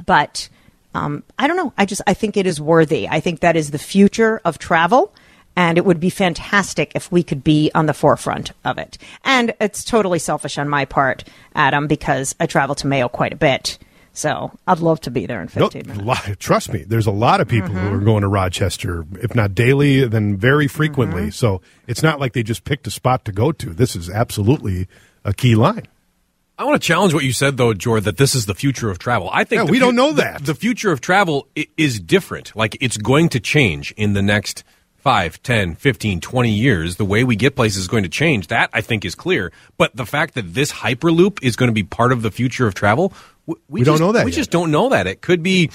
but 0.07 0.48
um, 0.94 1.24
I 1.38 1.46
don't 1.46 1.57
know. 1.57 1.72
I 1.77 1.87
just 1.87 2.03
I 2.07 2.14
think 2.14 2.37
it 2.37 2.46
is 2.46 2.61
worthy. 2.61 3.09
I 3.09 3.20
think 3.20 3.40
that 3.40 3.57
is 3.57 3.70
the 3.70 3.79
future 3.79 4.40
of 4.44 4.59
travel, 4.59 5.12
and 5.57 5.79
it 5.79 5.85
would 5.85 6.01
be 6.01 6.11
fantastic 6.11 6.93
if 6.95 7.11
we 7.12 7.23
could 7.23 7.45
be 7.45 7.71
on 7.75 7.87
the 7.87 7.95
forefront 7.95 8.53
of 8.64 8.79
it. 8.79 8.99
And 9.25 9.55
it's 9.61 9.85
totally 9.85 10.19
selfish 10.19 10.59
on 10.59 10.69
my 10.69 10.85
part, 10.85 11.25
Adam, 11.55 11.87
because 11.87 12.35
I 12.40 12.47
travel 12.47 12.75
to 12.77 12.87
Mayo 12.87 13.09
quite 13.09 13.33
a 13.33 13.37
bit, 13.37 13.79
so 14.12 14.53
I'd 14.67 14.79
love 14.79 15.01
to 15.03 15.11
be 15.11 15.27
there 15.27 15.40
in 15.40 15.51
No, 15.57 15.69
fifteen 15.69 15.88
minutes. 15.88 16.29
li- 16.29 16.35
trust 16.37 16.73
me, 16.73 16.85
there's 16.85 17.07
a 17.07 17.12
lot 17.12 17.40
of 17.40 17.49
people 17.49 17.71
who 17.71 17.79
mm-hmm. 17.79 17.97
are 17.97 18.05
going 18.05 18.23
to 18.23 18.29
Rochester, 18.29 19.05
if 19.21 19.35
not 19.35 19.55
daily, 19.55 20.07
then 20.07 20.37
very 20.37 20.69
frequently. 20.69 21.23
Mm-hmm. 21.23 21.31
So 21.31 21.61
it's 21.88 22.03
not 22.03 22.21
like 22.21 22.33
they 22.33 22.45
just 22.45 22.64
picked 22.64 22.87
a 22.87 22.90
spot 22.93 23.25
to 23.25 23.33
go 23.33 23.51
to. 23.51 23.71
This 23.75 23.97
is 23.97 24.09
absolutely 24.09 24.87
a 25.25 25.35
key 25.35 25.57
line. 25.57 25.88
I 26.57 26.64
want 26.64 26.81
to 26.81 26.87
challenge 26.87 27.12
what 27.12 27.25
you 27.25 27.33
said, 27.33 27.57
though, 27.57 27.75
Jord, 27.75 28.05
that 28.05 28.17
this 28.17 28.37
is 28.37 28.47
the 28.47 28.55
future 28.55 28.88
of 28.88 29.01
travel. 29.01 29.29
I 29.33 29.43
think 29.43 29.59
Yeah, 29.59 29.64
the 29.64 29.73
we 29.73 29.81
don't 29.81 29.97
know 29.97 30.12
that. 30.12 30.45
The, 30.45 30.55
future 30.55 30.93
of 30.93 31.01
travel 31.01 31.49
is 31.77 31.99
different. 31.99 32.55
Like, 32.55 32.77
it's 32.81 32.97
going 32.97 33.31
to 33.31 33.40
change 33.40 33.90
in 33.97 34.12
the 34.12 34.23
next 34.23 34.62
5, 35.05 35.43
10, 35.43 35.75
15, 35.77 36.21
20 36.21 36.51
years. 36.51 36.97
The 36.97 37.05
way 37.05 37.25
we 37.25 37.37
get 37.37 37.55
places 37.55 37.79
is 37.83 37.88
going 37.88 38.03
to 38.05 38.09
change. 38.09 38.47
That, 38.49 38.71
I 38.73 38.81
think, 38.81 39.05
is 39.05 39.14
clear. 39.14 39.53
But 39.77 39.95
the 39.95 40.07
fact 40.07 40.33
that 40.35 40.55
this 40.55 40.73
Hyperloop 40.73 41.38
is 41.43 41.57
going 41.57 41.69
to 41.69 41.75
be 41.75 41.83
part 41.85 42.11
of 42.11 42.23
the 42.23 42.31
future 42.31 42.67
of 42.67 42.75
travel, 42.75 43.12
w- 43.47 43.62
we, 43.69 43.81
We 43.81 43.85
don't 43.85 44.01
know 44.01 44.12
that 44.12 44.25
We 44.25 44.31
yet. 44.33 44.37
just 44.37 44.51
don't 44.51 44.71
know 44.71 44.88
that. 44.88 45.07
It 45.07 45.21
could 45.21 45.43
be. 45.43 45.71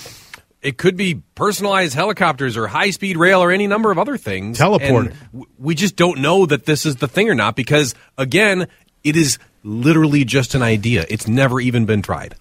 It 0.61 0.77
could 0.77 0.97
be 0.97 1.21
personalized 1.35 1.93
helicopters 1.93 2.57
or 2.57 2.67
high 2.67 2.89
speed 2.89 3.15
rail 3.15 3.41
or 3.41 3.49
any 3.51 3.65
number 3.67 3.91
of 3.91 3.97
other 3.97 4.17
things. 4.17 4.57
Teleporting. 4.57 5.11
And 5.11 5.19
w- 5.31 5.45
we 5.57 5.73
just 5.73 5.95
don't 5.95 6.19
know 6.19 6.45
that 6.47 6.65
this 6.65 6.85
is 6.85 6.97
the 6.97 7.07
thing 7.07 7.29
or 7.29 7.35
not 7.35 7.55
because, 7.55 7.95
again, 8.17 8.67
it 9.05 9.15
is 9.15 9.37
literally 9.63 10.25
just 10.25 10.55
an 10.55 10.61
idea. 10.61 11.05
It's 11.07 11.29
never 11.29 11.61
even 11.61 11.85
been 11.85 12.01
tried. 12.01 12.35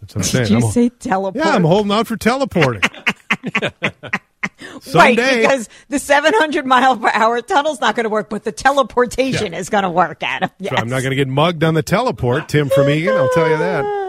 That's 0.00 0.14
what 0.14 0.20
I'm 0.20 0.22
saying. 0.22 0.44
Did 0.44 0.50
you 0.52 0.58
I'm- 0.60 0.70
say 0.72 0.88
teleport? 0.88 1.44
yeah, 1.44 1.52
I'm 1.54 1.64
holding 1.64 1.92
out 1.92 2.06
for 2.06 2.16
teleporting. 2.16 2.82
right, 4.94 5.16
because 5.16 5.68
the 5.88 5.98
700 5.98 6.66
mile 6.66 6.96
per 6.96 7.10
hour 7.12 7.40
tunnel's 7.42 7.80
not 7.80 7.94
going 7.96 8.04
to 8.04 8.10
work, 8.10 8.28
but 8.30 8.44
the 8.44 8.52
teleportation 8.52 9.54
is 9.54 9.68
going 9.70 9.84
to 9.84 9.90
work, 9.90 10.22
Adam. 10.22 10.50
Yes. 10.58 10.74
I'm 10.76 10.88
not 10.88 11.00
going 11.00 11.10
to 11.10 11.16
get 11.16 11.28
mugged 11.28 11.62
on 11.64 11.74
the 11.74 11.82
teleport, 11.82 12.48
Tim 12.48 12.68
from 12.68 12.88
Eagan. 12.88 13.14
I'll 13.16 13.30
tell 13.30 13.48
you 13.48 13.56
that. 13.58 14.04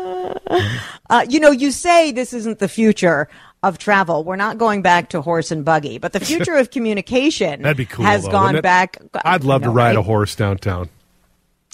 Uh, 1.07 1.23
you 1.29 1.39
know, 1.39 1.51
you 1.51 1.69
say 1.71 2.11
this 2.11 2.33
isn't 2.33 2.57
the 2.57 2.67
future 2.67 3.27
of 3.61 3.77
travel. 3.77 4.23
We're 4.23 4.35
not 4.37 4.57
going 4.57 4.81
back 4.81 5.09
to 5.09 5.21
horse 5.21 5.51
and 5.51 5.63
buggy, 5.63 5.99
but 5.99 6.13
the 6.13 6.19
future 6.19 6.55
of 6.55 6.71
communication 6.71 7.61
That'd 7.61 7.77
be 7.77 7.85
cool. 7.85 8.05
has 8.05 8.23
though, 8.23 8.31
gone 8.31 8.61
back. 8.61 8.97
I'd 9.23 9.43
love 9.43 9.61
No, 9.61 9.67
to 9.67 9.71
ride 9.71 9.89
right? 9.89 9.95
a 9.97 10.01
horse 10.01 10.35
downtown. 10.35 10.89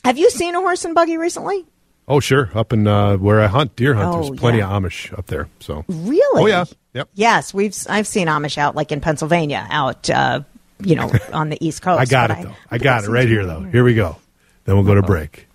Have 0.04 0.18
you 0.18 0.30
seen 0.30 0.54
a 0.56 0.60
horse 0.60 0.84
and 0.84 0.94
buggy 0.94 1.16
recently? 1.16 1.66
Oh, 2.12 2.20
sure. 2.20 2.50
Up 2.54 2.74
in 2.74 2.88
uh, 2.88 3.16
where 3.16 3.40
I 3.40 3.48
hunt, 3.48 3.78
deer 3.78 3.94
hunt, 3.94 4.10
Oh, 4.10 4.22
there's 4.28 4.38
plenty 4.38 4.58
yeah. 4.58 4.70
of 4.70 4.84
Amish 4.84 5.18
up 5.18 5.28
there. 5.28 5.48
So 5.62 5.86
Really? 5.88 6.44
Oh, 6.44 6.46
yeah. 6.46 6.66
Yep. 6.94 7.10
Yes, 7.14 7.54
we've. 7.54 7.74
I've 7.88 8.06
seen 8.06 8.28
Amish 8.28 8.58
out 8.58 8.76
like 8.76 8.92
in 8.92 9.00
Pennsylvania, 9.00 9.66
out 9.72 10.10
uh, 10.10 10.42
you 10.84 10.96
know 10.96 11.10
on 11.34 11.48
the 11.48 11.66
East 11.66 11.82
Coast. 11.82 12.02
I 12.02 12.04
got 12.06 12.30
it 12.30 12.44
though. 12.44 12.54
I 12.66 12.72
think 12.72 12.84
got 12.84 13.06
it 13.06 13.10
right 13.12 13.30
here 13.30 13.46
though. 13.46 13.62
Here 13.62 13.86
we 13.86 13.96
go. 13.96 14.18
Then 14.66 14.76
we'll 14.76 14.84
go 14.84 14.96
to 14.96 15.02
break. 15.02 15.48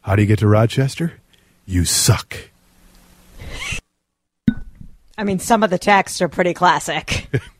How 0.00 0.16
do 0.16 0.22
you 0.22 0.26
get 0.28 0.38
to 0.38 0.48
Rochester? 0.48 1.12
You 1.66 1.84
suck. 1.84 2.34
I 5.18 5.24
mean, 5.24 5.38
some 5.38 5.62
of 5.62 5.68
the 5.68 5.78
texts 5.78 6.22
are 6.22 6.28
pretty 6.28 6.54
classic. 6.54 7.28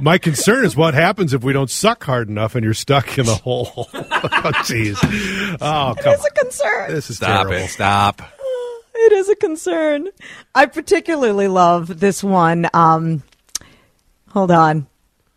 My 0.00 0.18
concern 0.18 0.64
is 0.64 0.76
what 0.76 0.94
happens 0.94 1.32
if 1.32 1.42
we 1.42 1.52
don't 1.52 1.70
suck 1.70 2.04
hard 2.04 2.28
enough 2.28 2.54
and 2.54 2.64
you're 2.64 2.74
stuck 2.74 3.16
in 3.18 3.26
the 3.26 3.34
hole. 3.34 3.88
oh, 3.94 4.52
jeez. 4.64 4.96
Oh, 5.60 5.94
come 6.00 6.12
It's 6.14 6.24
a 6.26 6.30
concern. 6.30 6.90
This 6.92 7.10
is 7.10 7.16
Stop 7.16 7.46
terrible. 7.48 7.64
it. 7.64 7.68
Stop. 7.68 8.22
It 8.94 9.12
is 9.12 9.28
a 9.28 9.36
concern. 9.36 10.08
I 10.54 10.66
particularly 10.66 11.48
love 11.48 12.00
this 12.00 12.22
one. 12.24 12.68
Um, 12.74 13.22
hold 14.28 14.50
on. 14.50 14.86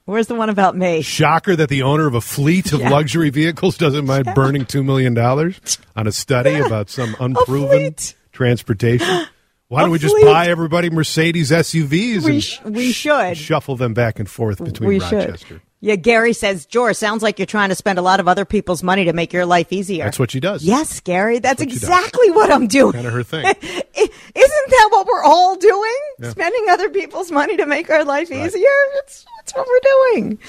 Where's 0.05 0.27
the 0.27 0.35
one 0.35 0.49
about 0.49 0.75
me? 0.75 1.01
Shocker 1.03 1.55
that 1.55 1.69
the 1.69 1.83
owner 1.83 2.07
of 2.07 2.15
a 2.15 2.21
fleet 2.21 2.73
of 2.73 2.79
Yeah. 2.79 2.89
luxury 2.89 3.29
vehicles 3.29 3.77
doesn't 3.77 4.05
mind 4.07 4.31
burning 4.33 4.65
$2 4.65 4.83
million 4.83 5.15
on 5.17 6.07
a 6.07 6.11
study 6.11 6.55
about 6.55 6.89
some 6.89 7.15
unproven 7.19 7.95
transportation. 8.31 9.25
Why 9.69 9.81
don't 9.81 9.91
we 9.91 9.99
just 9.99 10.15
buy 10.23 10.47
everybody 10.47 10.89
Mercedes 10.89 11.51
SUVs 11.51 12.23
We 12.23 12.31
and 12.31 12.43
sh- 12.43 12.59
we 12.65 12.91
should. 12.91 13.37
shuffle 13.37 13.75
them 13.75 13.93
back 13.93 14.19
and 14.19 14.27
forth 14.27 14.63
between 14.63 14.89
we 14.89 14.99
Rochester? 14.99 15.37
should. 15.37 15.61
Yeah, 15.79 15.95
Gary 15.95 16.33
says, 16.33 16.65
George, 16.65 16.95
sounds 16.95 17.21
like 17.21 17.37
you're 17.37 17.45
trying 17.45 17.69
to 17.69 17.75
spend 17.75 17.99
a 17.99 18.01
lot 18.01 18.19
of 18.19 18.27
other 18.27 18.45
people's 18.45 18.81
money 18.81 19.05
to 19.05 19.13
make 19.13 19.31
your 19.31 19.45
life 19.45 19.71
easier. 19.71 20.05
That's 20.05 20.17
what 20.17 20.31
she 20.31 20.39
does. 20.39 20.63
Yes, 20.63 20.99
Gary, 21.01 21.37
that's, 21.37 21.59
what 21.61 21.71
exactly 21.71 22.31
what 22.31 22.51
I'm 22.51 22.65
doing. 22.67 22.93
Kind 22.93 23.05
of 23.05 23.13
her 23.13 23.21
thing. 23.23 23.45
Isn't 23.45 24.69
that 24.69 24.87
what 24.91 25.05
we're 25.05 25.23
all 25.23 25.55
doing? 25.55 25.97
Spending 26.31 26.65
other 26.69 26.89
people's 26.89 27.31
money 27.31 27.55
to 27.55 27.67
make 27.67 27.91
our 27.91 28.03
life 28.03 28.31
easier? 28.31 28.67
That's, 28.95 29.25
that's 29.37 29.53
what 29.55 29.67
we're 29.67 30.13
doing. 30.15 30.39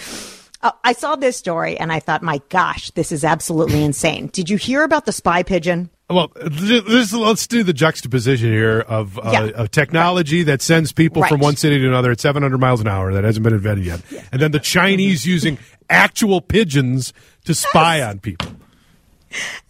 Uh, 0.62 0.72
I 0.82 0.94
saw 0.94 1.14
this 1.14 1.36
story 1.36 1.78
and 1.78 1.92
I 1.92 2.00
thought, 2.00 2.22
my 2.22 2.40
gosh, 2.48 2.90
this 2.92 3.12
is 3.12 3.22
absolutely 3.22 3.84
insane. 3.84 4.28
Did 4.28 4.48
you 4.50 4.56
hear 4.56 4.82
about 4.82 5.04
the 5.04 5.12
spy 5.12 5.42
pigeon? 5.42 5.90
Well, 6.10 6.32
this, 6.34 7.12
let's 7.12 7.46
do 7.46 7.62
the 7.62 7.72
juxtaposition 7.72 8.50
here 8.50 8.80
of, 8.80 9.16
uh, 9.18 9.30
Yeah. 9.32 9.44
of 9.62 9.70
technology 9.70 10.42
that 10.42 10.60
sends 10.60 10.92
people 10.92 11.22
from 11.24 11.38
one 11.40 11.54
city 11.56 11.78
to 11.78 11.86
another 11.86 12.10
at 12.10 12.20
700 12.20 12.58
miles 12.58 12.80
an 12.80 12.88
hour 12.88 13.12
that 13.14 13.22
hasn't 13.22 13.44
been 13.44 13.54
invented 13.54 13.84
yet. 13.86 14.00
And 14.32 14.42
then 14.42 14.50
the 14.50 14.58
Chinese 14.58 15.24
using 15.34 15.56
actual 15.88 16.40
pigeons 16.40 17.12
to 17.44 17.54
spy 17.54 18.02
on 18.02 18.18
people. 18.18 18.48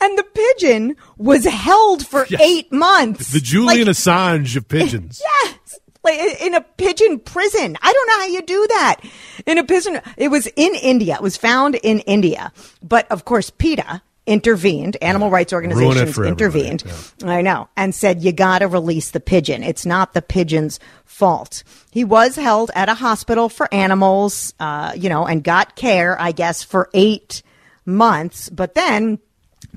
And 0.00 0.16
the 0.16 0.22
pigeon 0.24 0.96
was 1.18 1.44
held 1.44 2.06
for 2.06 2.26
Yes. 2.30 2.40
eight 2.40 2.72
months. 2.72 3.32
The 3.32 3.40
Julian 3.40 3.86
Like, 3.88 3.96
Assange 3.96 4.56
of 4.56 4.66
pigeons. 4.68 5.20
Yes. 5.44 5.56
Like 6.02 6.18
in 6.40 6.54
a 6.54 6.62
pigeon 6.62 7.18
prison. 7.18 7.76
I 7.82 7.92
don't 7.92 8.06
know 8.06 8.18
how 8.20 8.26
you 8.28 8.40
do 8.40 8.66
that. 8.70 8.96
In 9.44 9.58
a 9.58 9.64
pigeon, 9.64 10.00
it 10.16 10.28
was 10.28 10.46
in 10.56 10.74
India. 10.76 11.16
It 11.16 11.22
was 11.22 11.36
found 11.36 11.74
in 11.74 11.98
India. 12.00 12.52
But 12.82 13.06
of 13.12 13.26
course, 13.26 13.50
PETA 13.50 14.00
intervened, 14.26 14.96
animal 15.02 15.30
rights 15.30 15.52
organizations 15.52 16.18
intervened. 16.18 16.84
I 17.24 17.42
know. 17.42 17.68
And 17.76 17.94
said, 17.94 18.22
you 18.22 18.32
got 18.32 18.60
to 18.60 18.68
release 18.68 19.10
the 19.10 19.20
pigeon. 19.20 19.62
It's 19.62 19.86
not 19.86 20.12
the 20.14 20.22
pigeon's 20.22 20.78
fault. 21.04 21.64
He 21.90 22.04
was 22.04 22.36
held 22.36 22.70
at 22.74 22.88
a 22.88 22.94
hospital 22.94 23.48
for 23.48 23.72
animals, 23.72 24.54
uh, 24.60 24.92
you 24.96 25.08
know, 25.08 25.26
and 25.26 25.42
got 25.42 25.76
care, 25.76 26.20
I 26.20 26.32
guess, 26.32 26.62
for 26.62 26.88
eight 26.94 27.42
months. 27.84 28.48
But 28.50 28.74
then 28.74 29.18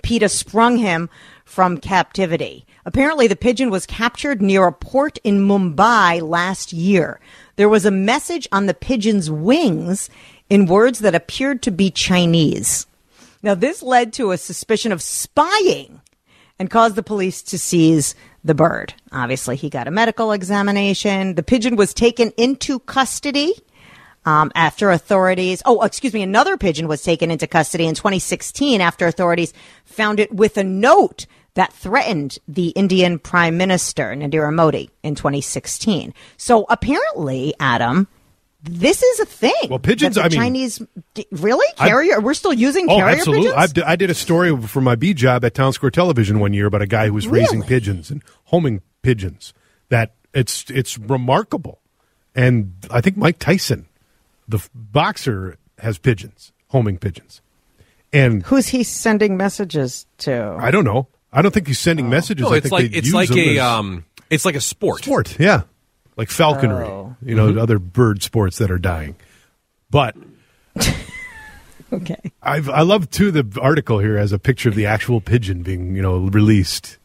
PETA 0.03 0.29
sprung 0.29 0.77
him 0.77 1.09
from 1.45 1.77
captivity. 1.77 2.65
Apparently, 2.85 3.27
the 3.27 3.35
pigeon 3.35 3.69
was 3.69 3.85
captured 3.85 4.41
near 4.41 4.65
a 4.67 4.73
port 4.73 5.17
in 5.23 5.47
Mumbai 5.47 6.21
last 6.21 6.73
year. 6.73 7.19
There 7.55 7.69
was 7.69 7.85
a 7.85 7.91
message 7.91 8.47
on 8.51 8.65
the 8.65 8.73
pigeon's 8.73 9.31
wings 9.31 10.09
in 10.49 10.65
words 10.65 10.99
that 10.99 11.15
appeared 11.15 11.61
to 11.63 11.71
be 11.71 11.89
Chinese. 11.89 12.85
Now, 13.43 13.55
this 13.55 13.83
led 13.83 14.13
to 14.13 14.31
a 14.31 14.37
suspicion 14.37 14.93
of 14.93 15.01
spying 15.01 16.01
and 16.57 16.69
caused 16.69 16.95
the 16.95 17.03
police 17.03 17.41
to 17.43 17.59
seize 17.59 18.15
the 18.43 18.55
bird. 18.55 18.93
Obviously, 19.11 19.57
he 19.57 19.69
got 19.69 19.87
a 19.87 19.91
medical 19.91 20.31
examination. 20.31 21.35
The 21.35 21.43
pigeon 21.43 21.75
was 21.75 21.93
taken 21.93 22.31
into 22.37 22.79
custody 22.79 23.53
um, 24.25 24.51
after 24.55 24.91
authorities. 24.91 25.61
Oh, 25.65 25.81
excuse 25.81 26.13
me. 26.13 26.21
Another 26.21 26.55
pigeon 26.55 26.87
was 26.87 27.03
taken 27.03 27.31
into 27.31 27.45
custody 27.45 27.85
in 27.85 27.95
2016 27.95 28.79
after 28.79 29.07
authorities 29.07 29.53
found 29.83 30.21
it 30.21 30.33
with 30.33 30.57
a 30.57 30.63
note 30.63 31.25
that 31.55 31.73
threatened 31.73 32.39
the 32.47 32.69
Indian 32.69 33.19
Prime 33.19 33.57
Minister 33.57 34.15
Narendra 34.15 34.53
Modi 34.53 34.89
in 35.03 35.15
2016. 35.15 36.13
So 36.37 36.65
apparently, 36.69 37.53
Adam. 37.59 38.07
This 38.63 39.03
is 39.03 39.19
a 39.19 39.25
thing. 39.25 39.51
Well, 39.69 39.77
pigeons, 39.79 40.15
that 40.15 40.21
the 40.21 40.25
I 40.25 40.29
mean- 40.29 40.39
Chinese 40.39 40.81
d- 41.13 41.27
really 41.31 41.65
I- 41.77 41.89
carrier. 41.89 42.21
we're 42.21 42.33
still 42.33 42.53
using 42.53 42.89
Oh, 42.89 42.95
carrier 42.97 43.17
absolutely. 43.17 43.47
pigeons. 43.47 43.61
I've 43.61 43.73
d- 43.73 43.81
I 43.83 43.95
did 43.97 44.09
a 44.09 44.13
story 44.13 44.57
for 44.67 44.79
my 44.79 44.95
B 44.95 45.13
job 45.13 45.43
at 45.43 45.53
Town 45.53 45.73
Square 45.73 45.91
Television 45.91 46.39
one 46.39 46.53
year 46.53 46.65
about 46.67 46.81
a 46.81 46.87
guy 46.87 47.07
who 47.07 47.13
was 47.13 47.27
raising 47.27 47.59
Really? 47.59 47.67
pigeons 47.67 48.09
and 48.09 48.23
homing 48.45 48.81
pigeons. 49.01 49.53
That 49.89 50.13
it's 50.33 50.65
it's 50.69 50.97
remarkable, 50.97 51.79
and 52.33 52.73
I 52.89 53.01
think 53.01 53.17
Mike 53.17 53.37
Tyson, 53.37 53.85
the 54.47 54.57
f- 54.57 54.69
boxer, 54.73 55.57
has 55.79 55.97
pigeons, 55.97 56.53
homing 56.69 56.97
pigeons, 56.97 57.41
and 58.13 58.43
Who's 58.43 58.69
he 58.69 58.83
sending 58.83 59.35
messages 59.35 60.05
to? 60.19 60.55
I 60.59 60.71
don't 60.71 60.85
know. 60.85 61.07
I 61.33 61.41
don't 61.41 61.51
think 61.53 61.67
he's 61.67 61.79
sending 61.79 62.09
messages. 62.09 62.43
No, 62.45 62.53
I 62.53 62.57
it's 62.57 62.63
think 62.63 62.71
like 62.71 62.91
they 62.91 62.97
it's 62.97 63.07
use 63.07 63.13
like 63.13 63.31
a 63.31 63.57
as 63.57 63.59
um, 63.59 64.05
it's 64.29 64.45
like 64.45 64.55
a 64.55 64.61
sport. 64.61 65.03
sport. 65.03 65.37
Yeah, 65.39 65.63
like 66.17 66.29
falconry. 66.29 66.85
Oh. 66.85 67.15
You 67.21 67.35
know, 67.35 67.59
other 67.59 67.79
bird 67.79 68.21
sports 68.23 68.57
that 68.59 68.69
are 68.71 68.79
dying, 68.79 69.15
but. 69.89 70.15
Okay. 71.91 72.31
I've, 72.41 72.69
I 72.69 72.81
love 72.81 73.11
too 73.11 73.29
the 73.29 73.59
article 73.61 73.99
here 73.99 74.17
has 74.17 74.31
a 74.31 74.39
picture 74.39 74.67
of 74.67 74.73
the 74.73 74.87
actual 74.87 75.21
pigeon 75.21 75.61
being 75.61 75.95
you 75.95 76.01
know 76.01 76.17
released, 76.17 76.97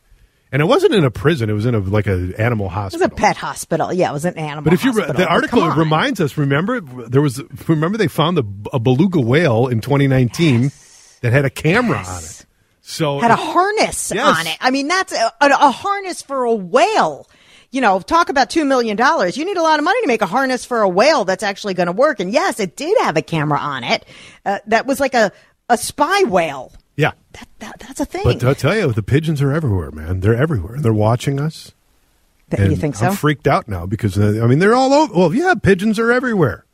and 0.50 0.62
it 0.62 0.64
wasn't 0.64 0.94
in 0.94 1.04
a 1.04 1.10
prison; 1.10 1.50
it 1.50 1.52
was 1.52 1.66
in 1.66 1.74
a 1.74 1.78
like 1.80 2.06
a 2.06 2.32
animal 2.38 2.66
It 2.66 2.68
was 2.68 2.74
hospital. 2.74 3.06
a 3.06 3.10
pet 3.10 3.36
hospital. 3.36 3.92
Yeah, 3.92 4.08
it 4.08 4.12
was 4.14 4.24
an 4.24 4.38
animal. 4.38 4.62
But 4.62 4.72
if 4.72 4.84
you 4.84 4.92
re- 4.92 5.02
hospital. 5.02 5.22
the 5.26 5.30
article 5.30 5.68
reminds 5.72 6.22
us, 6.22 6.38
remember 6.38 6.80
there 6.80 7.20
was 7.20 7.42
remember 7.68 7.98
they 7.98 8.08
found 8.08 8.38
the, 8.38 8.44
a 8.72 8.78
beluga 8.78 9.20
whale 9.20 9.66
in 9.66 9.82
2019 9.82 10.72
that 11.20 11.32
had 11.34 11.44
a 11.44 11.50
camera 11.50 11.98
on 11.98 12.22
it. 12.24 12.46
So 12.80 13.18
had 13.18 13.30
a 13.30 13.36
harness 13.36 14.10
Yes. 14.14 14.38
on 14.38 14.46
it. 14.46 14.56
I 14.58 14.70
mean, 14.70 14.88
that's 14.88 15.12
a, 15.12 15.32
a, 15.42 15.48
a 15.50 15.70
harness 15.70 16.22
for 16.22 16.44
a 16.44 16.54
whale. 16.54 17.28
You 17.70 17.80
know, 17.82 18.00
talk 18.00 18.30
about 18.30 18.48
two 18.48 18.64
million 18.64 18.96
dollars. 18.96 19.36
You 19.36 19.44
need 19.44 19.58
a 19.58 19.62
lot 19.62 19.78
of 19.78 19.84
money 19.84 20.00
to 20.00 20.06
make 20.06 20.22
a 20.22 20.26
harness 20.26 20.64
for 20.64 20.80
a 20.80 20.88
whale 20.88 21.24
that's 21.26 21.42
actually 21.42 21.74
going 21.74 21.86
to 21.86 21.92
work. 21.92 22.18
And 22.18 22.32
yes, 22.32 22.60
it 22.60 22.76
did 22.76 22.96
have 23.02 23.16
a 23.18 23.22
camera 23.22 23.58
on 23.58 23.84
it. 23.84 24.04
Uh, 24.46 24.58
that 24.68 24.86
was 24.86 25.00
like 25.00 25.14
a 25.14 25.32
a 25.68 25.76
spy 25.76 26.22
whale. 26.24 26.72
yeah. 26.96 27.12
That, 27.32 27.48
that 27.58 27.78
that's 27.80 28.00
a 28.00 28.06
thing. 28.06 28.24
But 28.24 28.42
I'll 28.42 28.54
tell 28.54 28.74
you, 28.74 28.90
the 28.92 29.02
pigeons 29.02 29.42
are 29.42 29.52
everywhere, 29.52 29.90
man. 29.90 30.20
They're 30.20 30.34
everywhere. 30.34 30.78
They're 30.80 30.94
watching 30.94 31.38
us. 31.38 31.72
That- 32.48 32.70
you 32.70 32.76
think 32.76 32.96
so? 32.96 33.08
I'm 33.08 33.12
freaked 33.14 33.46
out 33.46 33.68
now 33.68 33.84
because 33.84 34.18
uh, 34.18 34.40
I 34.42 34.46
mean 34.46 34.58
they're 34.60 34.74
all 34.74 34.92
over. 34.94 35.12
Well, 35.12 35.34
yeah, 35.34 35.52
pigeons 35.54 35.98
are 35.98 36.10
everywhere. 36.10 36.64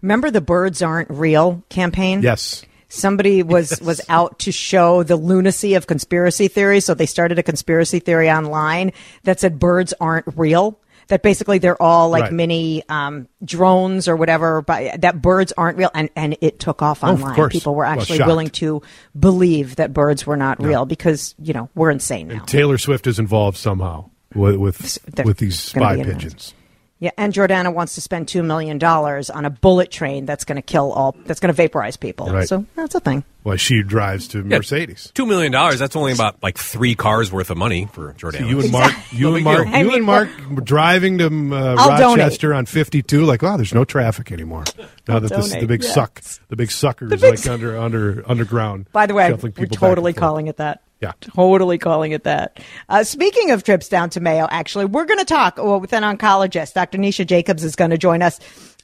Remember 0.00 0.32
the 0.32 0.40
birds 0.40 0.82
aren't 0.82 1.08
real 1.10 1.62
campaign? 1.68 2.22
Yes. 2.22 2.64
Somebody 2.92 3.42
was 3.42 3.80
was 3.80 4.00
out 4.08 4.38
to 4.40 4.52
show 4.52 5.02
the 5.02 5.16
lunacy 5.16 5.74
of 5.74 5.86
conspiracy 5.86 6.48
theories, 6.48 6.84
so 6.84 6.94
they 6.94 7.06
started 7.06 7.38
a 7.38 7.42
conspiracy 7.42 8.00
theory 8.00 8.30
online 8.30 8.92
that 9.24 9.40
said 9.40 9.58
birds 9.58 9.94
aren't 10.00 10.26
real. 10.36 10.78
That 11.08 11.22
basically 11.22 11.58
they're 11.58 11.80
all 11.82 12.10
like 12.10 12.24
Right. 12.24 12.32
mini 12.32 12.82
um, 12.88 13.28
drones 13.44 14.08
or 14.08 14.16
whatever, 14.16 14.62
but 14.62 15.00
that 15.00 15.20
birds 15.20 15.52
aren't 15.56 15.76
real, 15.78 15.90
and 15.94 16.10
and 16.16 16.36
it 16.40 16.58
took 16.60 16.80
off 16.82 17.02
of 17.02 17.20
online. 17.20 17.34
course. 17.34 17.52
People 17.52 17.74
were 17.74 17.84
actually 17.84 18.18
shocked. 18.18 18.28
willing 18.28 18.50
to 18.50 18.82
believe 19.18 19.76
that 19.76 19.92
birds 19.92 20.26
were 20.26 20.36
not 20.36 20.62
real 20.62 20.84
because 20.86 21.34
you 21.42 21.52
know 21.54 21.68
we're 21.74 21.90
insane 21.90 22.28
now. 22.28 22.44
Taylor 22.44 22.78
Swift 22.78 23.06
is 23.06 23.18
involved 23.18 23.56
somehow 23.56 24.10
with 24.34 24.56
with, 24.56 24.98
with 25.24 25.38
these 25.38 25.58
spy 25.58 25.96
pigeons. 26.02 26.54
Yeah, 27.02 27.10
and 27.18 27.32
Jordana 27.32 27.74
wants 27.74 27.96
to 27.96 28.00
spend 28.00 28.28
two 28.28 28.44
million 28.44 28.78
dollars 28.78 29.28
on 29.28 29.44
a 29.44 29.50
bullet 29.50 29.90
train 29.90 30.24
that's 30.24 30.44
going 30.44 30.54
to 30.54 30.62
kill 30.62 30.92
all, 30.92 31.16
that's 31.26 31.40
going 31.40 31.48
to 31.48 31.52
vaporize 31.52 31.96
people. 31.96 32.30
Right. 32.30 32.46
So 32.46 32.64
that's 32.76 32.94
a 32.94 33.00
thing. 33.00 33.24
Well, 33.42 33.56
she 33.56 33.82
drives 33.82 34.28
to 34.28 34.38
Yeah, 34.38 34.58
Mercedes. 34.58 35.10
Two 35.12 35.26
million 35.26 35.50
dollars. 35.50 35.80
That's 35.80 35.96
only 35.96 36.12
about 36.12 36.40
like 36.44 36.56
three 36.56 36.94
cars 36.94 37.32
worth 37.32 37.50
of 37.50 37.56
money 37.56 37.88
for 37.92 38.12
Jordan. 38.12 38.46
You 38.46 38.60
and 38.60 38.70
Mark, 38.70 38.92
you 39.12 39.34
and 39.34 39.42
Mark, 39.42 39.66
deal. 39.66 39.74
I 39.74 39.80
you 39.80 39.86
mean, 39.86 39.96
and 39.96 40.04
Mark 40.04 40.28
were 40.48 40.60
driving 40.60 41.18
to 41.18 41.26
uh, 41.26 41.74
I'll 41.76 41.98
donate. 41.98 42.18
Rochester 42.18 42.54
on 42.54 42.66
52. 42.66 43.24
Like, 43.24 43.42
wow, 43.42 43.56
there's 43.56 43.74
no 43.74 43.84
traffic 43.84 44.30
anymore. 44.30 44.62
Now 45.08 45.18
that 45.18 45.28
this 45.28 45.46
is 45.46 45.60
the 45.60 45.66
big 45.66 45.82
yes. 45.82 45.92
suck, 45.92 46.22
the 46.50 46.56
big 46.56 46.70
suckers 46.70 47.10
big 47.10 47.20
like 47.20 47.38
su- 47.38 47.50
under 47.50 47.76
under 47.76 48.22
underground. 48.30 48.86
By 48.92 49.06
the 49.06 49.14
way, 49.14 49.28
shuffling 49.28 49.54
we're 49.56 49.64
people 49.64 49.74
back 49.74 49.82
and 49.82 49.96
totally 49.96 50.12
calling 50.12 50.46
it 50.46 50.58
that. 50.58 50.82
Yeah. 51.02 51.12
Totally 51.20 51.78
calling 51.78 52.12
it 52.12 52.22
that. 52.22 52.60
Uh, 52.88 53.02
speaking 53.02 53.50
of 53.50 53.64
trips 53.64 53.88
down 53.88 54.08
to 54.10 54.20
Mayo, 54.20 54.46
actually, 54.48 54.84
we're 54.84 55.04
going 55.04 55.18
to 55.18 55.24
talk 55.24 55.56
well, 55.56 55.80
with 55.80 55.92
an 55.92 56.04
oncologist. 56.04 56.74
Dr. 56.74 56.96
Nisha 56.96 57.26
Jacobs 57.26 57.64
is 57.64 57.74
going 57.74 57.90
to 57.90 57.98
join 57.98 58.22
us 58.22 58.38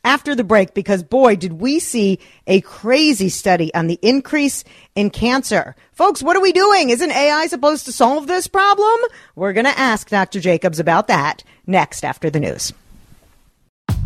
after 0.05 0.35
the 0.35 0.43
break 0.43 0.75
because, 0.75 1.05
boy, 1.05 1.37
did 1.37 1.55
we 1.55 1.79
see 1.79 2.19
a 2.49 2.61
crazy 2.63 3.29
study 3.29 3.73
on 3.73 3.87
the 3.87 3.99
increase 4.03 4.65
in 4.97 5.11
cancer. 5.11 5.77
Folks, 5.93 6.23
what 6.23 6.37
are 6.37 6.43
we 6.43 6.53
doing? 6.53 6.91
Isn't 6.91 7.13
AI 7.13 7.47
supposed 7.47 7.85
to 7.87 7.93
solve 7.93 8.27
this 8.27 8.49
problem? 8.49 8.99
We're 9.37 9.53
going 9.53 9.67
to 9.67 9.79
ask 9.79 10.09
Dr. 10.09 10.41
Jacobs 10.41 10.81
about 10.81 11.07
that 11.07 11.45
next 11.67 12.05
after 12.05 12.31
the 12.31 12.41
news. 12.41 12.73